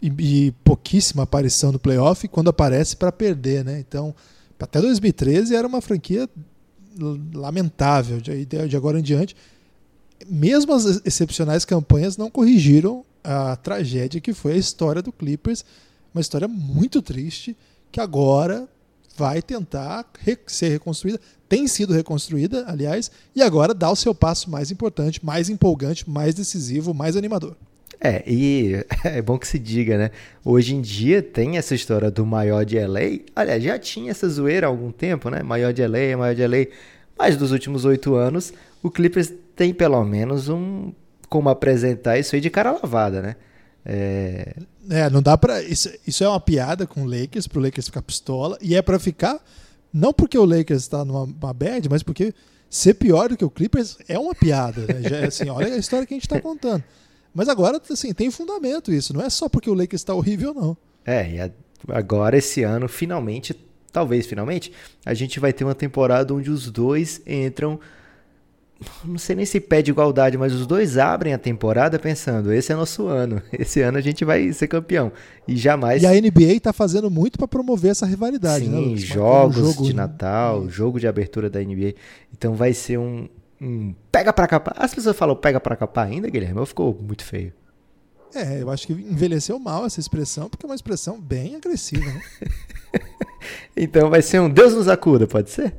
E, 0.00 0.12
e 0.18 0.54
pouquíssima 0.62 1.24
aparição 1.24 1.72
no 1.72 1.80
playoff, 1.80 2.28
quando 2.28 2.48
aparece 2.48 2.96
para 2.96 3.10
perder, 3.10 3.64
né? 3.64 3.80
Então, 3.80 4.14
até 4.58 4.80
2013 4.80 5.54
era 5.54 5.66
uma 5.66 5.80
franquia 5.80 6.28
lamentável 7.32 8.20
de, 8.20 8.44
de 8.44 8.76
agora 8.76 8.98
em 8.98 9.02
diante. 9.02 9.36
Mesmo 10.26 10.72
as 10.72 11.02
excepcionais 11.04 11.64
campanhas 11.64 12.16
não 12.16 12.30
corrigiram 12.30 13.04
a 13.22 13.56
tragédia 13.56 14.20
que 14.20 14.32
foi 14.32 14.52
a 14.52 14.56
história 14.56 15.02
do 15.02 15.12
Clippers, 15.12 15.64
uma 16.14 16.20
história 16.20 16.46
muito 16.46 17.02
triste 17.02 17.56
que 17.90 18.00
agora 18.00 18.68
vai 19.16 19.40
tentar 19.40 20.06
ser 20.46 20.68
reconstruída, 20.68 21.20
tem 21.48 21.68
sido 21.68 21.92
reconstruída, 21.92 22.64
aliás, 22.66 23.10
e 23.34 23.42
agora 23.42 23.72
dá 23.72 23.90
o 23.90 23.96
seu 23.96 24.14
passo 24.14 24.50
mais 24.50 24.70
importante, 24.70 25.24
mais 25.24 25.48
empolgante, 25.48 26.08
mais 26.08 26.34
decisivo, 26.34 26.92
mais 26.92 27.16
animador. 27.16 27.56
É, 28.04 28.22
e 28.26 28.84
é 29.02 29.22
bom 29.22 29.38
que 29.38 29.48
se 29.48 29.58
diga, 29.58 29.96
né? 29.96 30.10
Hoje 30.44 30.74
em 30.74 30.82
dia 30.82 31.22
tem 31.22 31.56
essa 31.56 31.74
história 31.74 32.10
do 32.10 32.26
maior 32.26 32.62
de 32.62 32.78
LA. 32.78 33.20
Aliás, 33.34 33.64
já 33.64 33.78
tinha 33.78 34.10
essa 34.10 34.28
zoeira 34.28 34.66
há 34.66 34.68
algum 34.68 34.92
tempo, 34.92 35.30
né? 35.30 35.42
Maior 35.42 35.72
de 35.72 35.84
LA, 35.86 36.14
maior 36.18 36.34
de 36.34 36.46
LA. 36.46 36.66
Mas 37.18 37.34
dos 37.34 37.50
últimos 37.50 37.86
oito 37.86 38.14
anos, 38.14 38.52
o 38.82 38.90
Clippers 38.90 39.32
tem 39.56 39.72
pelo 39.72 40.04
menos 40.04 40.50
um 40.50 40.92
como 41.30 41.48
apresentar 41.48 42.18
isso 42.18 42.34
aí 42.34 42.42
de 42.42 42.50
cara 42.50 42.72
lavada, 42.72 43.22
né? 43.22 43.36
É, 43.86 44.54
é 44.90 45.08
não 45.08 45.22
dá 45.22 45.38
pra. 45.38 45.62
Isso, 45.62 45.90
isso 46.06 46.22
é 46.22 46.28
uma 46.28 46.40
piada 46.40 46.86
com 46.86 47.04
o 47.04 47.06
Lakers, 47.06 47.48
pro 47.48 47.60
Lakers 47.60 47.86
ficar 47.86 48.02
pistola, 48.02 48.58
e 48.60 48.76
é 48.76 48.82
para 48.82 48.98
ficar. 48.98 49.42
Não 49.90 50.12
porque 50.12 50.36
o 50.36 50.44
Lakers 50.44 50.82
está 50.82 51.04
numa 51.04 51.54
bad, 51.54 51.88
mas 51.88 52.02
porque 52.02 52.34
ser 52.68 52.94
pior 52.94 53.28
do 53.30 53.36
que 53.36 53.44
o 53.44 53.50
Clippers 53.50 53.96
é 54.08 54.18
uma 54.18 54.34
piada. 54.34 54.82
Né? 54.82 55.08
Já, 55.08 55.26
assim, 55.26 55.48
olha 55.48 55.72
a 55.72 55.78
história 55.78 56.04
que 56.06 56.12
a 56.12 56.16
gente 56.16 56.26
está 56.26 56.40
contando. 56.40 56.82
Mas 57.34 57.48
agora, 57.48 57.80
assim, 57.90 58.14
tem 58.14 58.30
fundamento 58.30 58.92
isso. 58.92 59.12
Não 59.12 59.20
é 59.20 59.28
só 59.28 59.48
porque 59.48 59.68
o 59.68 59.74
Lakers 59.74 60.00
está 60.00 60.14
horrível, 60.14 60.54
não. 60.54 60.76
É, 61.04 61.28
e 61.28 61.52
agora 61.92 62.38
esse 62.38 62.62
ano, 62.62 62.88
finalmente, 62.88 63.54
talvez 63.92 64.26
finalmente, 64.26 64.72
a 65.04 65.12
gente 65.14 65.40
vai 65.40 65.52
ter 65.52 65.64
uma 65.64 65.74
temporada 65.74 66.32
onde 66.32 66.50
os 66.50 66.70
dois 66.70 67.20
entram. 67.26 67.78
Não 69.04 69.18
sei 69.18 69.36
nem 69.36 69.46
se 69.46 69.60
pede 69.60 69.90
igualdade, 69.90 70.36
mas 70.36 70.52
os 70.52 70.66
dois 70.66 70.98
abrem 70.98 71.32
a 71.32 71.38
temporada 71.38 71.98
pensando: 71.98 72.52
esse 72.52 72.72
é 72.72 72.76
nosso 72.76 73.06
ano, 73.06 73.42
esse 73.52 73.80
ano 73.80 73.98
a 73.98 74.00
gente 74.00 74.24
vai 74.24 74.52
ser 74.52 74.68
campeão. 74.68 75.12
E 75.46 75.56
jamais. 75.56 76.02
E 76.02 76.06
a 76.06 76.12
NBA 76.12 76.54
está 76.54 76.72
fazendo 76.72 77.10
muito 77.10 77.38
para 77.38 77.48
promover 77.48 77.92
essa 77.92 78.06
rivalidade, 78.06 78.64
Sim, 78.64 78.92
né? 78.92 78.96
jogos 78.96 79.58
um 79.58 79.72
jogo... 79.72 79.84
de 79.84 79.94
Natal, 79.94 80.68
jogo 80.68 81.00
de 81.00 81.06
abertura 81.06 81.50
da 81.50 81.60
NBA. 81.60 81.94
Então 82.32 82.54
vai 82.54 82.72
ser 82.72 82.98
um, 82.98 83.28
um 83.64 83.94
pega 84.12 84.32
para 84.32 84.46
capar. 84.46 84.74
As 84.78 84.94
pessoas 84.94 85.16
falam 85.16 85.34
pega 85.34 85.58
para 85.58 85.76
capar 85.76 86.06
ainda, 86.06 86.28
Guilherme, 86.28 86.60
ou 86.60 86.66
ficou 86.66 86.96
muito 87.00 87.24
feio? 87.24 87.52
É, 88.34 88.62
eu 88.62 88.70
acho 88.70 88.86
que 88.86 88.92
envelheceu 88.92 89.58
mal 89.58 89.86
essa 89.86 90.00
expressão, 90.00 90.48
porque 90.48 90.66
é 90.66 90.68
uma 90.68 90.74
expressão 90.74 91.20
bem 91.20 91.54
agressiva, 91.54 92.04
né? 92.04 92.22
então 93.76 94.10
vai 94.10 94.22
ser 94.22 94.40
um 94.40 94.50
Deus 94.50 94.74
nos 94.74 94.88
acuda, 94.88 95.26
pode 95.26 95.50
ser? 95.50 95.74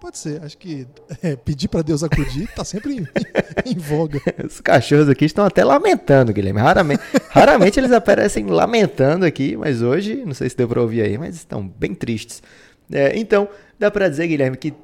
Pode 0.00 0.18
ser. 0.18 0.42
Acho 0.42 0.58
que 0.58 0.86
é, 1.22 1.36
pedir 1.36 1.68
para 1.68 1.82
Deus 1.82 2.02
acudir 2.02 2.44
está 2.44 2.64
sempre 2.64 2.94
em, 2.94 3.08
em, 3.66 3.78
voga. 3.78 4.20
Os 4.44 4.60
cachorros 4.60 5.08
aqui 5.08 5.24
estão 5.24 5.44
até 5.44 5.64
lamentando, 5.64 6.32
Guilherme. 6.32 6.60
Raramente, 6.60 7.02
raramente 7.30 7.78
eles 7.78 7.92
aparecem 7.92 8.46
lamentando 8.46 9.24
aqui, 9.24 9.56
mas 9.56 9.80
hoje, 9.80 10.24
não 10.24 10.34
sei 10.34 10.48
se 10.48 10.56
deu 10.56 10.68
para 10.68 10.80
ouvir 10.80 11.02
aí, 11.02 11.18
mas 11.18 11.36
estão 11.36 11.66
bem 11.66 11.94
tristes. 11.94 12.42
É, 12.90 13.16
então, 13.16 13.48
dá 13.78 13.90
para 13.90 14.08
dizer, 14.08 14.26
Guilherme, 14.26 14.56
que 14.56 14.74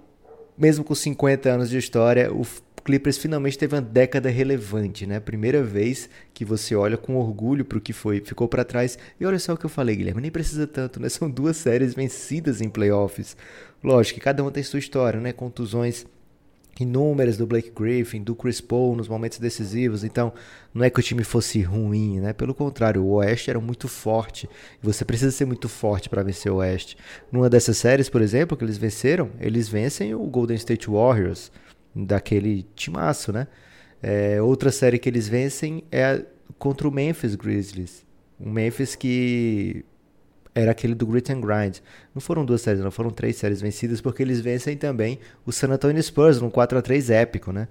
mesmo 0.58 0.84
com 0.84 0.94
50 0.94 1.48
anos 1.48 1.70
de 1.70 1.78
história, 1.78 2.32
o 2.32 2.44
Clippers 2.84 3.18
finalmente 3.18 3.58
teve 3.58 3.74
uma 3.74 3.82
década 3.82 4.30
relevante, 4.30 5.06
né? 5.06 5.20
Primeira 5.20 5.62
vez 5.62 6.08
que 6.32 6.44
você 6.44 6.74
olha 6.74 6.96
com 6.96 7.16
orgulho 7.16 7.64
para 7.64 7.78
o 7.78 7.80
que 7.80 7.92
foi, 7.92 8.20
ficou 8.20 8.48
para 8.48 8.64
trás. 8.64 8.98
E 9.20 9.26
olha 9.26 9.38
só 9.38 9.52
o 9.52 9.56
que 9.56 9.66
eu 9.66 9.70
falei, 9.70 9.94
Guilherme, 9.94 10.22
nem 10.22 10.30
precisa 10.30 10.66
tanto, 10.66 10.98
né? 11.00 11.08
São 11.10 11.30
duas 11.30 11.58
séries 11.58 11.94
vencidas 11.94 12.60
em 12.60 12.68
playoffs. 12.68 13.36
Lógico 13.84 14.18
que 14.18 14.24
cada 14.24 14.42
uma 14.42 14.50
tem 14.50 14.62
sua 14.62 14.78
história, 14.78 15.20
né? 15.20 15.32
Contusões 15.32 16.06
inúmeras 16.80 17.36
do 17.36 17.46
Blake 17.46 17.70
Griffin, 17.70 18.22
do 18.22 18.34
Chris 18.34 18.60
Paul 18.60 18.96
nos 18.96 19.08
momentos 19.08 19.38
decisivos. 19.38 20.04
Então, 20.04 20.32
não 20.72 20.84
é 20.84 20.90
que 20.90 21.00
o 21.00 21.02
time 21.02 21.24
fosse 21.24 21.60
ruim, 21.62 22.20
né? 22.20 22.32
Pelo 22.32 22.54
contrário, 22.54 23.02
o 23.02 23.14
Oeste 23.14 23.50
era 23.50 23.60
muito 23.60 23.88
forte. 23.88 24.48
E 24.82 24.86
você 24.86 25.04
precisa 25.04 25.30
ser 25.30 25.44
muito 25.44 25.68
forte 25.68 26.08
para 26.08 26.22
vencer 26.22 26.52
o 26.52 26.56
Oeste. 26.56 26.96
Numa 27.32 27.50
dessas 27.50 27.76
séries, 27.78 28.08
por 28.08 28.22
exemplo, 28.22 28.56
que 28.56 28.64
eles 28.64 28.78
venceram, 28.78 29.30
eles 29.40 29.68
vencem 29.68 30.14
o 30.14 30.24
Golden 30.24 30.56
State 30.56 30.88
Warriors 30.88 31.50
daquele 31.94 32.66
timaço, 32.74 33.32
né? 33.32 33.46
É, 34.02 34.40
outra 34.40 34.70
série 34.70 34.98
que 34.98 35.08
eles 35.08 35.28
vencem 35.28 35.82
é 35.90 36.24
contra 36.58 36.88
o 36.88 36.92
Memphis 36.92 37.34
Grizzlies. 37.34 38.06
O 38.38 38.48
Memphis 38.48 38.94
que 38.94 39.84
era 40.58 40.70
aquele 40.70 40.94
do 40.94 41.06
Grit 41.06 41.32
and 41.32 41.40
Grind. 41.40 41.78
Não 42.14 42.20
foram 42.20 42.44
duas 42.44 42.60
séries, 42.60 42.82
não 42.82 42.90
foram 42.90 43.10
três 43.10 43.36
séries 43.36 43.60
vencidas, 43.60 44.00
porque 44.00 44.22
eles 44.22 44.40
vencem 44.40 44.76
também 44.76 45.18
o 45.44 45.52
San 45.52 45.68
Antonio 45.68 46.02
Spurs 46.02 46.40
num 46.40 46.50
4 46.50 46.78
a 46.78 46.82
3 46.82 47.10
épico, 47.10 47.52
né? 47.52 47.68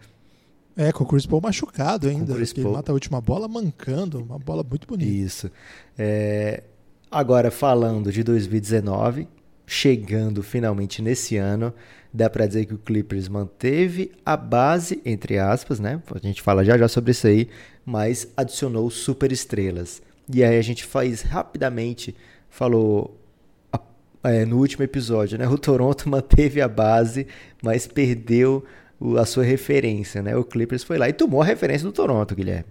É, 0.75 0.91
com 0.91 1.03
o 1.03 1.07
Chris 1.07 1.25
Paul 1.25 1.41
machucado 1.41 2.07
ainda. 2.07 2.35
Chris 2.35 2.53
que 2.53 2.61
Paul. 2.61 2.71
Ele 2.71 2.77
mata 2.77 2.91
a 2.91 2.93
última 2.93 3.19
bola 3.19 3.47
mancando, 3.47 4.21
uma 4.21 4.37
bola 4.37 4.63
muito 4.63 4.87
bonita. 4.87 5.09
Isso. 5.09 5.49
É, 5.97 6.61
Agora, 7.09 7.49
falando 7.49 8.11
de 8.11 8.21
2019, 8.21 9.29
chegando 9.65 10.43
finalmente 10.43 11.01
nesse 11.01 11.37
ano, 11.37 11.73
dá 12.13 12.29
para 12.29 12.45
dizer 12.45 12.65
que 12.65 12.73
o 12.73 12.77
Clippers 12.77 13.29
manteve 13.29 14.11
a 14.25 14.35
base, 14.35 15.01
entre 15.05 15.39
aspas, 15.39 15.79
né? 15.79 16.01
A 16.13 16.19
gente 16.19 16.41
fala 16.41 16.65
já 16.65 16.77
já 16.77 16.87
sobre 16.87 17.11
isso 17.11 17.25
aí, 17.25 17.47
mas 17.85 18.27
adicionou 18.35 18.89
super 18.89 19.31
estrelas. 19.31 20.01
E 20.29 20.43
aí 20.43 20.57
a 20.57 20.61
gente 20.61 20.83
faz 20.83 21.21
rapidamente, 21.21 22.13
falou 22.49 23.17
é, 24.23 24.45
no 24.45 24.57
último 24.57 24.83
episódio, 24.83 25.37
né? 25.37 25.47
O 25.47 25.57
Toronto 25.57 26.07
manteve 26.09 26.61
a 26.61 26.67
base, 26.67 27.27
mas 27.61 27.87
perdeu 27.87 28.63
a 29.19 29.25
sua 29.25 29.43
referência, 29.43 30.21
né? 30.21 30.35
O 30.35 30.43
Clippers 30.43 30.83
foi 30.83 30.97
lá 30.97 31.07
e 31.07 31.13
tomou 31.13 31.41
a 31.41 31.45
referência 31.45 31.85
do 31.85 31.91
Toronto, 31.91 32.35
Guilherme. 32.35 32.65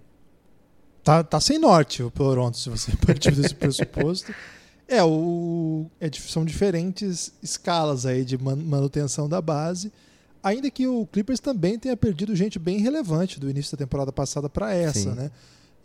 Tá, 1.02 1.22
tá 1.22 1.40
sem 1.40 1.58
norte 1.58 2.02
o 2.02 2.10
Toronto, 2.10 2.56
se 2.56 2.68
você 2.68 2.92
partir 3.06 3.32
desse 3.32 3.54
pressuposto. 3.54 4.34
É, 4.88 5.02
o, 5.02 5.86
é, 6.00 6.10
são 6.12 6.44
diferentes 6.44 7.32
escalas 7.42 8.06
aí 8.06 8.24
de 8.24 8.36
manutenção 8.38 9.28
da 9.28 9.40
base. 9.40 9.92
Ainda 10.42 10.70
que 10.70 10.86
o 10.86 11.06
Clippers 11.06 11.40
também 11.40 11.78
tenha 11.78 11.96
perdido 11.96 12.34
gente 12.36 12.58
bem 12.58 12.78
relevante 12.78 13.40
do 13.40 13.50
início 13.50 13.76
da 13.76 13.84
temporada 13.84 14.12
passada 14.12 14.48
para 14.48 14.74
essa, 14.74 15.10
Sim. 15.10 15.14
né? 15.14 15.30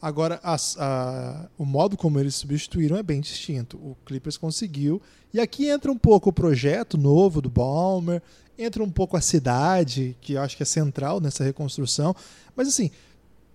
Agora, 0.02 0.40
a, 0.42 0.56
a, 0.56 1.46
o 1.58 1.64
modo 1.64 1.96
como 1.96 2.20
eles 2.20 2.34
substituíram 2.36 2.98
é 2.98 3.04
bem 3.04 3.22
distinto. 3.22 3.78
O 3.78 3.96
Clippers 4.04 4.36
conseguiu. 4.36 5.00
E 5.32 5.40
aqui 5.40 5.70
entra 5.70 5.92
um 5.92 5.98
pouco 5.98 6.32
o 6.32 6.34
projeto 6.34 6.98
novo 6.98 7.40
do 7.40 7.50
Balmer, 7.50 8.22
entra 8.58 8.84
um 8.84 8.90
pouco 8.90 9.16
a 9.16 9.22
cidade, 9.22 10.18
que 10.20 10.34
eu 10.34 10.42
acho 10.42 10.58
que 10.58 10.64
é 10.64 10.66
central 10.66 11.22
nessa 11.22 11.44
reconstrução. 11.44 12.16
Mas 12.56 12.68
assim, 12.68 12.90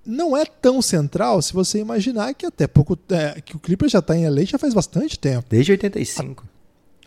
não 0.05 0.37
é 0.37 0.47
tão 0.47 0.81
central 0.81 1.43
se 1.43 1.53
você 1.53 1.81
imaginar 1.81 2.33
que 2.33 2.47
até 2.47 2.69
pouco 2.69 2.97
é, 3.11 3.41
que 3.41 3.57
o 3.57 3.59
Clippers 3.59 3.91
já 3.91 3.99
está 3.99 4.17
em 4.17 4.29
LA 4.29 4.45
já 4.45 4.57
faz 4.57 4.73
bastante 4.73 5.19
tempo. 5.19 5.47
Desde 5.51 5.73
85. 5.73 6.45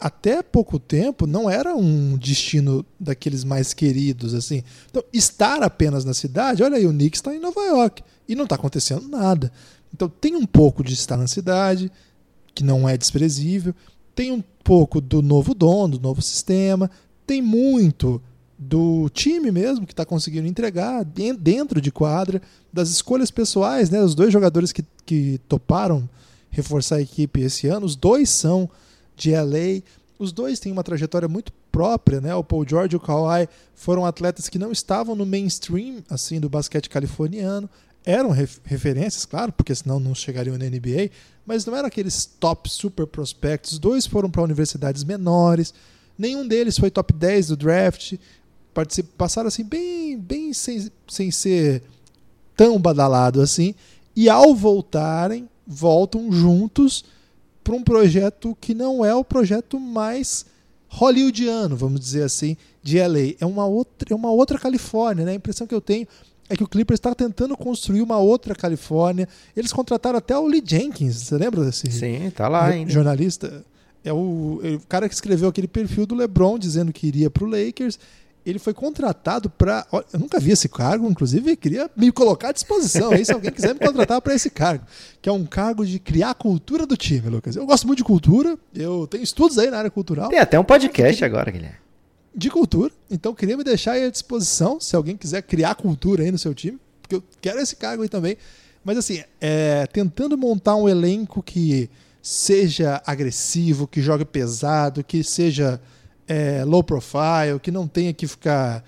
A, 0.01 0.07
até 0.07 0.43
pouco 0.43 0.77
tempo 0.77 1.25
não 1.25 1.49
era 1.49 1.73
um 1.77 2.17
destino 2.17 2.85
daqueles 2.99 3.45
mais 3.45 3.73
queridos 3.73 4.33
assim. 4.33 4.63
Então, 4.89 5.01
estar 5.13 5.63
apenas 5.63 6.03
na 6.03 6.13
cidade, 6.13 6.61
olha 6.61 6.75
aí, 6.75 6.85
o 6.85 6.91
Knicks 6.91 7.19
está 7.19 7.33
em 7.33 7.39
Nova 7.39 7.61
York 7.61 8.03
e 8.29 8.35
não 8.35 8.43
está 8.43 8.55
acontecendo 8.55 9.09
nada. 9.09 9.51
Então, 9.93 10.07
tem 10.07 10.35
um 10.35 10.45
pouco 10.45 10.83
de 10.83 10.93
estar 10.93 11.17
na 11.17 11.27
cidade, 11.27 11.91
que 12.53 12.63
não 12.63 12.87
é 12.87 12.95
desprezível, 12.95 13.73
tem 14.13 14.31
um 14.31 14.43
pouco 14.63 15.01
do 15.01 15.21
novo 15.21 15.55
dono, 15.55 15.97
do 15.97 16.03
novo 16.03 16.21
sistema, 16.21 16.89
tem 17.25 17.41
muito 17.41 18.21
do 18.57 19.09
time 19.09 19.51
mesmo 19.51 19.87
que 19.87 19.93
está 19.93 20.05
conseguindo 20.05 20.45
entregar 20.45 21.05
dentro 21.05 21.79
de 21.79 21.91
quadra, 21.91 22.41
das 22.71 22.89
escolhas 22.89 23.31
pessoais, 23.31 23.89
né? 23.89 24.01
Os 24.01 24.13
dois 24.13 24.33
jogadores 24.33 24.73
que, 24.73 24.83
que 25.05 25.39
toparam 25.47 26.07
reforçar 26.51 26.97
a 26.97 27.01
equipe 27.01 27.41
esse 27.41 27.67
ano, 27.67 27.85
os 27.85 27.95
dois 27.95 28.29
são 28.29 28.69
de 29.15 29.31
LA, 29.31 29.81
os 30.19 30.33
dois 30.33 30.59
têm 30.59 30.71
uma 30.71 30.83
trajetória 30.83 31.29
muito 31.29 31.53
própria, 31.71 32.19
né? 32.19 32.35
O 32.35 32.43
Paul 32.43 32.67
George 32.67 32.93
e 32.93 32.97
o 32.97 32.99
Kawhi 32.99 33.47
foram 33.73 34.05
atletas 34.05 34.49
que 34.49 34.59
não 34.59 34.71
estavam 34.71 35.15
no 35.15 35.25
mainstream 35.25 36.03
assim 36.09 36.39
do 36.39 36.49
basquete 36.49 36.89
californiano, 36.89 37.69
eram 38.05 38.29
referências, 38.29 39.25
claro, 39.25 39.51
porque 39.51 39.75
senão 39.75 39.99
não 39.99 40.15
chegariam 40.15 40.57
na 40.57 40.65
NBA, 40.65 41.09
mas 41.45 41.65
não 41.65 41.75
eram 41.75 41.87
aqueles 41.87 42.25
top 42.25 42.69
super 42.69 43.05
prospectos. 43.05 43.73
Os 43.73 43.79
dois 43.79 44.05
foram 44.05 44.29
para 44.29 44.41
universidades 44.41 45.03
menores, 45.03 45.73
nenhum 46.17 46.47
deles 46.47 46.77
foi 46.77 46.89
top 46.89 47.13
10 47.13 47.47
do 47.47 47.57
draft 47.57 48.15
passaram 49.17 49.47
assim 49.47 49.63
bem, 49.63 50.17
bem 50.17 50.53
sem, 50.53 50.89
sem 51.07 51.31
ser 51.31 51.83
tão 52.55 52.79
badalado 52.79 53.41
assim. 53.41 53.73
E 54.15 54.29
ao 54.29 54.53
voltarem, 54.53 55.49
voltam 55.65 56.31
juntos 56.31 57.05
para 57.63 57.75
um 57.75 57.83
projeto 57.83 58.57
que 58.59 58.73
não 58.73 59.03
é 59.03 59.13
o 59.13 59.23
projeto 59.23 59.79
mais 59.79 60.45
hollywoodiano, 60.87 61.75
vamos 61.75 61.99
dizer 61.99 62.23
assim, 62.23 62.57
de 62.81 62.99
LA. 62.99 63.35
É 63.39 63.45
uma 63.45 63.65
outra, 63.65 64.11
é 64.11 64.15
uma 64.15 64.31
outra 64.31 64.57
Califórnia, 64.57 65.25
né? 65.25 65.31
A 65.31 65.35
impressão 65.35 65.67
que 65.67 65.75
eu 65.75 65.81
tenho 65.81 66.07
é 66.49 66.55
que 66.55 66.63
o 66.63 66.67
Clippers 66.67 66.97
está 66.97 67.13
tentando 67.13 67.55
construir 67.55 68.01
uma 68.01 68.17
outra 68.17 68.55
Califórnia. 68.55 69.27
Eles 69.55 69.71
contrataram 69.71 70.17
até 70.17 70.37
o 70.37 70.47
Lee 70.47 70.63
Jenkins, 70.65 71.15
você 71.15 71.37
lembra 71.37 71.63
desse 71.63 71.91
Sim, 71.91 72.31
tá 72.35 72.47
lá 72.47 72.65
ainda. 72.65 72.91
jornalista? 72.91 73.63
É 74.03 74.11
o, 74.11 74.59
é 74.63 74.69
o 74.71 74.79
cara 74.87 75.07
que 75.07 75.13
escreveu 75.13 75.49
aquele 75.49 75.67
perfil 75.67 76.05
do 76.05 76.15
LeBron 76.15 76.57
dizendo 76.57 76.91
que 76.91 77.05
iria 77.05 77.29
para 77.29 77.43
o 77.43 77.47
Lakers 77.47 77.99
ele 78.45 78.59
foi 78.59 78.73
contratado 78.73 79.49
para. 79.49 79.85
Eu 80.13 80.19
nunca 80.19 80.39
vi 80.39 80.51
esse 80.51 80.67
cargo, 80.69 81.09
inclusive 81.09 81.55
queria 81.55 81.89
me 81.95 82.11
colocar 82.11 82.49
à 82.49 82.51
disposição 82.51 83.11
aí, 83.11 83.23
se 83.23 83.31
alguém 83.31 83.51
quiser 83.51 83.73
me 83.73 83.79
contratar 83.79 84.21
para 84.21 84.33
esse 84.33 84.49
cargo, 84.49 84.85
que 85.21 85.29
é 85.29 85.31
um 85.31 85.45
cargo 85.45 85.85
de 85.85 85.99
criar 85.99 86.31
a 86.31 86.33
cultura 86.33 86.85
do 86.85 86.95
time, 86.97 87.29
Lucas. 87.29 87.55
Eu 87.55 87.65
gosto 87.65 87.85
muito 87.85 87.97
de 87.99 88.03
cultura, 88.03 88.57
eu 88.73 89.07
tenho 89.07 89.23
estudos 89.23 89.57
aí 89.57 89.69
na 89.69 89.77
área 89.77 89.91
cultural. 89.91 90.29
Tem 90.29 90.39
até 90.39 90.59
um 90.59 90.63
podcast 90.63 91.23
agora, 91.23 91.51
Guilherme. 91.51 91.88
De 92.39 92.49
cultura, 92.49 92.93
então 93.11 93.35
queria 93.35 93.57
me 93.57 93.65
deixar 93.65 93.95
à 93.95 94.09
disposição, 94.09 94.79
se 94.79 94.95
alguém 94.95 95.17
quiser 95.17 95.41
criar 95.41 95.75
cultura 95.75 96.23
aí 96.23 96.31
no 96.31 96.37
seu 96.37 96.53
time, 96.53 96.79
porque 97.01 97.15
eu 97.15 97.23
quero 97.41 97.59
esse 97.59 97.75
cargo 97.75 98.01
aí 98.01 98.07
também. 98.07 98.37
Mas 98.81 98.97
assim, 98.97 99.21
é, 99.41 99.85
tentando 99.87 100.37
montar 100.37 100.77
um 100.77 100.87
elenco 100.87 101.43
que 101.43 101.89
seja 102.21 103.01
agressivo, 103.05 103.85
que 103.85 104.01
jogue 104.01 104.23
pesado, 104.23 105.03
que 105.03 105.21
seja 105.21 105.81
é, 106.29 106.63
low 106.63 106.81
profile, 106.81 107.59
que 107.61 107.71
não 107.71 107.89
tenha 107.89 108.13
que 108.13 108.25
ficar 108.25 108.85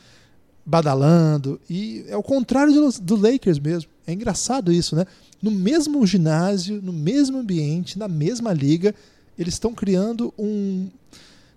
badalando. 0.65 1.59
E 1.69 2.05
é 2.07 2.15
o 2.15 2.23
contrário 2.23 2.71
do, 2.71 3.01
do 3.01 3.15
Lakers 3.17 3.59
mesmo. 3.59 3.91
É 4.07 4.13
engraçado 4.13 4.71
isso, 4.71 4.95
né? 4.95 5.05
No 5.41 5.51
mesmo 5.51 6.07
ginásio, 6.07 6.81
no 6.81 6.93
mesmo 6.93 7.39
ambiente, 7.39 7.99
na 7.99 8.07
mesma 8.07 8.53
liga, 8.53 8.95
eles 9.37 9.55
estão 9.55 9.73
criando 9.73 10.33
um. 10.39 10.87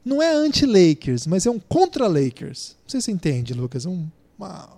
Não 0.04 0.22
é 0.22 0.32
anti-Lakers, 0.32 1.26
mas 1.26 1.46
é 1.46 1.50
um 1.50 1.58
contra-Lakers. 1.58 2.76
Não 2.82 2.88
sei 2.88 3.00
se 3.00 3.06
você 3.06 3.12
entende, 3.12 3.54
Lucas. 3.54 3.86
Um, 3.86 4.06
uma, 4.38 4.68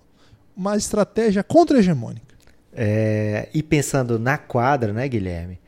uma 0.57 0.77
estratégia 0.77 1.43
contra-hegemônica. 1.43 2.37
É, 2.73 3.49
e 3.53 3.63
pensando 3.63 4.19
na 4.19 4.39
quadra, 4.39 4.93
né, 4.93 5.09
Guilherme? 5.09 5.59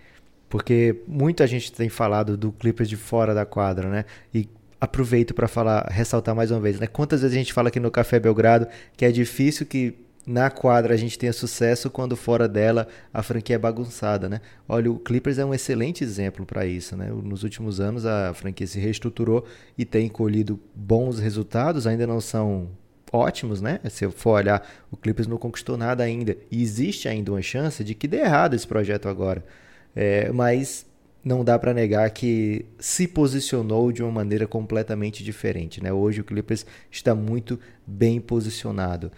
Porque 0.48 1.02
muita 1.06 1.46
gente 1.46 1.72
tem 1.72 1.88
falado 1.88 2.36
do 2.36 2.52
Clippers 2.52 2.88
de 2.88 2.96
fora 2.96 3.34
da 3.34 3.44
quadra, 3.44 3.88
né? 3.88 4.04
E 4.32 4.48
aproveito 4.80 5.34
para 5.34 5.48
falar, 5.48 5.88
ressaltar 5.90 6.34
mais 6.34 6.50
uma 6.50 6.60
vez, 6.60 6.78
né? 6.78 6.86
Quantas 6.86 7.22
vezes 7.22 7.34
a 7.34 7.38
gente 7.38 7.52
fala 7.52 7.68
aqui 7.68 7.80
no 7.80 7.90
Café 7.90 8.20
Belgrado 8.20 8.68
que 8.96 9.04
é 9.04 9.10
difícil 9.10 9.66
que 9.66 9.94
na 10.28 10.50
quadra 10.50 10.92
a 10.92 10.96
gente 10.96 11.18
tenha 11.18 11.32
sucesso 11.32 11.88
quando 11.88 12.14
fora 12.14 12.46
dela 12.46 12.86
a 13.14 13.22
franquia 13.22 13.56
é 13.56 13.58
bagunçada, 13.58 14.28
né? 14.28 14.42
Olha, 14.68 14.92
o 14.92 14.98
Clippers 14.98 15.38
é 15.38 15.44
um 15.44 15.54
excelente 15.54 16.04
exemplo 16.04 16.44
para 16.44 16.66
isso, 16.66 16.94
né? 16.94 17.08
Nos 17.08 17.44
últimos 17.44 17.80
anos 17.80 18.04
a 18.04 18.34
franquia 18.34 18.66
se 18.66 18.78
reestruturou 18.78 19.46
e 19.76 19.86
tem 19.86 20.06
colhido 20.06 20.60
bons 20.74 21.18
resultados, 21.18 21.86
ainda 21.86 22.06
não 22.06 22.20
são 22.20 22.68
ótimos, 23.10 23.62
né? 23.62 23.80
Se 23.88 24.04
eu 24.04 24.10
for 24.10 24.32
olhar, 24.32 24.68
o 24.90 24.98
Clippers 24.98 25.26
não 25.26 25.38
conquistou 25.38 25.78
nada 25.78 26.04
ainda 26.04 26.36
e 26.50 26.62
existe 26.62 27.08
ainda 27.08 27.32
uma 27.32 27.40
chance 27.40 27.82
de 27.82 27.94
que 27.94 28.06
dê 28.06 28.18
errado 28.18 28.52
esse 28.54 28.66
projeto 28.66 29.08
agora. 29.08 29.42
É, 29.96 30.30
mas 30.30 30.84
não 31.24 31.42
dá 31.42 31.58
para 31.58 31.72
negar 31.72 32.10
que 32.10 32.66
se 32.78 33.08
posicionou 33.08 33.90
de 33.90 34.02
uma 34.02 34.12
maneira 34.12 34.46
completamente 34.46 35.24
diferente. 35.24 35.82
Né? 35.82 35.90
Hoje 35.90 36.20
o 36.20 36.24
Clippers 36.24 36.66
está 36.90 37.14
muito 37.14 37.58
bem 37.86 38.20
posicionado. 38.20 39.10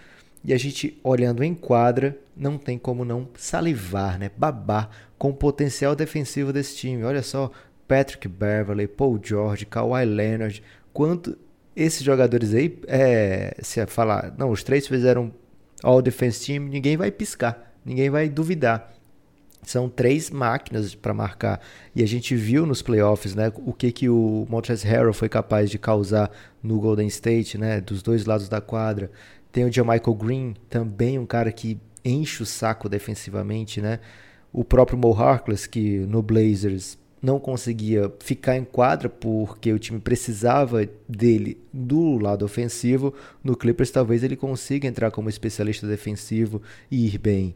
E 0.43 0.55
a 0.55 0.59
gente, 0.59 0.99
olhando 1.05 1.45
em 1.45 1.55
quadra, 1.55 2.19
não 2.37 2.57
tem 2.57 2.79
como 2.79 3.05
não 3.05 3.29
salivar, 3.35 4.19
né? 4.19 4.31
babar 4.37 4.89
com 5.19 5.31
o 5.31 5.35
potencial 5.35 5.95
defensivo 5.95 6.53
desse 6.53 6.77
time. 6.77 7.05
Olha 7.05 7.23
só, 7.23 7.51
Patrick 7.87 8.27
Beverley, 8.27 8.87
Paul 8.87 9.21
George, 9.23 9.67
Kawhi 9.67 10.05
Leonard, 10.05 10.63
quanto 10.93 11.37
esses 11.77 12.03
jogadores 12.03 12.55
aí, 12.55 12.79
é, 12.87 13.55
se 13.61 13.85
falar, 13.87 14.35
não, 14.39 14.51
os 14.51 14.63
três 14.63 14.87
fizeram 14.87 15.33
All 15.83 16.03
Defense 16.03 16.47
Team, 16.47 16.65
ninguém 16.65 16.97
vai 16.97 17.11
piscar, 17.11 17.75
ninguém 17.85 18.11
vai 18.11 18.29
duvidar. 18.29 18.93
São 19.63 19.91
três 19.91 20.31
máquinas 20.31 20.95
para 20.95 21.13
marcar. 21.13 21.61
E 21.95 22.03
a 22.03 22.07
gente 22.07 22.35
viu 22.35 22.65
nos 22.65 22.81
playoffs 22.81 23.35
né, 23.35 23.53
o 23.57 23.75
que, 23.75 23.93
que 23.93 24.09
o 24.09 24.47
Montrezl 24.49 24.87
Harrell 24.87 25.13
foi 25.13 25.29
capaz 25.29 25.71
de 25.71 25.79
causar 25.79 26.31
no 26.63 26.81
Golden 26.81 27.07
State, 27.09 27.59
né, 27.59 27.81
dos 27.81 28.03
dois 28.03 28.25
lados 28.25 28.49
da 28.49 28.61
quadra. 28.61 29.11
Tem 29.53 29.65
o 29.65 29.67
Michael 29.67 30.15
Green, 30.15 30.55
também 30.69 31.19
um 31.19 31.27
cara 31.27 31.51
que 31.51 31.79
enche 32.05 32.43
o 32.43 32.47
saco 32.47 32.89
defensivamente. 32.89 33.81
Né? 33.81 33.99
O 34.53 34.65
próprio 34.65 34.99
Mo 34.99 35.13
Harkless, 35.13 35.69
que 35.69 35.99
no 36.01 36.23
Blazers 36.23 36.99
não 37.23 37.39
conseguia 37.39 38.11
ficar 38.21 38.57
em 38.57 38.65
quadra 38.65 39.09
porque 39.09 39.73
o 39.73 39.79
time 39.79 40.01
precisava 40.01 40.89
dele 41.09 41.59
do 41.73 42.17
lado 42.17 42.45
ofensivo. 42.45 43.15
No 43.45 43.57
Clippers, 43.57 43.91
talvez 43.91 44.23
ele 44.23 44.37
consiga 44.37 44.89
entrar 44.89 45.11
como 45.11 45.29
especialista 45.29 45.87
defensivo 45.87 46.63
e 46.91 47.07
ir 47.07 47.19
bem. 47.19 47.55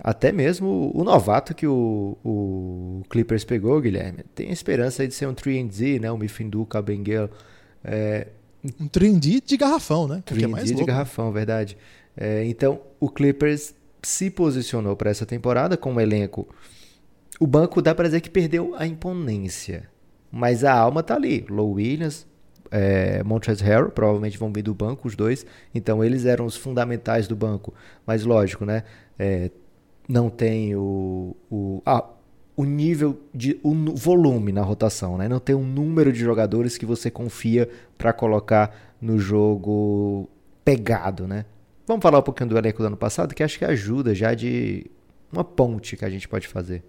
Até 0.00 0.32
mesmo 0.32 0.90
o 0.94 1.04
novato 1.04 1.54
que 1.54 1.66
o, 1.66 2.16
o 2.24 3.02
Clippers 3.08 3.44
pegou, 3.44 3.80
Guilherme, 3.80 4.24
tem 4.34 4.48
a 4.48 4.52
esperança 4.52 5.06
de 5.06 5.14
ser 5.14 5.26
um 5.26 5.34
3D, 5.34 6.00
né? 6.00 6.10
O 6.10 6.18
Mifindu 6.18 6.64
Kabengel. 6.66 7.30
É... 7.84 8.28
Um 8.80 8.88
3D 8.88 9.42
de 9.44 9.56
garrafão, 9.56 10.06
né? 10.06 10.22
3D 10.26 10.70
é 10.70 10.74
de 10.74 10.84
garrafão, 10.84 11.32
verdade. 11.32 11.76
É, 12.16 12.44
então, 12.44 12.80
o 13.00 13.08
Clippers 13.08 13.74
se 14.02 14.30
posicionou 14.30 14.96
para 14.96 15.10
essa 15.10 15.26
temporada 15.26 15.76
com 15.76 15.92
um 15.92 16.00
elenco. 16.00 16.46
O 17.40 17.46
banco 17.46 17.80
dá 17.80 17.94
para 17.94 18.06
dizer 18.06 18.20
que 18.20 18.30
perdeu 18.30 18.74
a 18.76 18.86
imponência, 18.86 19.88
mas 20.30 20.64
a 20.64 20.72
alma 20.72 21.02
tá 21.02 21.14
ali. 21.14 21.44
Low 21.48 21.72
Williams, 21.72 22.26
é, 22.70 23.22
Montrezl 23.22 23.64
Harrell, 23.64 23.90
provavelmente 23.90 24.38
vão 24.38 24.52
vir 24.52 24.62
do 24.62 24.74
banco 24.74 25.08
os 25.08 25.16
dois, 25.16 25.44
então 25.74 26.04
eles 26.04 26.24
eram 26.24 26.46
os 26.46 26.56
fundamentais 26.56 27.26
do 27.26 27.34
banco. 27.34 27.74
Mas 28.06 28.24
lógico, 28.24 28.64
né? 28.64 28.84
É, 29.18 29.50
não 30.08 30.28
tem 30.30 30.74
o, 30.74 31.36
o, 31.50 31.82
ah, 31.84 32.04
o 32.56 32.64
nível 32.64 33.20
de 33.34 33.58
o 33.62 33.74
volume 33.94 34.52
na 34.52 34.62
rotação, 34.62 35.16
né? 35.16 35.28
Não 35.28 35.38
tem 35.38 35.54
um 35.54 35.66
número 35.66 36.12
de 36.12 36.20
jogadores 36.20 36.76
que 36.76 36.84
você 36.84 37.10
confia 37.10 37.68
para 37.96 38.12
colocar 38.12 38.94
no 39.00 39.18
jogo 39.18 40.28
pegado, 40.64 41.26
né? 41.26 41.44
Vamos 41.86 42.02
falar 42.02 42.18
um 42.18 42.22
pouquinho 42.22 42.50
do 42.50 42.58
elenco 42.58 42.78
do 42.78 42.86
ano 42.86 42.96
passado, 42.96 43.34
que 43.34 43.42
acho 43.42 43.58
que 43.58 43.64
ajuda 43.64 44.14
já 44.14 44.34
de 44.34 44.86
uma 45.32 45.42
ponte 45.42 45.96
que 45.96 46.04
a 46.04 46.10
gente 46.10 46.28
pode 46.28 46.46
fazer. 46.46 46.84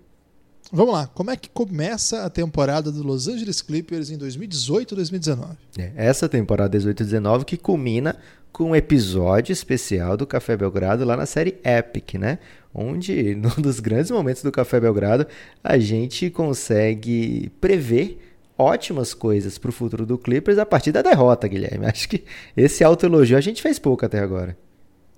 Vamos 0.71 0.93
lá, 0.93 1.07
como 1.07 1.29
é 1.29 1.35
que 1.35 1.49
começa 1.49 2.23
a 2.23 2.29
temporada 2.29 2.91
do 2.91 3.03
Los 3.03 3.27
Angeles 3.27 3.61
Clippers 3.61 4.09
em 4.09 4.17
2018-2019? 4.17 5.57
É, 5.77 5.91
essa 5.95 6.29
temporada 6.29 6.77
18-19 6.77 7.43
que 7.43 7.57
culmina 7.57 8.15
com 8.51 8.65
um 8.65 8.75
episódio 8.75 9.51
especial 9.51 10.15
do 10.15 10.25
Café 10.25 10.55
Belgrado 10.55 11.03
lá 11.03 11.17
na 11.17 11.25
série 11.25 11.59
Epic, 11.63 12.15
né? 12.15 12.39
Onde, 12.73 13.35
num 13.35 13.61
dos 13.61 13.79
grandes 13.79 14.11
momentos 14.11 14.41
do 14.41 14.51
Café 14.51 14.79
Belgrado, 14.79 15.27
a 15.63 15.77
gente 15.77 16.29
consegue 16.29 17.51
prever 17.61 18.19
ótimas 18.57 19.13
coisas 19.13 19.57
para 19.57 19.69
o 19.69 19.73
futuro 19.73 20.05
do 20.05 20.17
Clippers 20.17 20.57
a 20.57 20.65
partir 20.65 20.91
da 20.91 21.01
derrota, 21.01 21.47
Guilherme. 21.47 21.85
Acho 21.87 22.09
que 22.09 22.23
esse 22.55 22.83
autoelogio 22.83 23.37
a 23.37 23.41
gente 23.41 23.61
fez 23.61 23.79
pouco 23.79 24.05
até 24.05 24.19
agora. 24.19 24.57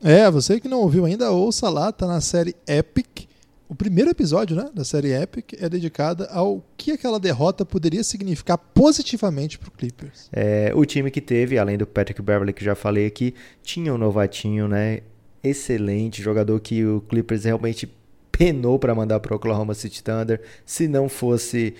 É, 0.03 0.29
você 0.29 0.59
que 0.59 0.67
não 0.67 0.81
ouviu 0.81 1.05
ainda, 1.05 1.31
ouça 1.31 1.69
lá, 1.69 1.91
tá 1.91 2.05
na 2.05 2.21
série 2.21 2.55
Epic. 2.67 3.27
O 3.67 3.73
primeiro 3.73 4.11
episódio 4.11 4.55
né, 4.55 4.69
da 4.73 4.83
série 4.83 5.11
Epic 5.11 5.53
é 5.59 5.67
dedicada 5.67 6.27
ao 6.31 6.63
que 6.77 6.91
aquela 6.91 7.19
derrota 7.19 7.65
poderia 7.65 8.03
significar 8.03 8.59
positivamente 8.59 9.57
para 9.57 9.69
o 9.69 9.71
Clippers. 9.71 10.29
É, 10.31 10.71
o 10.75 10.85
time 10.85 11.09
que 11.09 11.19
teve, 11.19 11.57
além 11.57 11.75
do 11.75 11.87
Patrick 11.87 12.21
Beverly, 12.21 12.53
que 12.53 12.63
já 12.63 12.75
falei 12.75 13.07
aqui, 13.07 13.33
tinha 13.63 13.91
um 13.91 13.97
novatinho, 13.97 14.67
né? 14.67 15.01
Excelente, 15.45 16.23
jogador 16.23 16.59
que 16.59 16.83
o 16.83 17.01
Clippers 17.01 17.43
realmente 17.43 17.87
penou 18.31 18.79
para 18.79 18.95
mandar 18.95 19.19
para 19.19 19.31
o 19.31 19.35
Oklahoma 19.35 19.75
City 19.75 20.03
Thunder. 20.03 20.41
Se 20.65 20.87
não 20.87 21.07
fosse 21.07 21.75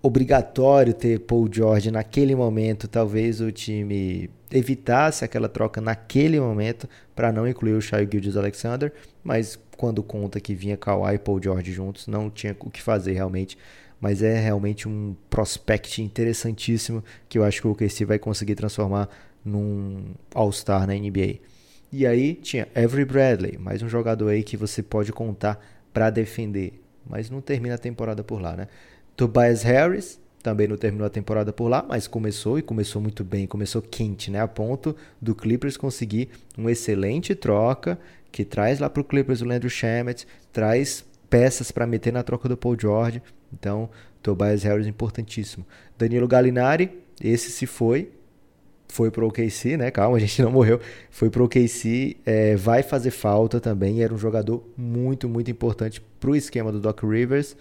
obrigatório 0.00 0.94
ter 0.94 1.18
Paul 1.18 1.48
George 1.52 1.90
naquele 1.90 2.36
momento, 2.36 2.86
talvez 2.86 3.40
o 3.40 3.50
time 3.50 4.30
evitasse 4.52 5.24
aquela 5.24 5.48
troca 5.48 5.80
naquele 5.80 6.38
momento 6.38 6.88
para 7.12 7.32
não 7.32 7.48
incluir 7.48 7.72
o 7.72 7.80
Shai 7.80 8.08
Gildes 8.08 8.36
Alexander, 8.36 8.92
mas 9.24 9.58
quando 9.76 10.00
conta 10.00 10.38
que 10.38 10.54
vinha 10.54 10.76
Kawhi 10.76 11.16
e 11.16 11.18
Paul 11.18 11.42
George 11.42 11.72
juntos, 11.72 12.06
não 12.06 12.30
tinha 12.30 12.56
o 12.60 12.70
que 12.70 12.80
fazer 12.80 13.14
realmente. 13.14 13.58
Mas 14.00 14.22
é 14.22 14.38
realmente 14.38 14.88
um 14.88 15.16
prospect 15.28 16.00
interessantíssimo 16.00 17.02
que 17.28 17.36
eu 17.36 17.42
acho 17.42 17.60
que 17.60 17.66
o 17.66 17.72
OKC 17.72 18.04
vai 18.04 18.18
conseguir 18.20 18.54
transformar 18.54 19.08
num 19.44 20.14
All-Star 20.32 20.86
na 20.86 20.94
NBA. 20.94 21.51
E 21.92 22.06
aí 22.06 22.34
tinha 22.34 22.66
Avery 22.74 23.04
Bradley, 23.04 23.58
mais 23.58 23.82
um 23.82 23.88
jogador 23.88 24.30
aí 24.30 24.42
que 24.42 24.56
você 24.56 24.82
pode 24.82 25.12
contar 25.12 25.62
para 25.92 26.08
defender, 26.08 26.82
mas 27.06 27.28
não 27.28 27.42
termina 27.42 27.74
a 27.74 27.78
temporada 27.78 28.24
por 28.24 28.40
lá, 28.40 28.56
né? 28.56 28.66
Tobias 29.14 29.62
Harris 29.62 30.18
também 30.42 30.66
não 30.66 30.78
terminou 30.78 31.06
a 31.06 31.10
temporada 31.10 31.52
por 31.52 31.68
lá, 31.68 31.84
mas 31.86 32.08
começou 32.08 32.58
e 32.58 32.62
começou 32.62 33.02
muito 33.02 33.22
bem, 33.22 33.46
começou 33.46 33.82
quente, 33.82 34.30
né? 34.30 34.40
A 34.40 34.48
ponto 34.48 34.96
do 35.20 35.34
Clippers 35.34 35.76
conseguir 35.76 36.30
uma 36.56 36.72
excelente 36.72 37.34
troca 37.34 37.98
que 38.32 38.42
traz 38.42 38.80
lá 38.80 38.88
para 38.88 39.02
o 39.02 39.04
Clippers 39.04 39.42
o 39.42 39.44
Landry 39.44 39.68
Shamet, 39.68 40.26
traz 40.50 41.04
peças 41.28 41.70
para 41.70 41.86
meter 41.86 42.10
na 42.10 42.22
troca 42.22 42.48
do 42.48 42.56
Paul 42.56 42.74
George. 42.80 43.22
Então, 43.52 43.90
Tobias 44.22 44.62
Harris 44.62 44.86
importantíssimo. 44.86 45.66
Danilo 45.98 46.26
Gallinari, 46.26 46.90
esse 47.22 47.50
se 47.50 47.66
foi, 47.66 48.10
foi 48.92 49.10
pro 49.10 49.26
OKC, 49.26 49.76
né? 49.76 49.90
Calma, 49.90 50.16
a 50.18 50.20
gente 50.20 50.40
não 50.42 50.50
morreu. 50.50 50.80
Foi 51.10 51.30
pro 51.30 51.44
OKC, 51.44 52.16
é, 52.24 52.56
vai 52.56 52.82
fazer 52.82 53.10
falta 53.10 53.60
também. 53.60 54.02
Era 54.02 54.12
um 54.12 54.18
jogador 54.18 54.62
muito, 54.76 55.28
muito 55.28 55.50
importante 55.50 56.00
pro 56.20 56.36
esquema 56.36 56.70
do 56.70 56.80
Doc 56.80 57.02
Rivers 57.02 57.56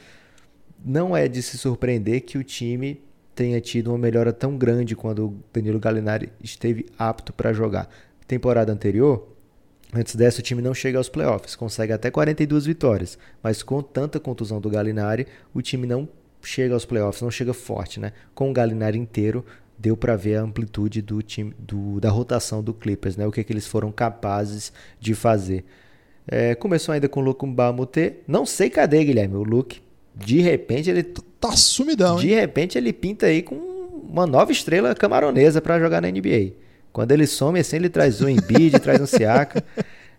não 0.84 1.16
é 1.16 1.28
de 1.28 1.42
se 1.42 1.58
surpreender 1.58 2.22
que 2.22 2.38
o 2.38 2.44
time 2.44 3.02
tenha 3.36 3.62
tido 3.62 3.90
uma 3.90 3.98
melhora 3.98 4.34
tão 4.34 4.58
grande 4.58 4.96
quando 4.96 5.28
o 5.28 5.38
Danilo 5.54 5.80
Gallinari 5.80 6.32
esteve 6.44 6.88
apto 6.98 7.32
para 7.32 7.54
jogar. 7.54 7.90
Temporada 8.28 8.72
anterior, 8.72 9.28
antes 9.94 10.16
dessa, 10.16 10.40
o 10.40 10.44
time 10.44 10.62
não 10.62 10.74
chega 10.74 10.98
aos 10.98 11.10
playoffs, 11.10 11.56
consegue 11.56 11.94
até 11.94 12.10
42 12.10 12.66
vitórias, 12.66 13.18
mas 13.42 13.64
com 13.64 13.82
tanta 13.82 14.20
contusão 14.20 14.60
do 14.60 14.70
Gallinari, 14.70 15.28
o 15.54 15.62
time 15.62 15.88
não 15.88 16.08
chega 16.42 16.74
aos 16.74 16.86
playoffs, 16.86 17.22
não 17.22 17.32
chega 17.32 17.54
forte, 17.54 18.00
né? 18.00 18.14
Com 18.34 18.50
o 18.50 18.54
Gallinari 18.54 18.98
inteiro, 18.98 19.46
deu 19.82 19.98
para 19.98 20.16
ver 20.16 20.36
a 20.36 20.42
amplitude 20.42 21.02
do 21.02 21.22
time, 21.22 21.54
do, 21.58 22.00
da 22.00 22.10
rotação 22.10 22.64
do 22.64 22.74
Clippers, 22.74 23.18
né? 23.18 23.26
O 23.26 23.32
que, 23.32 23.42
é 23.42 23.44
que 23.44 23.52
eles 23.52 23.66
foram 23.66 23.92
capazes 23.92 24.72
de 25.00 25.16
fazer. 25.16 25.66
É, 26.28 26.54
começou 26.54 26.94
ainda 26.94 27.10
com 27.10 27.20
o 27.20 27.24
Luke 27.24 27.46
Mbamute. 27.46 28.14
Não 28.28 28.46
sei 28.46 28.70
cadê, 28.70 29.04
Guilherme, 29.04 29.36
o 29.36 29.44
Luke 29.44 29.82
de 30.16 30.42
repente 30.42 30.90
ele 30.90 31.04
tá 31.04 31.54
sumidão, 31.54 32.18
De 32.18 32.30
hein? 32.30 32.36
repente 32.36 32.78
ele 32.78 32.94
pinta 32.94 33.26
aí 33.26 33.42
com 33.42 33.56
uma 33.56 34.28
nova 34.28 34.52
estrela 34.52 34.94
camaronesa 34.94 35.62
para 35.62 35.80
jogar 35.80 36.02
na 36.02 36.12
NBA. 36.12 36.54
Quando 36.92 37.12
ele 37.12 37.26
some 37.26 37.60
assim, 37.60 37.78
ele 37.78 37.90
traz 37.90 38.22
o 38.22 38.30
Embiid, 38.30 38.78
traz 38.82 39.02
um 39.02 39.06
Siaka. 39.06 39.64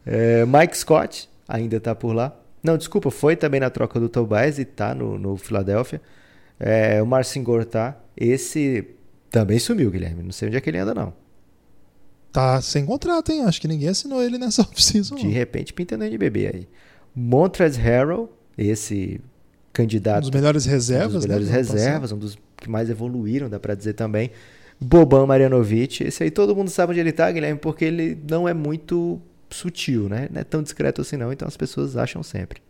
É, 0.04 0.44
Mike 0.46 0.76
Scott 0.76 1.28
ainda 1.46 1.78
tá 1.78 1.94
por 1.94 2.14
lá. 2.14 2.34
Não, 2.62 2.76
desculpa, 2.76 3.10
foi 3.10 3.36
também 3.36 3.60
na 3.60 3.70
troca 3.70 4.00
do 4.00 4.08
Tobias 4.08 4.58
e 4.58 4.64
tá 4.64 4.94
no, 4.94 5.18
no 5.18 5.36
Philadelphia. 5.36 6.00
É, 6.58 7.02
o 7.02 7.06
Marcin 7.06 7.44
tá. 7.70 7.96
Esse 8.16 8.86
também 9.32 9.58
sumiu, 9.58 9.90
Guilherme. 9.90 10.22
Não 10.22 10.30
sei 10.30 10.48
onde 10.48 10.58
é 10.58 10.60
que 10.60 10.68
ele 10.68 10.78
anda, 10.78 10.94
não. 10.94 11.14
Tá 12.30 12.60
sem 12.60 12.84
contrato, 12.84 13.32
hein? 13.32 13.44
Acho 13.44 13.60
que 13.60 13.66
ninguém 13.66 13.88
assinou 13.88 14.22
ele 14.22 14.36
nessa 14.36 14.60
off-season. 14.62 15.16
De 15.16 15.28
repente 15.28 15.72
pinta 15.72 15.96
no 15.96 16.04
NBB 16.04 16.50
aí. 16.54 16.68
Montrezl 17.14 17.80
Harrell, 17.80 18.32
esse 18.56 19.20
candidato. 19.72 20.18
Um 20.18 20.30
dos 20.30 20.30
melhores 20.30 20.66
reservas. 20.66 21.14
Um 21.14 21.16
dos 21.16 21.26
melhores 21.26 21.48
né, 21.48 21.54
reservas, 21.54 22.12
um 22.12 22.18
dos 22.18 22.38
que 22.58 22.70
mais 22.70 22.90
evoluíram, 22.90 23.48
dá 23.48 23.58
para 23.58 23.74
dizer 23.74 23.94
também. 23.94 24.30
Boban 24.78 25.26
Marjanovic, 25.26 26.04
esse 26.04 26.22
aí 26.22 26.30
todo 26.30 26.54
mundo 26.54 26.68
sabe 26.68 26.92
onde 26.92 27.00
ele 27.00 27.12
tá, 27.12 27.30
Guilherme, 27.30 27.58
porque 27.58 27.84
ele 27.84 28.18
não 28.28 28.48
é 28.48 28.52
muito 28.52 29.20
sutil, 29.48 30.08
né? 30.08 30.28
Não 30.30 30.40
é 30.40 30.44
tão 30.44 30.62
discreto 30.62 31.00
assim 31.00 31.16
não, 31.16 31.32
então 31.32 31.46
as 31.48 31.56
pessoas 31.56 31.96
acham 31.96 32.22
sempre. 32.22 32.60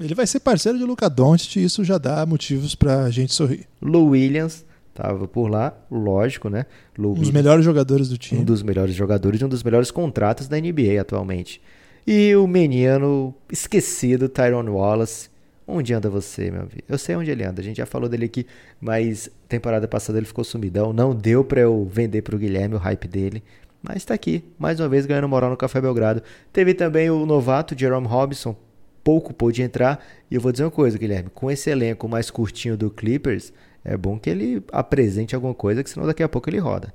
Ele 0.00 0.14
vai 0.14 0.26
ser 0.26 0.40
parceiro 0.40 0.78
de 0.78 0.84
Luca 0.84 1.08
Doncic 1.08 1.56
e 1.56 1.64
isso 1.64 1.84
já 1.84 1.98
dá 1.98 2.24
motivos 2.26 2.74
pra 2.74 3.08
gente 3.10 3.32
sorrir. 3.32 3.66
Lou 3.80 4.08
Williams 4.08 4.64
tava 4.94 5.26
por 5.26 5.48
lá, 5.48 5.76
lógico, 5.90 6.48
né? 6.48 6.66
Lou 6.96 7.12
um 7.12 7.20
dos 7.20 7.30
melhores 7.30 7.64
jogadores 7.64 8.08
do 8.08 8.18
time. 8.18 8.40
Um 8.40 8.44
dos 8.44 8.62
melhores 8.62 8.94
jogadores 8.94 9.40
e 9.40 9.44
um 9.44 9.48
dos 9.48 9.62
melhores 9.62 9.90
contratos 9.90 10.48
da 10.48 10.58
NBA 10.58 11.00
atualmente. 11.00 11.60
E 12.06 12.34
o 12.34 12.46
menino 12.46 13.34
esquecido, 13.50 14.28
Tyrone 14.28 14.70
Wallace, 14.70 15.30
Onde 15.66 15.94
anda 15.94 16.10
você, 16.10 16.50
meu 16.50 16.62
amigo? 16.62 16.82
Eu 16.88 16.98
sei 16.98 17.14
onde 17.14 17.30
ele 17.30 17.44
anda, 17.44 17.60
a 17.60 17.64
gente 17.64 17.76
já 17.76 17.86
falou 17.86 18.08
dele 18.08 18.24
aqui, 18.24 18.46
mas 18.80 19.30
temporada 19.48 19.86
passada 19.86 20.18
ele 20.18 20.26
ficou 20.26 20.44
sumidão. 20.44 20.92
Não 20.92 21.14
deu 21.14 21.44
para 21.44 21.60
eu 21.60 21.88
vender 21.90 22.22
pro 22.22 22.36
Guilherme 22.36 22.74
o 22.74 22.78
hype 22.78 23.06
dele. 23.06 23.42
Mas 23.80 24.04
tá 24.04 24.14
aqui, 24.14 24.44
mais 24.58 24.80
uma 24.80 24.88
vez 24.88 25.06
ganhando 25.06 25.28
moral 25.28 25.50
no 25.50 25.56
Café 25.56 25.80
Belgrado. 25.80 26.22
Teve 26.52 26.74
também 26.74 27.10
o 27.10 27.24
novato 27.24 27.78
Jerome 27.78 28.06
Robinson, 28.06 28.56
pouco 29.02 29.32
pôde 29.32 29.62
entrar. 29.62 30.04
E 30.30 30.34
eu 30.34 30.40
vou 30.40 30.52
dizer 30.52 30.64
uma 30.64 30.70
coisa, 30.70 30.98
Guilherme: 30.98 31.30
com 31.30 31.50
esse 31.50 31.70
elenco 31.70 32.08
mais 32.08 32.30
curtinho 32.30 32.76
do 32.76 32.90
Clippers, 32.90 33.52
é 33.84 33.96
bom 33.96 34.18
que 34.18 34.30
ele 34.30 34.62
apresente 34.70 35.34
alguma 35.34 35.54
coisa, 35.54 35.82
que 35.82 35.90
senão 35.90 36.06
daqui 36.06 36.22
a 36.22 36.28
pouco 36.28 36.48
ele 36.48 36.58
roda. 36.58 36.94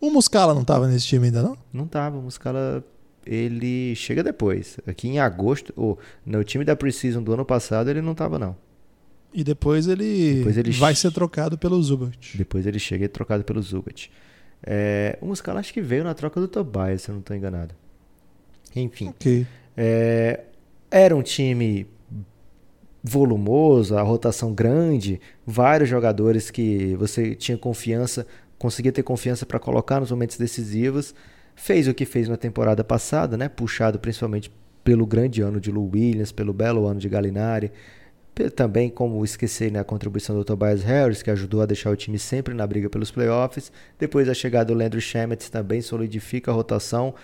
O 0.00 0.10
Muscala 0.10 0.54
não 0.54 0.64
tava 0.64 0.86
nesse 0.86 1.06
time 1.06 1.26
ainda, 1.26 1.42
não? 1.42 1.56
Não 1.72 1.86
tava. 1.86 2.18
O 2.18 2.22
Muscala 2.22 2.84
ele 3.26 3.94
chega 3.94 4.22
depois. 4.22 4.78
Aqui 4.86 5.08
em 5.08 5.18
agosto, 5.18 5.72
ou 5.76 5.98
no 6.24 6.44
time 6.44 6.64
da 6.64 6.76
Precision 6.76 7.22
do 7.22 7.32
ano 7.32 7.44
passado, 7.44 7.88
ele 7.88 8.02
não 8.02 8.12
estava 8.12 8.38
não. 8.38 8.56
E 9.32 9.42
depois 9.42 9.88
ele, 9.88 10.36
depois 10.36 10.56
ele 10.56 10.70
vai 10.70 10.94
ser 10.94 11.10
trocado 11.10 11.58
pelo 11.58 11.82
Zubat. 11.82 12.38
Depois 12.38 12.66
ele 12.66 12.78
chega 12.78 13.04
e 13.04 13.06
é 13.06 13.08
trocado 13.08 13.42
pelo 13.42 13.60
Zubat. 13.60 14.10
É, 14.62 15.18
o 15.20 15.26
Muscala 15.26 15.58
acho 15.58 15.72
que 15.72 15.80
veio 15.80 16.04
na 16.04 16.14
troca 16.14 16.40
do 16.40 16.46
Tobias, 16.46 17.02
se 17.02 17.10
eu 17.10 17.14
não 17.14 17.20
estou 17.20 17.36
enganado. 17.36 17.74
Enfim. 18.76 19.08
Okay. 19.08 19.46
É, 19.76 20.44
era 20.90 21.16
um 21.16 21.22
time 21.22 21.86
volumoso, 23.06 23.98
a 23.98 24.02
rotação 24.02 24.54
grande, 24.54 25.20
vários 25.46 25.90
jogadores 25.90 26.50
que 26.50 26.96
você 26.96 27.34
tinha 27.34 27.58
confiança, 27.58 28.26
conseguia 28.58 28.90
ter 28.90 29.02
confiança 29.02 29.44
para 29.44 29.58
colocar 29.58 30.00
nos 30.00 30.10
momentos 30.10 30.38
decisivos. 30.38 31.14
Fez 31.54 31.86
o 31.86 31.92
que 31.92 32.06
fez 32.06 32.30
na 32.30 32.38
temporada 32.38 32.82
passada, 32.82 33.36
né? 33.36 33.46
puxado 33.46 33.98
principalmente 33.98 34.50
pelo 34.82 35.06
grande 35.06 35.42
ano 35.42 35.60
de 35.60 35.70
Lou 35.70 35.90
Williams, 35.92 36.32
pelo 36.32 36.54
belo 36.54 36.86
ano 36.86 36.98
de 36.98 37.08
Gallinari, 37.08 37.70
também 38.56 38.88
como 38.88 39.22
esquecer 39.22 39.70
né, 39.70 39.78
a 39.78 39.84
contribuição 39.84 40.34
do 40.34 40.44
Tobias 40.44 40.82
Harris, 40.82 41.22
que 41.22 41.30
ajudou 41.30 41.60
a 41.60 41.66
deixar 41.66 41.90
o 41.90 41.96
time 41.96 42.18
sempre 42.18 42.54
na 42.54 42.66
briga 42.66 42.88
pelos 42.88 43.10
playoffs. 43.10 43.70
Depois 43.98 44.28
a 44.28 44.34
chegada 44.34 44.72
do 44.72 44.78
Landry 44.78 45.00
Shamet 45.00 45.50
também 45.50 45.80
solidifica 45.80 46.50
a 46.50 46.54
rotação. 46.54 47.14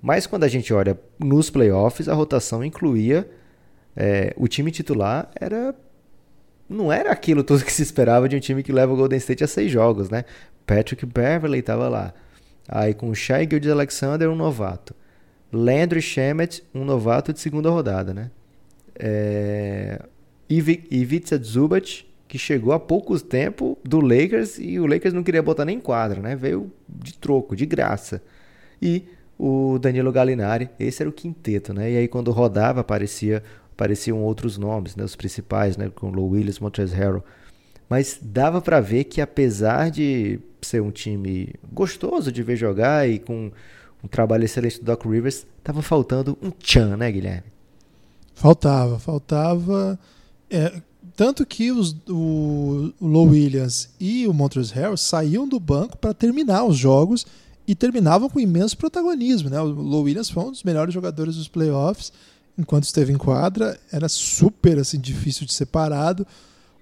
Mas 0.00 0.26
quando 0.26 0.44
a 0.44 0.48
gente 0.48 0.72
olha 0.72 0.98
nos 1.18 1.50
playoffs, 1.50 2.08
a 2.08 2.14
rotação 2.14 2.64
incluía 2.64 3.28
é, 3.96 4.34
o 4.36 4.46
time 4.46 4.70
titular 4.70 5.30
era 5.40 5.74
não 6.68 6.92
era 6.92 7.12
aquilo 7.12 7.44
tudo 7.44 7.64
que 7.64 7.72
se 7.72 7.82
esperava 7.82 8.28
de 8.28 8.36
um 8.36 8.40
time 8.40 8.62
que 8.62 8.72
leva 8.72 8.92
o 8.92 8.96
Golden 8.96 9.18
State 9.18 9.44
a 9.44 9.46
seis 9.46 9.70
jogos, 9.70 10.10
né? 10.10 10.24
Patrick 10.66 11.06
Beverley 11.06 11.60
estava 11.60 11.88
lá. 11.88 12.12
Aí 12.68 12.92
com 12.92 13.08
o 13.08 13.14
Shai 13.14 13.46
Gildes 13.48 13.70
Alexander, 13.70 14.28
um 14.28 14.34
novato. 14.34 14.94
Landry 15.52 16.02
Shamet, 16.02 16.64
um 16.74 16.84
novato 16.84 17.32
de 17.32 17.38
segunda 17.38 17.70
rodada, 17.70 18.12
né? 18.12 18.30
É... 18.98 20.00
Ivica 20.48 21.40
Zubat, 21.42 22.06
que 22.26 22.38
chegou 22.38 22.72
há 22.72 22.80
pouco 22.80 23.18
tempo 23.20 23.78
do 23.84 24.00
Lakers 24.00 24.58
e 24.58 24.78
o 24.80 24.86
Lakers 24.86 25.14
não 25.14 25.22
queria 25.22 25.42
botar 25.42 25.64
nem 25.64 25.78
quadra, 25.78 26.20
né? 26.20 26.34
Veio 26.34 26.72
de 26.88 27.14
troco, 27.14 27.54
de 27.54 27.64
graça. 27.64 28.20
E 28.82 29.04
o 29.38 29.78
Danilo 29.78 30.10
Gallinari, 30.10 30.68
esse 30.78 31.02
era 31.02 31.08
o 31.08 31.12
quinteto, 31.12 31.72
né? 31.72 31.92
E 31.92 31.96
aí 31.96 32.08
quando 32.08 32.32
rodava 32.32 32.80
aparecia 32.80 33.42
apareciam 33.76 34.22
outros 34.22 34.56
nomes, 34.56 34.96
né? 34.96 35.04
Os 35.04 35.14
principais, 35.14 35.76
né? 35.76 35.90
Com 35.94 36.10
Low 36.10 36.30
Williams, 36.30 36.58
Montrezl 36.58 36.96
Harrell. 36.96 37.24
Mas 37.88 38.18
dava 38.20 38.60
para 38.60 38.80
ver 38.80 39.04
que 39.04 39.20
apesar 39.20 39.90
de 39.90 40.40
ser 40.60 40.82
um 40.82 40.90
time 40.90 41.54
gostoso 41.72 42.32
de 42.32 42.42
ver 42.42 42.56
jogar 42.56 43.08
e 43.08 43.18
com 43.18 43.52
um 44.02 44.08
trabalho 44.08 44.44
excelente 44.44 44.80
do 44.80 44.84
Doc 44.84 45.04
Rivers, 45.04 45.46
tava 45.62 45.82
faltando 45.82 46.36
um 46.42 46.50
tchan, 46.50 46.96
né, 46.96 47.12
Guilherme? 47.12 47.44
Faltava, 48.34 48.98
faltava. 48.98 49.98
É, 50.50 50.80
tanto 51.14 51.46
que 51.46 51.70
os, 51.70 51.96
o, 52.08 52.92
o 53.00 53.06
Low 53.06 53.28
Williams 53.28 53.90
e 54.00 54.26
o 54.26 54.32
Montrezl 54.32 54.74
Harrell 54.74 54.96
saíam 54.96 55.46
do 55.46 55.60
banco 55.60 55.96
para 55.96 56.12
terminar 56.12 56.64
os 56.64 56.76
jogos 56.76 57.26
e 57.68 57.74
terminavam 57.74 58.28
com 58.28 58.40
imenso 58.40 58.76
protagonismo. 58.76 59.48
Né? 59.48 59.60
O 59.60 59.66
Low 59.66 60.02
Williams 60.02 60.30
foi 60.30 60.44
um 60.44 60.50
dos 60.50 60.62
melhores 60.62 60.92
jogadores 60.92 61.36
dos 61.36 61.48
playoffs 61.48 62.12
enquanto 62.58 62.84
esteve 62.84 63.12
em 63.12 63.16
quadra. 63.16 63.78
Era 63.92 64.08
super 64.08 64.78
assim, 64.78 64.98
difícil 64.98 65.46
de 65.46 65.54
ser 65.54 65.66
parado. 65.66 66.26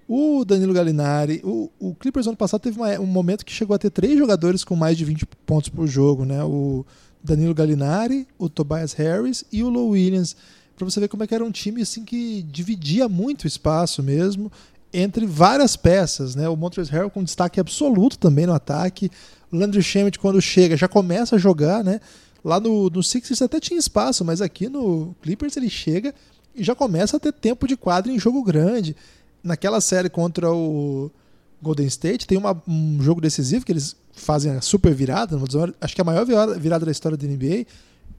O 0.06 0.44
Danilo 0.44 0.74
Gallinari, 0.74 1.40
o, 1.42 1.70
o 1.78 1.94
Clippers 1.94 2.26
ano 2.26 2.36
passado 2.36 2.60
teve 2.60 2.78
uma, 2.78 2.90
um 3.00 3.06
momento 3.06 3.44
que 3.44 3.52
chegou 3.52 3.74
a 3.74 3.78
ter 3.78 3.90
três 3.90 4.18
jogadores 4.18 4.62
com 4.62 4.76
mais 4.76 4.98
de 4.98 5.04
20 5.04 5.26
pontos 5.46 5.70
por 5.70 5.86
jogo, 5.86 6.24
né? 6.26 6.44
O 6.44 6.84
Danilo 7.22 7.54
Gallinari, 7.54 8.28
o 8.38 8.50
Tobias 8.50 8.92
Harris 8.92 9.44
e 9.50 9.62
o 9.62 9.70
Low 9.70 9.90
Williams. 9.90 10.36
Para 10.76 10.84
você 10.84 11.00
ver 11.00 11.08
como 11.08 11.22
é 11.22 11.26
que 11.26 11.34
era 11.34 11.44
um 11.44 11.50
time 11.50 11.80
assim 11.80 12.04
que 12.04 12.42
dividia 12.42 13.08
muito 13.08 13.46
espaço 13.46 14.02
mesmo 14.02 14.52
entre 14.92 15.26
várias 15.26 15.74
peças, 15.74 16.36
né? 16.36 16.48
O 16.48 16.56
Montrezl 16.56 16.92
Harrell 16.92 17.10
com 17.10 17.24
destaque 17.24 17.58
absoluto 17.58 18.18
também 18.18 18.46
no 18.46 18.52
ataque. 18.52 19.10
O 19.50 19.56
Landry 19.56 19.82
Shamet 19.82 20.18
quando 20.18 20.40
chega 20.40 20.76
já 20.76 20.86
começa 20.86 21.36
a 21.36 21.38
jogar, 21.38 21.82
né? 21.82 22.00
Lá 22.44 22.60
no, 22.60 22.90
no 22.90 23.02
Sixers 23.02 23.40
até 23.40 23.58
tinha 23.58 23.78
espaço, 23.78 24.24
mas 24.24 24.42
aqui 24.42 24.68
no 24.68 25.16
Clippers 25.22 25.56
ele 25.56 25.70
chega 25.70 26.14
e 26.54 26.62
já 26.62 26.74
começa 26.74 27.16
a 27.16 27.20
ter 27.20 27.32
tempo 27.32 27.66
de 27.66 27.76
quadro 27.76 28.12
em 28.12 28.18
jogo 28.18 28.42
grande 28.42 28.94
naquela 29.42 29.80
série 29.80 30.10
contra 30.10 30.52
o 30.52 31.10
Golden 31.64 31.86
State, 31.86 32.26
tem 32.26 32.36
uma, 32.36 32.62
um 32.68 33.00
jogo 33.00 33.20
decisivo 33.20 33.64
que 33.64 33.72
eles 33.72 33.96
fazem 34.12 34.52
a 34.52 34.60
super 34.60 34.94
virada, 34.94 35.38
acho 35.80 35.94
que 35.94 36.00
é 36.00 36.02
a 36.02 36.04
maior 36.04 36.24
virada 36.58 36.84
da 36.84 36.92
história 36.92 37.16
da 37.16 37.26
NBA. 37.26 37.66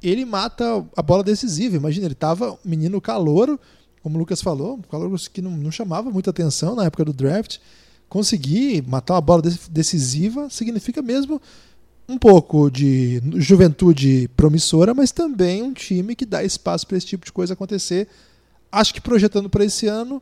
Ele 0.01 0.25
mata 0.25 0.85
a 0.95 1.01
bola 1.01 1.23
decisiva. 1.23 1.75
Imagina, 1.75 2.05
ele 2.05 2.15
tava 2.15 2.57
menino 2.65 2.99
calouro, 2.99 3.59
como 4.01 4.15
o 4.15 4.19
Lucas 4.19 4.41
falou, 4.41 4.79
calouro 4.89 5.15
que 5.31 5.41
não, 5.41 5.51
não 5.51 5.71
chamava 5.71 6.09
muita 6.09 6.31
atenção 6.31 6.75
na 6.75 6.85
época 6.85 7.05
do 7.05 7.13
draft. 7.13 7.57
Conseguir 8.09 8.83
matar 8.87 9.13
uma 9.13 9.21
bola 9.21 9.43
decisiva 9.69 10.49
significa 10.49 11.01
mesmo 11.01 11.41
um 12.07 12.17
pouco 12.17 12.69
de 12.69 13.21
juventude 13.35 14.29
promissora, 14.35 14.93
mas 14.93 15.11
também 15.11 15.63
um 15.63 15.73
time 15.73 16.15
que 16.15 16.25
dá 16.25 16.43
espaço 16.43 16.87
para 16.87 16.97
esse 16.97 17.07
tipo 17.07 17.25
de 17.25 17.31
coisa 17.31 17.53
acontecer. 17.53 18.07
Acho 18.71 18.93
que 18.93 19.01
projetando 19.01 19.49
para 19.49 19.65
esse 19.65 19.87
ano, 19.87 20.21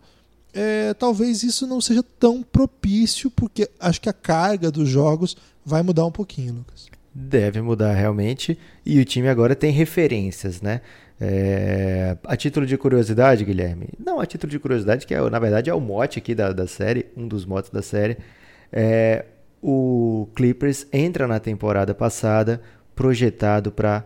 é, 0.54 0.94
talvez 0.94 1.44
isso 1.44 1.68
não 1.68 1.82
seja 1.82 2.04
tão 2.20 2.42
propício, 2.42 3.30
porque 3.32 3.70
acho 3.80 4.00
que 4.00 4.10
a 4.10 4.14
carga 4.14 4.72
dos 4.72 4.88
jogos 4.88 5.36
vai 5.66 5.82
mudar 5.82 6.06
um 6.06 6.12
pouquinho, 6.12 6.54
Lucas. 6.54 6.88
Deve 7.14 7.62
mudar 7.62 7.94
realmente, 7.94 8.58
e 8.86 9.00
o 9.00 9.06
time 9.06 9.28
agora 9.28 9.56
tem 9.56 9.72
referências, 9.72 10.62
né? 10.62 10.82
É, 11.22 12.18
a 12.24 12.36
título 12.36 12.66
de 12.66 12.78
curiosidade, 12.78 13.46
Guilherme, 13.46 13.90
não 14.04 14.20
a 14.20 14.26
título 14.26 14.50
de 14.50 14.60
curiosidade, 14.60 15.06
que 15.06 15.14
é, 15.14 15.30
na 15.30 15.40
verdade 15.40 15.70
é 15.70 15.74
o 15.74 15.80
mote 15.80 16.18
aqui 16.18 16.34
da, 16.34 16.52
da 16.52 16.68
série, 16.68 17.06
um 17.16 17.28
dos 17.28 17.46
motes 17.46 17.70
da 17.70 17.82
série. 17.82 18.18
É, 18.72 19.26
o 19.64 20.28
Clippers 20.36 20.86
entra 20.92 21.26
na 21.26 21.40
temporada 21.40 21.96
passada 21.96 22.62
projetado 22.94 23.72
para 23.72 24.06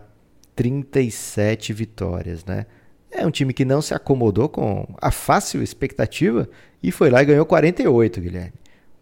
37 0.54 1.72
vitórias, 1.72 2.44
né? 2.44 2.66
É 3.10 3.26
um 3.26 3.30
time 3.30 3.52
que 3.52 3.64
não 3.64 3.82
se 3.82 3.92
acomodou 3.92 4.48
com 4.48 4.86
a 5.02 5.10
fácil 5.10 5.60
expectativa 5.60 6.48
e 6.80 6.92
foi 6.92 7.10
lá 7.10 7.22
e 7.22 7.26
ganhou 7.26 7.44
48, 7.44 8.20
Guilherme. 8.20 8.52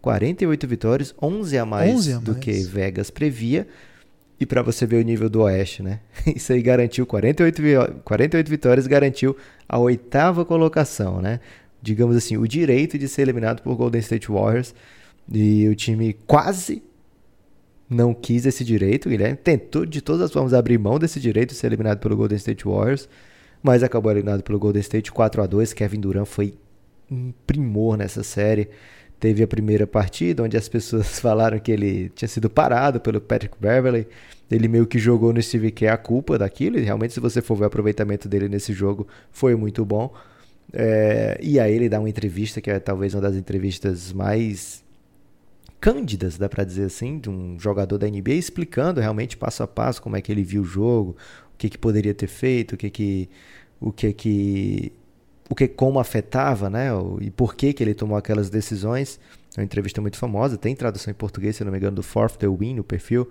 48 0.01 0.67
vitórias, 0.67 1.13
11 1.21 1.57
a 1.57 1.65
mais, 1.65 1.93
11 1.93 2.11
a 2.11 2.15
mais. 2.15 2.25
do 2.25 2.35
que 2.35 2.51
Vegas 2.63 3.11
previa. 3.11 3.67
E 4.39 4.45
para 4.45 4.61
você 4.61 4.85
ver 4.85 5.03
o 5.03 5.05
nível 5.05 5.29
do 5.29 5.41
Oeste, 5.41 5.83
né? 5.83 5.99
Isso 6.25 6.53
aí 6.53 6.61
garantiu 6.61 7.05
48, 7.05 8.01
48 8.03 8.49
vitórias, 8.49 8.87
garantiu 8.87 9.35
a 9.67 9.77
oitava 9.77 10.43
colocação, 10.45 11.21
né? 11.21 11.39
Digamos 11.81 12.15
assim, 12.15 12.37
o 12.37 12.47
direito 12.47 12.97
de 12.97 13.07
ser 13.07 13.23
eliminado 13.23 13.61
por 13.61 13.75
Golden 13.75 13.99
State 13.99 14.31
Warriors. 14.31 14.73
E 15.31 15.67
o 15.67 15.75
time 15.75 16.13
quase 16.25 16.83
não 17.89 18.13
quis 18.13 18.45
esse 18.45 18.63
direito, 18.63 19.09
Guilherme. 19.09 19.37
Tentou 19.37 19.85
de 19.85 20.01
todas 20.01 20.21
as 20.21 20.31
formas 20.31 20.53
abrir 20.53 20.77
mão 20.77 20.99
desse 20.99 21.19
direito 21.19 21.53
ser 21.53 21.67
eliminado 21.67 21.99
pelo 21.99 22.15
Golden 22.15 22.37
State 22.37 22.65
Warriors 22.65 23.07
mas 23.61 23.83
acabou 23.83 24.11
eliminado 24.11 24.43
pelo 24.43 24.59
Golden 24.59 24.79
State 24.81 25.11
4 25.11 25.41
a 25.41 25.45
2 25.45 25.73
Kevin 25.73 25.99
Durant 25.99 26.25
foi 26.25 26.53
um 27.09 27.33
primor 27.45 27.97
nessa 27.97 28.23
série. 28.23 28.69
Teve 29.19 29.41
a 29.41 29.47
primeira 29.47 29.87
partida 29.87 30.43
onde 30.43 30.55
as 30.55 30.69
pessoas 30.69 31.17
falaram 31.19 31.59
que 31.59 31.71
ele 31.71 32.09
tinha 32.09 32.27
sido 32.27 32.49
parado 32.49 32.99
pelo 32.99 33.19
Patrick 33.19 33.55
Beverley. 33.59 34.07
Ele 34.49 34.67
meio 34.67 34.85
que 34.85 34.99
jogou 34.99 35.33
no 35.33 35.41
Steve 35.41 35.71
Kerr 35.71 35.93
a 35.93 35.97
culpa 35.97 36.37
daquilo. 36.37 36.77
E 36.77 36.81
realmente, 36.81 37.13
se 37.13 37.19
você 37.19 37.41
for 37.41 37.55
ver 37.55 37.63
o 37.63 37.67
aproveitamento 37.67 38.29
dele 38.29 38.47
nesse 38.47 38.71
jogo, 38.71 39.07
foi 39.31 39.55
muito 39.55 39.83
bom. 39.83 40.13
É, 40.71 41.37
e 41.41 41.59
aí 41.59 41.73
ele 41.73 41.89
dá 41.89 41.99
uma 41.99 42.09
entrevista 42.09 42.61
que 42.61 42.69
é 42.69 42.79
talvez 42.79 43.13
uma 43.13 43.21
das 43.21 43.35
entrevistas 43.35 44.13
mais 44.13 44.83
cândidas, 45.79 46.37
dá 46.37 46.49
para 46.49 46.63
dizer 46.63 46.85
assim, 46.85 47.19
de 47.19 47.29
um 47.29 47.59
jogador 47.59 47.97
da 47.97 48.07
NBA 48.07 48.33
explicando 48.33 48.99
realmente 48.99 49.37
passo 49.37 49.63
a 49.63 49.67
passo 49.67 50.01
como 50.01 50.15
é 50.15 50.21
que 50.21 50.31
ele 50.31 50.43
viu 50.43 50.61
o 50.61 50.65
jogo, 50.65 51.15
o 51.53 51.57
que, 51.57 51.69
que 51.69 51.77
poderia 51.77 52.13
ter 52.13 52.27
feito, 52.27 52.73
o 52.73 52.77
que 52.77 52.89
que 52.89 53.29
o 53.79 53.91
que 53.91 54.13
que 54.13 54.93
o 55.49 55.55
que 55.55 55.67
como 55.67 55.99
afetava, 55.99 56.69
né? 56.69 56.89
E 57.21 57.31
por 57.31 57.55
que 57.55 57.73
que 57.73 57.83
ele 57.83 57.93
tomou 57.93 58.17
aquelas 58.17 58.49
decisões. 58.49 59.19
É 59.55 59.61
uma 59.61 59.65
entrevista 59.65 60.01
muito 60.01 60.17
famosa, 60.17 60.57
tem 60.57 60.75
tradução 60.75 61.09
em 61.09 61.15
português, 61.15 61.55
se 61.55 61.63
não 61.63 61.71
me 61.71 61.77
engano, 61.77 61.95
do 61.95 62.03
Fourth 62.03 62.37
The 62.37 62.47
Win 62.47 62.75
no 62.75 62.83
perfil. 62.83 63.27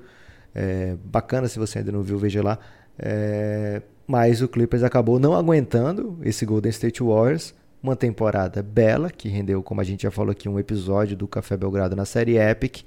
É, 0.55 0.97
bacana 1.05 1.47
se 1.47 1.59
você 1.59 1.79
ainda 1.79 1.93
não 1.93 2.03
viu, 2.03 2.19
veja 2.19 2.43
lá. 2.43 2.59
É, 2.99 3.83
mas 4.07 4.41
o 4.41 4.49
Clippers 4.49 4.83
acabou 4.83 5.19
não 5.19 5.35
aguentando 5.35 6.19
esse 6.23 6.47
Golden 6.47 6.71
State 6.71 7.03
Warriors. 7.03 7.55
Uma 7.87 7.95
temporada 7.95 8.65
bela, 8.65 9.09
que 9.09 9.29
rendeu, 9.29 9.63
como 9.63 9.81
a 9.81 9.85
gente 9.85 10.03
já 10.03 10.11
falou 10.11 10.33
aqui, 10.33 10.49
um 10.49 10.59
episódio 10.59 11.17
do 11.17 11.29
Café 11.29 11.57
Belgrado 11.57 11.95
na 11.95 12.05
série 12.05 12.37
Epic. 12.37 12.83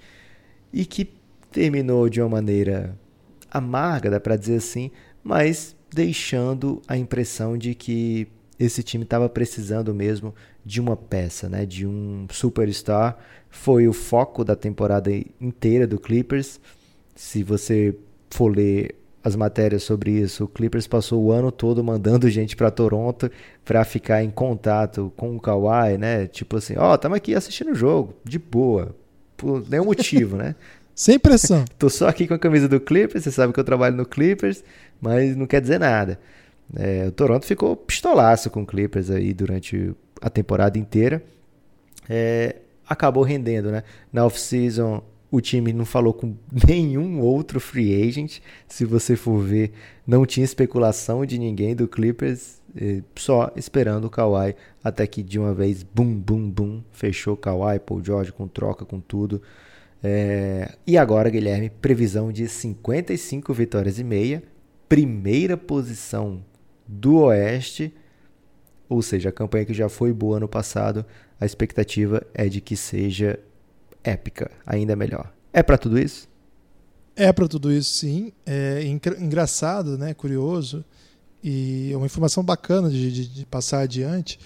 E 0.73 0.85
que 0.85 1.13
terminou 1.49 2.09
de 2.09 2.19
uma 2.19 2.27
maneira 2.27 2.99
amarga, 3.49 4.09
dá 4.09 4.19
para 4.19 4.35
dizer 4.35 4.57
assim, 4.57 4.91
mas 5.23 5.73
deixando 5.89 6.81
a 6.85 6.97
impressão 6.97 7.57
de 7.57 7.73
que 7.75 8.27
esse 8.59 8.83
time 8.83 9.05
estava 9.05 9.29
precisando 9.29 9.95
mesmo 9.95 10.35
de 10.65 10.81
uma 10.81 10.97
peça, 10.97 11.47
né, 11.47 11.65
de 11.65 11.87
um 11.87 12.27
superstar. 12.29 13.17
Foi 13.49 13.87
o 13.87 13.93
foco 13.93 14.43
da 14.43 14.53
temporada 14.53 15.09
inteira 15.39 15.87
do 15.87 15.97
Clippers. 15.97 16.59
Se 17.15 17.41
você 17.41 17.95
for 18.29 18.53
ler 18.53 18.98
as 19.23 19.35
matérias 19.35 19.83
sobre 19.83 20.11
isso, 20.11 20.45
o 20.45 20.47
Clippers 20.47 20.87
passou 20.87 21.21
o 21.23 21.31
ano 21.31 21.51
todo 21.51 21.83
mandando 21.83 22.29
gente 22.31 22.55
para 22.55 22.71
Toronto 22.71 23.29
para 23.65 23.83
ficar 23.83 24.23
em 24.23 24.29
contato 24.29 25.11
com 25.15 25.35
o 25.35 25.39
Kawhi, 25.39 25.97
né? 25.97 26.27
Tipo 26.27 26.57
assim, 26.57 26.75
ó, 26.77 26.91
oh, 26.91 26.95
estamos 26.95 27.17
aqui 27.17 27.35
assistindo 27.35 27.71
o 27.71 27.75
jogo, 27.75 28.15
de 28.23 28.39
boa, 28.39 28.95
por 29.35 29.67
nenhum 29.69 29.85
motivo, 29.85 30.37
né? 30.37 30.55
Sem 30.95 31.17
pressão. 31.17 31.63
Tô 31.79 31.89
só 31.89 32.09
aqui 32.09 32.27
com 32.27 32.33
a 32.33 32.39
camisa 32.39 32.67
do 32.67 32.79
Clippers, 32.79 33.23
você 33.23 33.31
sabe 33.31 33.53
que 33.53 33.59
eu 33.59 33.63
trabalho 33.63 33.95
no 33.95 34.05
Clippers 34.05 34.63
mas 35.01 35.35
não 35.35 35.47
quer 35.47 35.61
dizer 35.61 35.79
nada. 35.79 36.19
É, 36.75 37.05
o 37.07 37.11
Toronto 37.11 37.45
ficou 37.45 37.75
pistolaço 37.75 38.49
com 38.49 38.61
o 38.61 38.65
Clippers 38.65 39.09
aí 39.09 39.33
durante 39.33 39.93
a 40.21 40.29
temporada 40.29 40.77
inteira. 40.77 41.23
É, 42.07 42.57
acabou 42.87 43.23
rendendo, 43.23 43.71
né? 43.71 43.83
Na 44.11 44.25
off-season, 44.25 45.01
o 45.31 45.39
time 45.41 45.73
não 45.73 45.85
falou 45.85 46.13
com 46.13 46.35
nenhum 46.67 47.19
outro 47.21 47.59
free 47.59 48.07
agent. 48.07 48.39
Se 48.67 48.85
você 48.85 49.15
for 49.15 49.39
ver, 49.39 49.71
não 50.05 50.25
tinha 50.25 50.43
especulação 50.43 51.25
de 51.25 51.37
ninguém 51.37 51.75
do 51.75 51.87
Clippers, 51.87 52.61
só 53.15 53.51
esperando 53.55 54.05
o 54.05 54.09
Kawhi 54.09 54.55
até 54.83 55.05
que 55.07 55.23
de 55.23 55.39
uma 55.39 55.53
vez, 55.53 55.83
bum, 55.83 56.15
bum, 56.15 56.49
bum, 56.49 56.81
fechou 56.91 57.35
Kawhi, 57.35 57.79
Paul 57.79 58.03
George 58.03 58.31
com 58.31 58.47
troca, 58.47 58.85
com 58.85 58.99
tudo. 58.99 59.41
É, 60.01 60.75
e 60.87 60.97
agora, 60.97 61.29
Guilherme, 61.29 61.69
previsão 61.69 62.31
de 62.31 62.47
55 62.47 63.53
vitórias 63.53 63.99
e 63.99 64.03
meia 64.03 64.41
primeira 64.89 65.55
posição 65.55 66.43
do 66.87 67.19
Oeste, 67.19 67.93
ou 68.89 69.03
seja, 69.03 69.29
a 69.29 69.31
campanha 69.31 69.65
que 69.65 69.73
já 69.73 69.87
foi 69.87 70.11
boa 70.11 70.37
ano 70.37 70.47
passado, 70.47 71.05
a 71.39 71.45
expectativa 71.45 72.25
é 72.33 72.49
de 72.49 72.59
que 72.59 72.75
seja 72.75 73.39
épica, 74.09 74.51
ainda 74.65 74.95
melhor. 74.95 75.31
É 75.51 75.63
para 75.63 75.77
tudo 75.77 75.99
isso? 75.99 76.27
É 77.15 77.31
para 77.33 77.47
tudo 77.47 77.71
isso, 77.71 77.93
sim. 77.93 78.31
É 78.45 78.83
engraçado, 78.85 79.97
né? 79.97 80.13
Curioso 80.13 80.85
e 81.43 81.91
é 81.91 81.97
uma 81.97 82.05
informação 82.05 82.43
bacana 82.43 82.89
de, 82.89 83.11
de, 83.11 83.27
de 83.27 83.45
passar 83.45 83.81
adiante. 83.81 84.39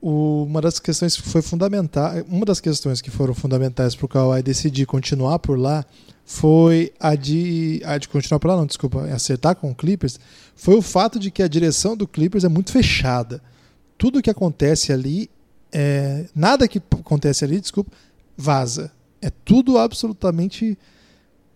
O, 0.00 0.44
uma 0.44 0.60
das 0.60 0.78
questões 0.78 1.16
que 1.16 1.22
foi 1.22 1.42
fundamental, 1.42 2.12
uma 2.28 2.46
das 2.46 2.60
questões 2.60 3.00
que 3.00 3.10
foram 3.10 3.34
fundamentais 3.34 3.94
para 3.94 4.06
o 4.06 4.08
Kawhi 4.08 4.42
decidir 4.42 4.86
continuar 4.86 5.38
por 5.38 5.58
lá 5.58 5.84
foi 6.24 6.92
a 6.98 7.14
de, 7.14 7.82
a 7.84 7.98
de 7.98 8.08
continuar 8.08 8.38
por 8.38 8.48
lá, 8.48 8.56
não, 8.56 8.64
desculpa, 8.64 9.02
acertar 9.06 9.56
com 9.56 9.70
o 9.70 9.74
Clippers, 9.74 10.18
foi 10.54 10.76
o 10.76 10.82
fato 10.82 11.18
de 11.18 11.30
que 11.30 11.42
a 11.42 11.48
direção 11.48 11.96
do 11.96 12.06
Clippers 12.06 12.44
é 12.44 12.48
muito 12.48 12.70
fechada. 12.70 13.42
Tudo 13.98 14.22
que 14.22 14.30
acontece 14.30 14.92
ali, 14.92 15.28
é, 15.72 16.26
nada 16.34 16.68
que 16.68 16.78
acontece 16.78 17.44
ali, 17.44 17.60
desculpa, 17.60 17.90
vaza. 18.40 18.90
É 19.20 19.30
tudo 19.30 19.78
absolutamente 19.78 20.76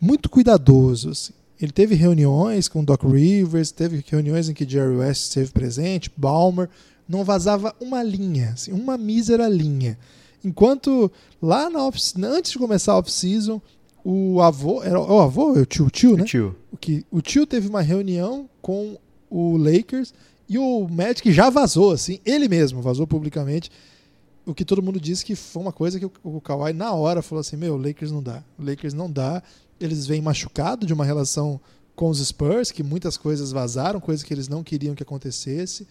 muito 0.01 0.29
cuidadoso. 0.29 1.11
Assim. 1.11 1.33
Ele 1.61 1.73
teve 1.73 1.95
reuniões 1.95 2.69
com 2.69 2.85
Doc 2.85 3.03
Rivers, 3.05 3.73
teve 3.73 4.05
reuniões 4.07 4.49
em 4.49 4.55
que 4.55 4.69
Jerry 4.69 4.97
West 4.97 5.23
esteve 5.23 5.51
presente, 5.51 6.13
Balmer, 6.17 6.69
não 7.09 7.25
vazava 7.25 7.75
uma 7.81 8.03
linha, 8.03 8.51
assim, 8.51 8.73
uma 8.73 8.97
mísera 8.97 9.49
linha. 9.49 9.99
Enquanto 10.45 11.11
lá 11.41 11.71
na 11.71 11.87
off, 11.87 11.99
antes 12.23 12.53
de 12.53 12.59
começar 12.59 12.93
a 12.93 12.99
off-season, 12.99 13.61
o 14.05 14.41
avô, 14.43 14.83
era 14.83 15.01
o 15.01 15.21
avô, 15.21 15.53
o 15.53 15.65
tio, 15.65 15.87
o 15.87 15.91
tio, 15.91 16.17
né? 16.17 16.23
O 16.23 16.27
tio. 16.27 16.57
O, 16.73 16.77
que, 16.77 17.05
o 17.11 17.23
tio 17.23 17.47
teve 17.47 17.69
uma 17.69 17.81
reunião 17.81 18.49
com 18.61 18.99
o 19.31 19.57
Lakers 19.57 20.13
e 20.49 20.59
o 20.59 20.87
Magic 20.89 21.33
já 21.33 21.49
vazou, 21.49 21.93
assim, 21.93 22.19
ele 22.25 22.49
mesmo 22.49 22.83
vazou 22.83 23.07
publicamente. 23.07 23.71
O 24.47 24.55
que 24.55 24.65
todo 24.65 24.83
mundo 24.83 25.01
disse 25.01 25.25
que 25.25 25.35
foi 25.35 25.63
uma 25.63 25.73
coisa 25.73 25.99
que 25.99 26.05
o, 26.05 26.13
o 26.23 26.41
Kawhi 26.41 26.73
na 26.73 26.93
hora 26.93 27.23
falou 27.23 27.41
assim: 27.41 27.57
Meu, 27.57 27.77
Lakers 27.77 28.13
não 28.13 28.23
dá. 28.23 28.43
Lakers 28.59 28.93
não 28.93 29.11
dá 29.11 29.43
eles 29.81 30.07
vêm 30.07 30.21
machucados 30.21 30.87
de 30.87 30.93
uma 30.93 31.05
relação 31.05 31.61
com 31.95 32.09
os 32.09 32.25
Spurs, 32.25 32.71
que 32.71 32.83
muitas 32.83 33.17
coisas 33.17 33.53
vazaram, 33.53 34.01
coisas 34.01 34.25
que 34.25 34.33
eles 34.33 34.49
não 34.49 34.63
queriam 34.63 34.95
que 34.95 35.03
acontecesse. 35.03 35.87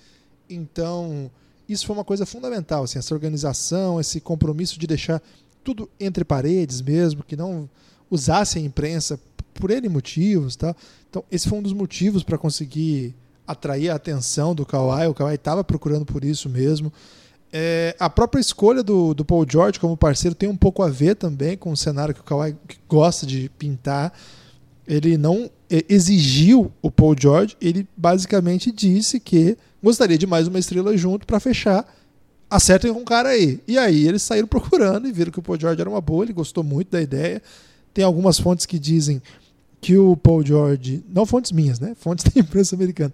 Então, 0.49 1.32
isso 1.68 1.86
foi 1.86 1.95
uma 1.95 2.04
coisa 2.04 2.26
fundamental, 2.26 2.84
assim, 2.84 2.99
essa 2.99 3.14
organização, 3.14 3.99
esse 3.99 4.20
compromisso 4.20 4.78
de 4.78 4.88
deixar 4.88 5.22
tudo 5.64 5.89
entre 5.99 6.26
paredes 6.26 6.82
mesmo, 6.82 7.24
que 7.24 7.38
não 7.38 7.70
usasse 8.12 8.58
a 8.58 8.62
imprensa 8.62 9.20
por 9.54 9.72
N 9.72 9.88
motivos. 9.88 10.56
Tá? 10.56 10.76
Então, 11.10 11.24
esse 11.32 11.47
foi 11.47 11.58
um 11.58 11.64
dos 11.64 11.74
motivos 11.74 12.24
para 12.24 12.38
conseguir 12.38 13.16
atrair 13.47 13.89
a 13.89 13.95
atenção 13.95 14.54
do 14.54 14.66
Kawhi. 14.66 15.08
O 15.08 15.14
Kawhi 15.14 15.36
estava 15.36 15.64
procurando 15.64 16.06
por 16.06 16.24
isso 16.26 16.49
mesmo. 16.49 16.91
É, 17.56 17.95
a 17.99 18.10
própria 18.10 18.41
escolha 18.41 18.82
do, 18.82 19.14
do 19.14 19.24
Paul 19.24 19.45
George 19.47 19.80
como 19.80 19.95
parceiro 19.95 20.34
tem 20.34 20.49
um 20.49 20.58
pouco 20.58 20.82
a 20.82 20.89
ver 20.89 21.16
também 21.16 21.56
com 21.56 21.72
o 21.72 21.78
cenário 21.78 22.12
que 22.12 22.20
o 22.20 22.24
Kawhi 22.24 22.56
gosta 22.89 23.28
de 23.28 23.47
pintar. 23.60 24.12
Ele 24.88 25.18
não 25.18 25.51
exigiu 25.70 26.72
o 26.82 26.89
Paul 26.89 27.16
George, 27.18 27.56
ele 27.62 27.88
basicamente 27.95 28.72
disse 28.72 29.20
que 29.20 29.56
gostaria 29.84 30.18
de 30.18 30.26
mais 30.26 30.47
uma 30.47 30.58
estrela 30.58 30.97
junto 30.97 31.28
para 31.28 31.39
fechar. 31.39 31.86
Acertem 32.49 32.91
com 32.91 33.01
um 33.01 33.06
cara 33.06 33.30
aí. 33.30 33.62
E 33.68 33.78
aí 33.78 34.08
eles 34.08 34.24
saíram 34.24 34.47
procurando 34.49 35.08
e 35.08 35.12
viram 35.12 35.32
que 35.32 35.39
o 35.39 35.43
Paul 35.43 35.60
George 35.60 35.80
era 35.80 35.89
uma 35.89 36.01
boa, 36.01 36.26
ele 36.26 36.34
gostou 36.34 36.64
muito 36.64 36.89
da 36.89 37.01
ideia. 37.01 37.39
Tem 37.93 38.04
algumas 38.04 38.39
fontes 38.39 38.66
que 38.66 38.80
dizem 38.80 39.22
que 39.80 39.95
o 39.95 40.18
Paul 40.18 40.43
George, 40.43 41.04
não 41.08 41.24
fontes 41.24 41.51
minhas, 41.51 41.80
né? 41.80 41.93
Fontes 41.95 42.26
da 42.34 42.41
imprensa 42.41 42.76
americana, 42.76 43.14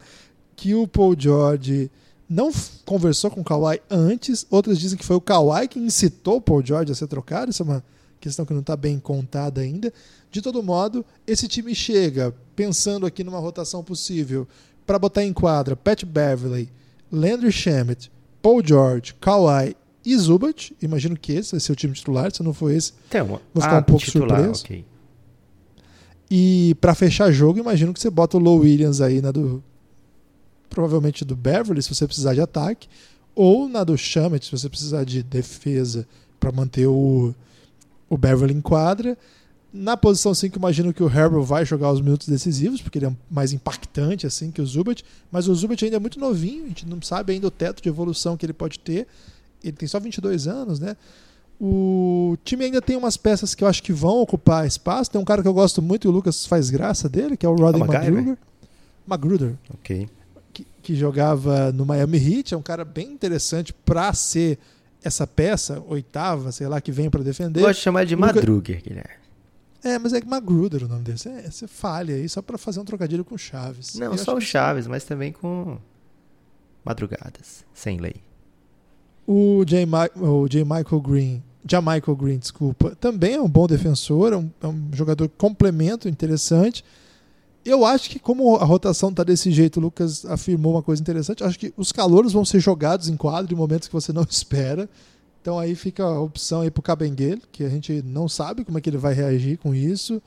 que 0.56 0.74
o 0.74 0.88
Paul 0.88 1.14
George 1.20 1.92
não 2.30 2.52
conversou 2.86 3.32
com 3.32 3.42
o 3.42 3.44
Kawhi 3.44 3.82
antes. 3.90 4.46
Outras 4.50 4.78
dizem 4.78 4.98
que 4.98 5.06
foi 5.06 5.16
o 5.16 5.22
Kawhi 5.22 5.68
que 5.68 5.80
incitou 5.80 6.38
o 6.38 6.42
Paul 6.42 6.64
George 6.64 6.92
a 6.92 6.96
ser 6.96 7.08
trocado. 7.08 7.50
Isso 7.50 7.64
é 7.64 7.66
uma 7.66 7.84
questão 8.20 8.46
que 8.46 8.54
não 8.54 8.62
está 8.62 8.76
bem 8.76 9.00
contada 9.00 9.62
ainda. 9.62 9.92
De 10.32 10.42
todo 10.42 10.62
modo, 10.62 11.04
esse 11.26 11.48
time 11.48 11.74
chega 11.74 12.34
pensando 12.56 13.06
aqui 13.06 13.24
numa 13.24 13.40
rotação 13.40 13.84
possível 13.84 14.48
para 14.86 15.00
botar 15.00 15.24
em 15.24 15.34
quadra 15.34 15.76
Pat 15.76 16.04
Beverley, 16.04 16.70
Landry 17.12 17.52
Shamet, 17.52 18.12
Paul 18.42 18.62
George, 18.64 19.16
Kawhi 19.16 19.76
e 20.06 20.16
Zubat. 20.16 20.76
Imagino 20.82 21.18
que 21.18 21.32
esse 21.32 21.52
vai 21.52 21.60
ser 21.60 21.72
o 21.72 21.76
time 21.76 21.94
titular. 21.94 22.32
Se 22.32 22.44
não 22.44 22.54
for 22.54 22.72
esse, 22.72 22.94
então, 23.08 23.26
vou 23.28 23.62
ficar 23.62 23.78
ah, 23.78 23.80
um 23.80 23.84
pouco 23.84 24.04
titular, 24.04 24.38
surpreso. 24.38 24.64
Okay. 24.66 24.86
E 26.30 26.76
para 26.80 26.94
fechar 26.94 27.32
jogo, 27.32 27.58
imagino 27.58 27.92
que 27.92 28.00
você 28.00 28.10
bota 28.10 28.38
o 28.38 28.40
Low 28.40 28.60
Williams 28.60 29.02
aí 29.02 29.20
na 29.20 29.32
do 29.32 29.64
provavelmente 30.70 31.26
do 31.26 31.36
Beverly, 31.36 31.82
se 31.82 31.94
você 31.94 32.06
precisar 32.06 32.34
de 32.34 32.42
ataque, 32.42 32.88
ou 33.36 33.68
na 33.68 33.84
do 33.84 33.98
Shamet, 33.98 34.46
se 34.46 34.52
você 34.52 34.70
precisar 34.70 35.04
de 35.04 35.24
defesa 35.24 36.08
para 36.40 36.52
manter 36.52 36.88
o, 36.88 37.34
o 38.10 38.18
Beverly 38.18 38.54
em 38.54 38.62
quadra. 38.62 39.18
Na 39.72 39.96
posição 39.96 40.34
5, 40.34 40.58
imagino 40.58 40.94
que 40.94 41.04
o 41.04 41.08
Herbert 41.08 41.44
vai 41.44 41.64
jogar 41.64 41.92
os 41.92 42.02
minutos 42.02 42.28
decisivos, 42.28 42.82
porque 42.82 42.98
ele 42.98 43.06
é 43.06 43.16
mais 43.30 43.54
impactante 43.54 44.26
assim 44.26 44.50
que 44.50 44.62
o 44.62 44.66
Zubat, 44.66 45.06
mas 45.32 45.48
o 45.48 45.54
Zubat 45.54 45.86
ainda 45.86 45.98
é 45.98 46.00
muito 46.00 46.20
novinho, 46.20 46.66
a 46.66 46.68
gente 46.70 46.88
não 46.88 47.00
sabe 47.02 47.34
ainda 47.34 47.48
o 47.48 47.52
teto 47.52 47.82
de 47.82 47.88
evolução 47.88 48.36
que 48.36 48.46
ele 48.46 48.54
pode 48.54 48.80
ter. 48.80 49.08
Ele 49.64 49.74
tem 49.74 49.88
só 49.88 50.00
22 50.00 50.48
anos, 50.48 50.80
né? 50.80 50.98
O 51.62 52.38
time 52.44 52.66
ainda 52.66 52.82
tem 52.82 52.96
umas 52.96 53.16
peças 53.16 53.54
que 53.54 53.64
eu 53.64 53.68
acho 53.68 53.84
que 53.84 53.92
vão 53.94 54.22
ocupar 54.22 54.66
espaço. 54.66 55.12
Tem 55.12 55.22
um 55.22 55.26
cara 55.26 55.42
que 55.42 55.48
eu 55.48 55.54
gosto 55.54 55.82
muito 55.82 56.08
e 56.08 56.10
o 56.10 56.12
Lucas 56.12 56.46
faz 56.46 56.70
graça 56.70 57.08
dele, 57.08 57.36
que 57.36 57.46
é 57.46 57.50
o 57.50 57.56
Rodney 57.56 57.86
Magruder. 57.86 58.38
Magruder. 59.06 59.56
Ok 59.74 60.10
que, 60.90 60.94
que 60.94 60.96
jogava 60.96 61.72
no 61.72 61.86
Miami 61.86 62.18
Heat, 62.18 62.54
é 62.54 62.58
um 62.58 62.62
cara 62.62 62.84
bem 62.84 63.12
interessante 63.12 63.72
para 63.72 64.12
ser 64.14 64.58
essa 65.04 65.28
peça, 65.28 65.82
oitava, 65.88 66.52
sei 66.52 66.68
lá, 66.68 66.82
que 66.82 66.92
vem 66.92 67.10
para 67.10 67.24
defender. 67.24 67.62
Gosto 67.62 67.80
de 67.80 67.84
chamar 67.84 68.06
de 68.06 68.16
Madruger, 68.16 68.82
Guilherme. 68.82 69.20
É, 69.84 69.98
mas 69.98 70.12
é 70.12 70.22
Magruder 70.26 70.84
o 70.84 70.88
nome 70.88 71.04
dele. 71.04 71.18
Você, 71.18 71.68
falha 71.68 72.16
aí 72.16 72.28
só 72.28 72.42
para 72.42 72.58
fazer 72.58 72.82
um 72.82 72.86
trocadilho 72.86 73.24
com 73.24 73.38
Chaves. 73.38 73.96
Não, 73.96 74.18
só 74.18 74.36
o 74.36 74.42
Chaves, 74.42 74.88
mas 74.88 75.06
também 75.06 75.32
com 75.32 75.78
madrugadas, 76.84 77.64
sem 77.74 77.98
lei. 77.98 78.16
O 79.26 79.64
J. 79.64 79.86
Ma 79.86 80.10
o 80.18 80.50
J. 80.50 80.66
Michael 80.66 81.02
Green, 81.02 81.44
Michael 81.64 82.18
Green, 82.18 82.40
desculpa, 82.40 82.94
também 83.00 83.36
é 83.36 83.42
um 83.42 83.48
bom 83.48 83.68
defensor, 83.68 84.34
é 84.34 84.38
um, 84.38 84.50
é 84.62 84.68
um 84.68 84.90
jogador 84.92 85.30
complemento 85.30 86.10
interessante. 86.10 86.84
Eu 87.70 87.86
acho 87.86 88.10
que, 88.10 88.18
como 88.18 88.56
a 88.56 88.66
rotação 88.66 89.10
está 89.10 89.24
desse 89.24 89.52
jeito, 89.52 89.78
o 89.78 89.80
Lucas 89.80 90.26
afirmou 90.26 90.74
uma 90.74 90.82
coisa 90.82 91.02
interessante. 91.02 91.44
Acho 91.44 91.60
que 91.60 91.72
os 91.78 91.92
calouros 91.92 92.34
vão 92.34 92.44
ser 92.44 92.60
jogados 92.60 93.08
em 93.08 93.16
quadro 93.16 93.54
em 93.54 93.58
momentos 93.58 93.88
que 93.88 93.94
você 93.94 94.12
não 94.12 94.24
espera. 94.30 94.90
Então 95.40 95.60
aí 95.60 95.76
fica 95.76 96.04
a 96.04 96.20
opção 96.20 96.62
aí 96.62 96.72
pro 96.72 96.82
Cabenguele, 96.82 97.42
que 97.52 97.64
a 97.64 97.70
gente 97.70 98.02
não 98.02 98.28
sabe 98.28 98.66
como 98.66 98.78
é 98.78 98.82
que 98.82 98.90
ele 98.90 98.98
vai 98.98 99.14
reagir 99.14 99.58
com 99.58 99.76
isso. 99.76 100.20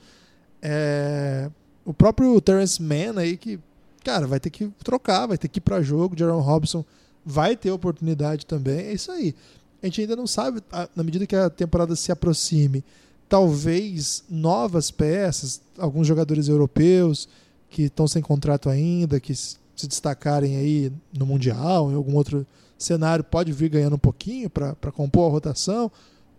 É... 0.61 1.51
O 1.83 1.93
próprio 1.93 2.39
Terence 2.39 2.81
Mann 2.81 3.17
aí, 3.17 3.35
que, 3.35 3.59
cara, 4.05 4.25
vai 4.25 4.39
ter 4.39 4.49
que 4.49 4.71
trocar, 4.81 5.27
vai 5.27 5.37
ter 5.37 5.49
que 5.49 5.57
ir 5.57 5.61
para 5.61 5.81
jogo. 5.81 6.17
Jerome 6.17 6.41
Robson 6.41 6.85
vai 7.25 7.57
ter 7.57 7.71
oportunidade 7.71 8.45
também. 8.45 8.85
É 8.85 8.93
isso 8.93 9.11
aí. 9.11 9.35
A 9.81 9.85
gente 9.85 9.99
ainda 9.99 10.15
não 10.15 10.25
sabe, 10.25 10.61
na 10.95 11.03
medida 11.03 11.27
que 11.27 11.35
a 11.35 11.49
temporada 11.49 11.93
se 11.93 12.09
aproxime, 12.09 12.85
talvez 13.33 14.23
novas 14.29 14.91
peças, 14.91 15.59
alguns 15.79 16.05
jogadores 16.05 16.47
europeus 16.47 17.27
que 17.67 17.85
estão 17.85 18.07
sem 18.07 18.21
contrato 18.21 18.69
ainda, 18.69 19.19
que 19.19 19.33
se 19.33 19.57
destacarem 19.87 20.55
aí 20.55 20.93
no 21.11 21.25
Mundial, 21.25 21.91
em 21.91 21.95
algum 21.95 22.13
outro 22.13 22.45
cenário, 22.77 23.23
pode 23.23 23.51
vir 23.51 23.69
ganhando 23.69 23.95
um 23.95 23.97
pouquinho 23.97 24.51
para 24.51 24.75
compor 24.91 25.27
a 25.27 25.31
rotação, 25.31 25.91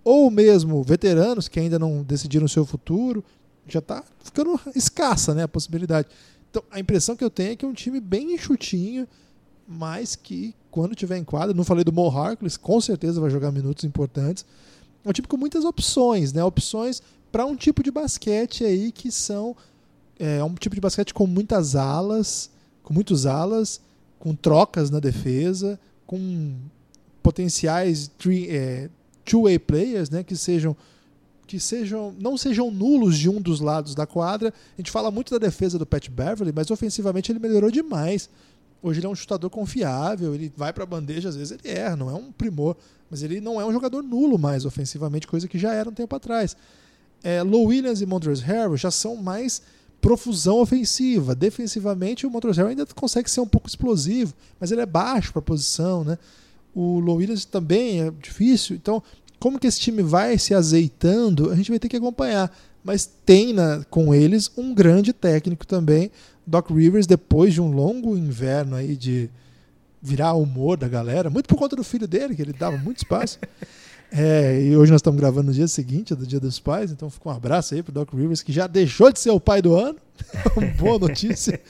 ou 0.04 0.30
mesmo 0.30 0.84
veteranos 0.84 1.48
que 1.48 1.58
ainda 1.58 1.80
não 1.80 2.04
decidiram 2.04 2.46
o 2.46 2.48
seu 2.48 2.64
futuro, 2.64 3.24
já 3.66 3.80
está 3.80 4.04
ficando 4.22 4.60
escassa 4.72 5.34
né, 5.34 5.42
a 5.42 5.48
possibilidade. 5.48 6.06
Então, 6.48 6.62
a 6.70 6.78
impressão 6.78 7.16
que 7.16 7.24
eu 7.24 7.30
tenho 7.30 7.54
é 7.54 7.56
que 7.56 7.64
é 7.64 7.68
um 7.68 7.74
time 7.74 7.98
bem 7.98 8.34
enxutinho, 8.34 9.08
mas 9.66 10.14
que 10.14 10.54
quando 10.70 10.94
tiver 10.94 11.18
em 11.18 11.24
quadra, 11.24 11.52
não 11.52 11.64
falei 11.64 11.82
do 11.82 11.92
Mo 11.92 12.08
Harkless, 12.08 12.56
com 12.56 12.80
certeza 12.80 13.20
vai 13.20 13.30
jogar 13.30 13.50
minutos 13.50 13.82
importantes, 13.82 14.46
é 15.04 15.08
um 15.08 15.12
time 15.12 15.28
com 15.28 15.36
muitas 15.36 15.64
opções, 15.64 16.32
né? 16.32 16.42
Opções 16.42 17.02
para 17.30 17.44
um 17.44 17.56
tipo 17.56 17.82
de 17.82 17.90
basquete 17.90 18.64
aí 18.64 18.90
que 18.90 19.10
são 19.10 19.56
é, 20.18 20.42
um 20.42 20.54
tipo 20.54 20.74
de 20.74 20.80
basquete 20.80 21.12
com 21.12 21.26
muitas 21.26 21.76
alas, 21.76 22.50
com 22.82 22.94
muitos 22.94 23.26
alas, 23.26 23.80
com 24.18 24.34
trocas 24.34 24.90
na 24.90 25.00
defesa, 25.00 25.78
com 26.06 26.54
potenciais 27.22 28.10
é, 28.48 28.88
two-way 29.24 29.58
players, 29.58 30.10
né? 30.10 30.22
Que 30.22 30.36
sejam 30.36 30.76
que 31.46 31.60
sejam 31.60 32.14
não 32.18 32.38
sejam 32.38 32.70
nulos 32.70 33.18
de 33.18 33.28
um 33.28 33.40
dos 33.40 33.60
lados 33.60 33.94
da 33.94 34.06
quadra. 34.06 34.52
A 34.76 34.80
gente 34.80 34.90
fala 34.90 35.10
muito 35.10 35.30
da 35.30 35.38
defesa 35.38 35.78
do 35.78 35.84
Pat 35.84 36.08
Beverly, 36.08 36.52
mas 36.54 36.70
ofensivamente 36.70 37.30
ele 37.30 37.38
melhorou 37.38 37.70
demais. 37.70 38.30
Hoje 38.84 39.00
ele 39.00 39.06
é 39.06 39.08
um 39.08 39.14
chutador 39.14 39.48
confiável, 39.48 40.34
ele 40.34 40.52
vai 40.54 40.70
para 40.70 40.84
a 40.84 40.86
bandeja, 40.86 41.30
às 41.30 41.36
vezes 41.36 41.58
ele 41.58 41.74
erra, 41.74 41.96
não 41.96 42.10
é 42.10 42.12
um 42.12 42.30
primor, 42.30 42.76
mas 43.10 43.22
ele 43.22 43.40
não 43.40 43.58
é 43.58 43.64
um 43.64 43.72
jogador 43.72 44.02
nulo 44.02 44.38
mais 44.38 44.66
ofensivamente, 44.66 45.26
coisa 45.26 45.48
que 45.48 45.58
já 45.58 45.72
era 45.72 45.88
um 45.88 45.92
tempo 45.94 46.14
atrás. 46.14 46.54
É, 47.22 47.42
Low 47.42 47.64
Williams 47.64 48.02
e 48.02 48.06
Montrezl 48.06 48.44
Harrell 48.44 48.76
já 48.76 48.90
são 48.90 49.16
mais 49.16 49.62
profusão 50.02 50.60
ofensiva. 50.60 51.34
Defensivamente, 51.34 52.26
o 52.26 52.30
Montrezl 52.30 52.66
ainda 52.66 52.84
consegue 52.94 53.30
ser 53.30 53.40
um 53.40 53.46
pouco 53.46 53.66
explosivo, 53.66 54.34
mas 54.60 54.70
ele 54.70 54.82
é 54.82 54.86
baixo 54.86 55.32
para 55.32 55.40
a 55.40 55.42
posição, 55.42 56.04
né? 56.04 56.18
O 56.74 57.00
Low 57.00 57.16
Williams 57.16 57.46
também 57.46 58.02
é 58.02 58.10
difícil. 58.10 58.76
Então, 58.76 59.02
como 59.40 59.58
que 59.58 59.66
esse 59.66 59.80
time 59.80 60.02
vai 60.02 60.36
se 60.36 60.52
azeitando, 60.52 61.50
a 61.50 61.56
gente 61.56 61.70
vai 61.70 61.78
ter 61.78 61.88
que 61.88 61.96
acompanhar. 61.96 62.54
Mas 62.84 63.08
tem 63.24 63.54
na, 63.54 63.82
com 63.88 64.14
eles 64.14 64.50
um 64.58 64.74
grande 64.74 65.14
técnico 65.14 65.66
também, 65.66 66.10
Doc 66.46 66.70
Rivers, 66.70 67.06
depois 67.06 67.54
de 67.54 67.60
um 67.60 67.70
longo 67.70 68.16
inverno 68.16 68.76
aí 68.76 68.96
de 68.96 69.30
virar 70.00 70.34
humor 70.34 70.76
da 70.76 70.86
galera, 70.86 71.30
muito 71.30 71.46
por 71.46 71.56
conta 71.56 71.74
do 71.74 71.82
filho 71.82 72.06
dele, 72.06 72.34
que 72.34 72.42
ele 72.42 72.52
dava 72.52 72.76
muito 72.76 72.98
espaço. 72.98 73.38
É, 74.16 74.62
e 74.62 74.76
hoje 74.76 74.92
nós 74.92 75.00
estamos 75.00 75.18
gravando 75.18 75.48
no 75.48 75.52
dia 75.52 75.66
seguinte 75.66 76.14
do 76.14 76.24
Dia 76.24 76.38
dos 76.38 76.60
Pais, 76.60 76.92
então 76.92 77.10
fica 77.10 77.28
um 77.28 77.32
abraço 77.32 77.74
aí 77.74 77.82
pro 77.82 77.90
Doc 77.92 78.12
Rivers, 78.12 78.42
que 78.42 78.52
já 78.52 78.68
deixou 78.68 79.10
de 79.10 79.18
ser 79.18 79.30
o 79.30 79.40
pai 79.40 79.60
do 79.60 79.74
ano. 79.74 79.98
Boa 80.78 81.00
notícia. 81.00 81.60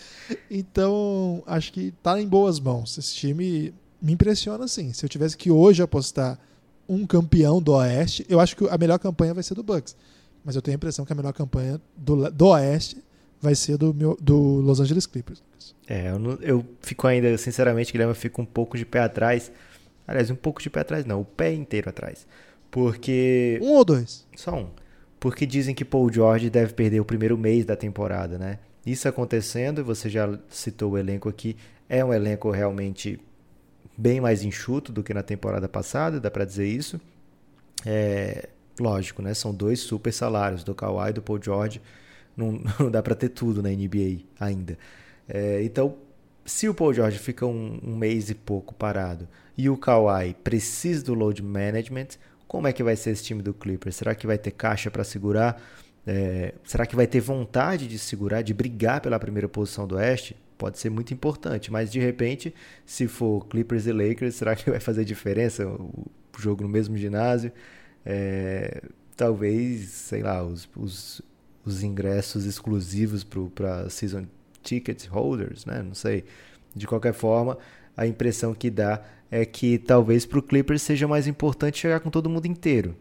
Então, 0.51 1.43
acho 1.47 1.73
que 1.73 1.95
está 1.97 2.21
em 2.21 2.29
boas 2.29 2.61
mãos. 2.61 2.99
Esse 2.99 3.15
time 3.15 3.73
me 4.03 4.13
impressiona 4.13 4.69
sim. 4.69 4.93
Se 4.93 5.07
eu 5.07 5.09
tivesse 5.09 5.39
que 5.39 5.51
hoje 5.51 5.83
apostar 5.83 6.39
um 6.87 7.07
campeão 7.07 7.63
do 7.63 7.73
Oeste, 7.73 8.27
eu 8.29 8.39
acho 8.39 8.55
que 8.55 8.69
a 8.69 8.77
melhor 8.77 8.99
campanha 8.99 9.33
vai 9.33 9.43
ser 9.43 9.55
do 9.55 9.63
Bucks. 9.63 9.97
Mas 10.45 10.55
eu 10.55 10.61
tenho 10.61 10.75
a 10.75 10.77
impressão 10.77 11.07
que 11.07 11.13
a 11.15 11.17
melhor 11.17 11.33
campanha 11.33 11.81
do, 11.97 12.31
do 12.31 12.49
Oeste 12.49 12.99
vai 13.45 13.55
ser 13.55 13.77
do, 13.77 13.95
meu, 13.95 14.17
do 14.21 14.37
Los 14.37 14.81
Angeles 14.81 15.07
Clippers. 15.07 15.43
É, 15.87 16.11
eu, 16.11 16.19
não, 16.19 16.33
eu 16.41 16.65
fico 16.81 17.07
ainda, 17.07 17.37
sinceramente, 17.39 17.93
Guilherme, 17.93 18.11
eu 18.11 18.17
fico 18.17 18.43
um 18.43 18.47
pouco 18.47 18.77
de 18.77 18.85
pé 18.85 19.01
atrás 19.01 19.53
Aliás, 20.07 20.31
um 20.31 20.37
pouco 20.37 20.61
de 20.61 20.69
pé 20.69 20.81
atrás, 20.81 21.05
não, 21.05 21.21
o 21.21 21.25
pé 21.25 21.53
inteiro 21.53 21.89
atrás. 21.89 22.27
Porque. 22.71 23.59
Um 23.63 23.73
ou 23.73 23.85
dois? 23.85 24.27
Só 24.37 24.55
um. 24.55 24.71
Porque 25.19 25.47
dizem 25.47 25.75
que 25.75 25.85
Paul 25.85 26.13
George 26.13 26.51
deve 26.51 26.75
perder 26.75 27.01
o 27.01 27.05
primeiro 27.05 27.39
mês 27.39 27.65
da 27.65 27.75
temporada, 27.75 28.37
né? 28.37 28.59
Isso 28.85 29.09
acontecendo, 29.09 29.83
você 29.83 30.11
já 30.11 30.39
citou 30.51 30.93
o 30.93 30.99
elenco 30.99 31.29
aqui, 31.29 31.57
é 31.89 32.05
um 32.05 32.13
elenco 32.13 32.51
realmente 32.51 33.19
bem 33.97 34.21
mais 34.21 34.43
enxuto 34.43 34.93
do 34.93 35.03
que 35.03 35.15
na 35.15 35.23
temporada 35.23 35.69
passada, 35.69 36.21
dá 36.21 36.31
para 36.31 36.45
dizer 36.45 36.67
isso. 36.67 37.01
É, 37.87 38.49
lógico, 38.79 39.23
né? 39.23 39.33
São 39.33 39.55
dois 39.55 39.81
super 39.81 40.13
salários, 40.13 40.63
do 40.63 40.75
Kawhi 40.75 41.11
e 41.11 41.13
do 41.15 41.23
Paul 41.23 41.41
George. 41.43 41.81
Não, 42.37 42.61
não 42.79 42.91
dá 42.91 43.03
para 43.03 43.15
ter 43.15 43.29
tudo 43.31 43.63
na 43.63 43.69
NBA 43.69 44.25
ainda. 44.39 44.79
É, 45.29 45.63
então, 45.63 45.97
se 46.45 46.69
o 46.69 46.75
Paul 46.75 46.93
George 46.93 47.19
fica 47.19 47.47
um, 47.47 47.81
um 47.83 47.97
mês 47.97 48.31
e 48.31 48.35
pouco 48.35 48.75
parado 48.75 49.29
e 49.57 49.69
o 49.69 49.77
Kawhi 49.77 50.35
precisa 50.45 51.05
do 51.05 51.15
load 51.15 51.43
management, 51.43 52.09
como 52.47 52.69
é 52.69 52.73
que 52.73 52.83
vai 52.83 52.97
ser 52.97 53.11
esse 53.11 53.25
time 53.25 53.43
do 53.43 53.55
Clippers? 53.55 53.97
Será 53.97 54.15
que 54.15 54.27
vai 54.27 54.39
ter 54.39 54.51
caixa 54.51 54.91
para 54.91 55.05
segurar? 55.05 55.61
É, 56.07 56.55
será 56.65 56.85
que 56.85 56.95
vai 56.95 57.07
ter 57.07 57.21
vontade 57.21 57.89
de 57.89 57.99
segurar, 57.99 58.43
de 58.43 58.53
brigar 58.53 59.01
pela 59.01 59.19
primeira 59.19 59.49
posição 59.49 59.87
do 59.87 59.97
Oeste? 59.97 60.37
Pode 60.59 60.79
ser 60.79 60.91
muito 60.91 61.13
importante, 61.13 61.73
mas 61.73 61.91
de 61.91 61.99
repente, 61.99 62.55
se 62.85 63.09
for 63.09 63.47
Clippers 63.47 63.87
e 63.87 63.93
Lakers, 63.93 64.37
será 64.37 64.55
que 64.55 64.71
vai 64.71 64.79
fazer 64.79 65.05
diferença 65.05 65.67
o 65.67 66.07
jogo 66.39 66.63
no 66.63 66.69
mesmo 66.69 66.97
ginásio? 66.97 67.51
É, 68.05 68.83
talvez, 69.17 69.89
sei 69.89 70.23
lá, 70.23 70.45
os, 70.45 70.69
os, 70.77 71.23
os 71.65 71.83
ingressos 71.83 72.45
exclusivos 72.45 73.25
para 73.55 73.89
season 73.89 74.27
ticket 74.63 75.07
holders, 75.07 75.65
né? 75.65 75.83
Não 75.83 75.95
sei. 75.95 76.25
De 76.75 76.87
qualquer 76.87 77.13
forma, 77.13 77.57
a 77.97 78.07
impressão 78.07 78.55
que 78.55 78.71
dá 78.71 79.03
é 79.31 79.45
que 79.45 79.79
talvez 79.79 80.27
para 80.27 80.39
o 80.39 80.43
Clippers 80.43 80.83
seja 80.83 81.09
mais 81.09 81.27
importante 81.27 81.79
chegar 81.79 82.01
com 82.01 82.11
todo 82.11 82.31
mundo 82.31 82.47
inteiro. 82.47 82.97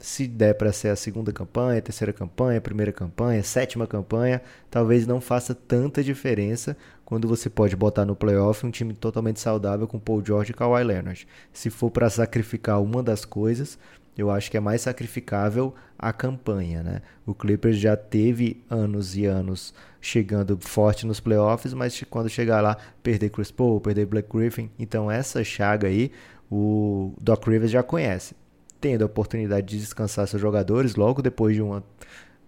Se 0.00 0.28
der 0.28 0.54
para 0.54 0.72
ser 0.72 0.88
a 0.88 0.96
segunda 0.96 1.32
campanha, 1.32 1.82
terceira 1.82 2.12
campanha, 2.12 2.60
primeira 2.60 2.92
campanha, 2.92 3.42
sétima 3.42 3.84
campanha, 3.84 4.40
talvez 4.70 5.06
não 5.08 5.20
faça 5.20 5.56
tanta 5.56 6.04
diferença 6.04 6.76
quando 7.04 7.26
você 7.26 7.50
pode 7.50 7.74
botar 7.74 8.04
no 8.04 8.14
playoff 8.14 8.64
um 8.64 8.70
time 8.70 8.94
totalmente 8.94 9.40
saudável 9.40 9.88
com 9.88 9.98
Paul 9.98 10.24
George 10.24 10.52
e 10.52 10.54
Kawhi 10.54 10.84
Leonard. 10.84 11.26
Se 11.52 11.68
for 11.68 11.90
para 11.90 12.08
sacrificar 12.08 12.80
uma 12.80 13.02
das 13.02 13.24
coisas, 13.24 13.76
eu 14.18 14.32
acho 14.32 14.50
que 14.50 14.56
é 14.56 14.60
mais 14.60 14.80
sacrificável 14.80 15.72
a 15.96 16.12
campanha, 16.12 16.82
né? 16.82 17.02
O 17.24 17.32
Clippers 17.32 17.76
já 17.76 17.96
teve 17.96 18.64
anos 18.68 19.16
e 19.16 19.24
anos 19.24 19.72
chegando 20.00 20.58
forte 20.60 21.06
nos 21.06 21.20
playoffs, 21.20 21.72
mas 21.72 22.04
quando 22.10 22.28
chegar 22.28 22.60
lá, 22.60 22.76
perder 23.00 23.30
Chris 23.30 23.52
Paul, 23.52 23.80
perder 23.80 24.06
Black 24.06 24.28
Griffin, 24.28 24.70
então 24.76 25.08
essa 25.08 25.44
chaga 25.44 25.86
aí, 25.86 26.10
o 26.50 27.14
Doc 27.20 27.46
Rivers 27.46 27.70
já 27.70 27.82
conhece. 27.82 28.34
Tendo 28.80 29.02
a 29.02 29.06
oportunidade 29.06 29.66
de 29.68 29.78
descansar 29.78 30.26
seus 30.26 30.42
jogadores 30.42 30.96
logo 30.96 31.22
depois 31.22 31.54
de 31.54 31.62
uma 31.62 31.84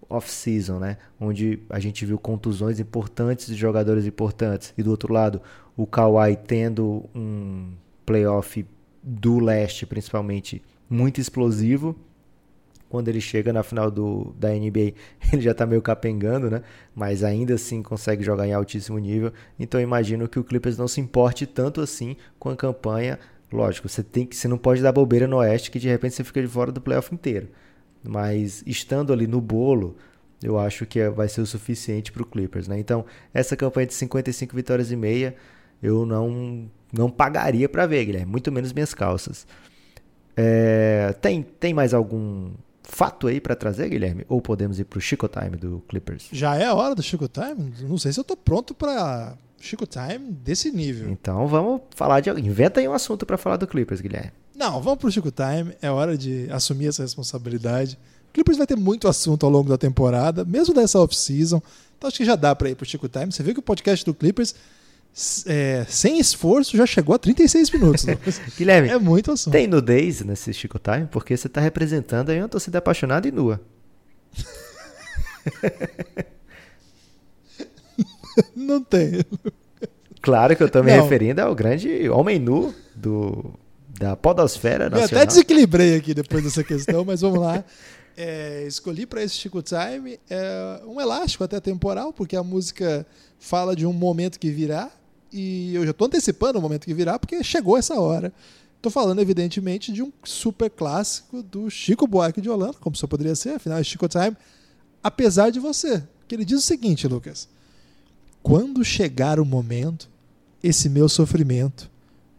off-season, 0.09 0.77
né? 0.77 0.97
Onde 1.19 1.59
a 1.69 1.79
gente 1.79 2.05
viu 2.05 2.19
contusões 2.19 2.79
importantes 2.79 3.47
de 3.47 3.55
jogadores 3.55 4.05
importantes. 4.05 4.73
E 4.77 4.83
do 4.83 4.91
outro 4.91 5.13
lado, 5.13 5.41
o 5.75 5.85
Kawhi 5.85 6.35
tendo 6.35 7.09
um 7.15 7.71
playoff 8.05 8.65
do 9.01 9.39
leste, 9.39 9.85
principalmente 9.85 10.61
muito 10.91 11.21
explosivo. 11.21 11.95
Quando 12.89 13.07
ele 13.07 13.21
chega 13.21 13.53
na 13.53 13.63
final 13.63 13.89
do, 13.89 14.35
da 14.37 14.49
NBA, 14.49 14.93
ele 15.31 15.41
já 15.41 15.51
está 15.51 15.65
meio 15.65 15.81
capengando, 15.81 16.51
né? 16.51 16.61
Mas 16.93 17.23
ainda 17.23 17.53
assim 17.53 17.81
consegue 17.81 18.21
jogar 18.21 18.45
em 18.45 18.53
altíssimo 18.53 18.99
nível. 18.99 19.31
Então 19.57 19.79
imagino 19.79 20.27
que 20.27 20.37
o 20.37 20.43
Clippers 20.43 20.77
não 20.77 20.89
se 20.89 20.99
importe 20.99 21.45
tanto 21.45 21.79
assim 21.79 22.17
com 22.37 22.49
a 22.49 22.55
campanha. 22.55 23.17
Lógico, 23.51 23.87
você 23.87 24.03
tem 24.03 24.25
que, 24.25 24.35
você 24.35 24.47
não 24.47 24.57
pode 24.57 24.81
dar 24.81 24.91
bobeira 24.91 25.27
no 25.27 25.37
Oeste 25.37 25.71
que 25.71 25.79
de 25.79 25.87
repente 25.87 26.15
você 26.15 26.23
fica 26.23 26.41
de 26.41 26.47
fora 26.47 26.71
do 26.71 26.81
playoff 26.81 27.13
inteiro. 27.13 27.47
Mas 28.03 28.61
estando 28.65 29.13
ali 29.13 29.27
no 29.27 29.39
bolo, 29.39 29.95
eu 30.43 30.59
acho 30.59 30.85
que 30.85 31.07
vai 31.09 31.29
ser 31.29 31.41
o 31.41 31.45
suficiente 31.45 32.11
para 32.11 32.23
o 32.23 32.25
Clippers, 32.25 32.67
né? 32.67 32.77
Então 32.77 33.05
essa 33.33 33.55
campanha 33.55 33.87
de 33.87 33.93
55 33.93 34.53
vitórias 34.55 34.91
e 34.91 34.95
meia 34.97 35.35
eu 35.81 36.05
não 36.05 36.69
não 36.91 37.09
pagaria 37.09 37.69
para 37.69 37.85
ver, 37.85 38.03
Guilherme. 38.05 38.29
Muito 38.29 38.51
menos 38.51 38.73
minhas 38.73 38.93
calças. 38.93 39.47
É, 40.35 41.13
tem, 41.21 41.41
tem 41.41 41.73
mais 41.73 41.93
algum 41.93 42.51
fato 42.83 43.27
aí 43.27 43.39
para 43.39 43.55
trazer, 43.55 43.89
Guilherme? 43.89 44.25
Ou 44.27 44.41
podemos 44.41 44.79
ir 44.79 44.85
para 44.85 44.97
o 44.97 45.01
Chico 45.01 45.27
Time 45.27 45.55
do 45.57 45.83
Clippers? 45.87 46.27
Já 46.31 46.55
é 46.55 46.65
a 46.65 46.73
hora 46.73 46.93
do 46.93 47.01
Chico 47.01 47.27
Time? 47.27 47.73
Não 47.81 47.97
sei 47.97 48.11
se 48.11 48.19
eu 48.19 48.23
tô 48.23 48.35
pronto 48.35 48.73
para 48.73 49.35
Chico 49.59 49.85
Time 49.85 50.31
desse 50.31 50.71
nível. 50.71 51.09
Então 51.09 51.47
vamos 51.47 51.81
falar 51.95 52.19
de. 52.19 52.29
Inventa 52.31 52.79
aí 52.79 52.87
um 52.87 52.93
assunto 52.93 53.25
para 53.25 53.37
falar 53.37 53.57
do 53.57 53.67
Clippers, 53.67 54.01
Guilherme. 54.01 54.31
Não, 54.55 54.81
vamos 54.81 54.99
pro 54.99 55.11
Chico 55.11 55.31
Time. 55.31 55.73
É 55.81 55.89
hora 55.89 56.17
de 56.17 56.47
assumir 56.51 56.87
essa 56.87 57.03
responsabilidade. 57.03 57.97
O 58.29 58.33
Clippers 58.33 58.57
vai 58.57 58.67
ter 58.67 58.77
muito 58.77 59.07
assunto 59.07 59.45
ao 59.45 59.51
longo 59.51 59.69
da 59.69 59.77
temporada, 59.77 60.45
mesmo 60.45 60.73
dessa 60.73 60.99
off-season. 60.99 61.61
Então 61.97 62.07
acho 62.07 62.17
que 62.17 62.25
já 62.25 62.35
dá 62.35 62.55
para 62.55 62.69
ir 62.69 62.75
pro 62.75 62.85
Chico 62.85 63.07
Time. 63.07 63.31
Você 63.31 63.43
viu 63.43 63.53
que 63.53 63.59
o 63.59 63.63
podcast 63.63 64.05
do 64.05 64.13
Clippers 64.13 64.55
é, 65.45 65.85
sem 65.89 66.19
esforço, 66.19 66.77
já 66.77 66.85
chegou 66.85 67.13
a 67.13 67.19
36 67.19 67.69
minutos. 67.71 68.05
Guilherme, 68.57 68.89
é 68.89 68.97
muito 68.97 69.31
assunto. 69.31 69.51
Tem 69.51 69.67
nudez 69.67 70.21
nesse 70.21 70.53
Chico 70.53 70.79
Time? 70.79 71.07
Porque 71.11 71.35
você 71.35 71.47
está 71.47 71.59
representando 71.59 72.29
aí 72.29 72.39
uma 72.39 72.47
torcida 72.47 72.77
apaixonada 72.77 73.27
e 73.27 73.31
nua. 73.31 73.59
Não 78.55 78.81
tem. 78.81 79.25
Claro 80.21 80.55
que 80.55 80.63
eu 80.63 80.67
estou 80.67 80.83
me 80.83 80.95
Não. 80.95 81.03
referindo 81.03 81.41
ao 81.41 81.53
grande 81.53 82.09
homem 82.09 82.39
nu 82.39 82.73
do, 82.95 83.53
da 83.99 84.15
podosfera 84.15 84.89
nacional. 84.89 85.09
Eu 85.09 85.17
até 85.17 85.25
desequilibrei 85.25 85.95
aqui 85.95 86.13
depois 86.13 86.43
dessa 86.43 86.63
questão, 86.63 87.03
mas 87.03 87.21
vamos 87.21 87.39
lá. 87.39 87.63
É, 88.15 88.65
escolhi 88.67 89.05
para 89.05 89.23
esse 89.23 89.35
Chico 89.35 89.61
Time 89.61 90.19
é, 90.29 90.81
um 90.85 91.01
elástico 91.01 91.43
até 91.43 91.59
temporal, 91.59 92.13
porque 92.13 92.35
a 92.35 92.43
música 92.43 93.05
fala 93.39 93.75
de 93.75 93.85
um 93.85 93.93
momento 93.93 94.39
que 94.39 94.51
virá, 94.51 94.91
e 95.31 95.73
eu 95.73 95.85
já 95.85 95.91
estou 95.91 96.07
antecipando 96.07 96.59
o 96.59 96.61
momento 96.61 96.85
que 96.85 96.93
virá, 96.93 97.17
porque 97.17 97.43
chegou 97.43 97.77
essa 97.77 97.99
hora. 97.99 98.33
Estou 98.75 98.91
falando, 98.91 99.19
evidentemente, 99.19 99.93
de 99.93 100.01
um 100.01 100.11
super 100.23 100.69
clássico 100.69 101.41
do 101.43 101.69
Chico 101.69 102.07
Buarque 102.07 102.41
de 102.41 102.49
Holanda, 102.49 102.77
como 102.81 102.95
só 102.95 103.07
poderia 103.07 103.35
ser, 103.35 103.51
afinal 103.51 103.77
é 103.77 103.83
Chico 103.83 104.07
Time, 104.07 104.35
apesar 105.03 105.51
de 105.51 105.59
você. 105.59 106.03
Que 106.27 106.35
ele 106.35 106.43
diz 106.43 106.59
o 106.59 106.65
seguinte, 106.65 107.07
Lucas: 107.07 107.47
Quando 108.41 108.83
chegar 108.83 109.39
o 109.39 109.45
momento, 109.45 110.09
esse 110.63 110.89
meu 110.89 111.07
sofrimento, 111.07 111.89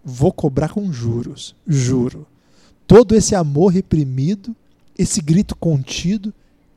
vou 0.05 0.33
cobrar 0.33 0.71
com 0.71 0.93
juros, 0.93 1.55
juro. 1.67 2.27
Todo 2.87 3.15
esse 3.15 3.35
amor 3.35 3.73
reprimido, 3.73 4.55
esse 4.99 5.21
grito 5.21 5.55
contido, 5.57 6.35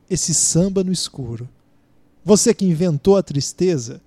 esse 0.08 0.32
samba 0.32 0.82
no 0.84 0.92
escuro. 0.92 1.48
Você 2.24 2.54
que 2.54 2.64
inventou 2.64 3.16
a 3.16 3.22
tristeza, 3.22 4.00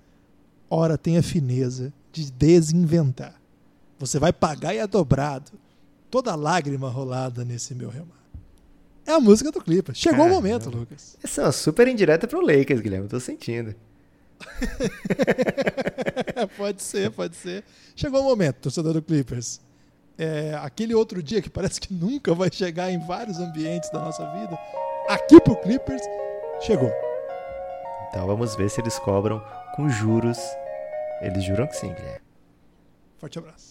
ora 0.68 0.98
tenha 0.98 1.22
fineza 1.22 1.92
de 2.12 2.30
desinventar. 2.30 3.34
Você 3.98 4.18
vai 4.18 4.32
pagar 4.32 4.74
e 4.74 4.78
é 4.78 4.86
dobrado 4.86 5.52
toda 6.10 6.34
lágrima 6.34 6.88
rolada 6.88 7.44
nesse 7.44 7.74
meu 7.74 7.88
remar. 7.88 8.18
É 9.06 9.12
a 9.12 9.20
música 9.20 9.50
do 9.50 9.60
clipe. 9.60 9.94
Chegou 9.94 10.18
Caramba. 10.18 10.38
o 10.38 10.42
momento, 10.42 10.70
Lucas. 10.70 11.16
Essa 11.22 11.42
é 11.42 11.44
uma 11.44 11.52
super 11.52 11.88
indireta 11.88 12.26
pro 12.26 12.40
Lakers, 12.40 12.80
Guilherme. 12.80 13.08
Tô 13.08 13.18
sentindo. 13.18 13.74
pode 16.56 16.82
ser, 16.82 17.10
pode 17.10 17.36
ser. 17.36 17.64
Chegou 17.94 18.20
o 18.20 18.24
momento, 18.24 18.56
torcedor 18.56 18.94
do 18.94 19.02
Clippers. 19.02 19.60
É, 20.16 20.54
aquele 20.62 20.94
outro 20.94 21.22
dia 21.22 21.40
que 21.40 21.48
parece 21.48 21.80
que 21.80 21.92
nunca 21.92 22.34
vai 22.34 22.50
chegar 22.52 22.90
em 22.90 22.98
vários 22.98 23.38
ambientes 23.38 23.90
da 23.90 24.00
nossa 24.00 24.24
vida, 24.32 24.58
aqui 25.08 25.40
pro 25.40 25.56
Clippers, 25.56 26.02
chegou. 26.60 26.92
Então 28.08 28.26
vamos 28.26 28.54
ver 28.54 28.68
se 28.68 28.80
eles 28.80 28.98
cobram 28.98 29.42
com 29.74 29.88
juros. 29.88 30.38
Eles 31.20 31.44
juram 31.44 31.66
que 31.66 31.76
sim, 31.76 31.92
Guilherme. 31.92 32.26
Forte 33.18 33.38
abraço. 33.38 33.69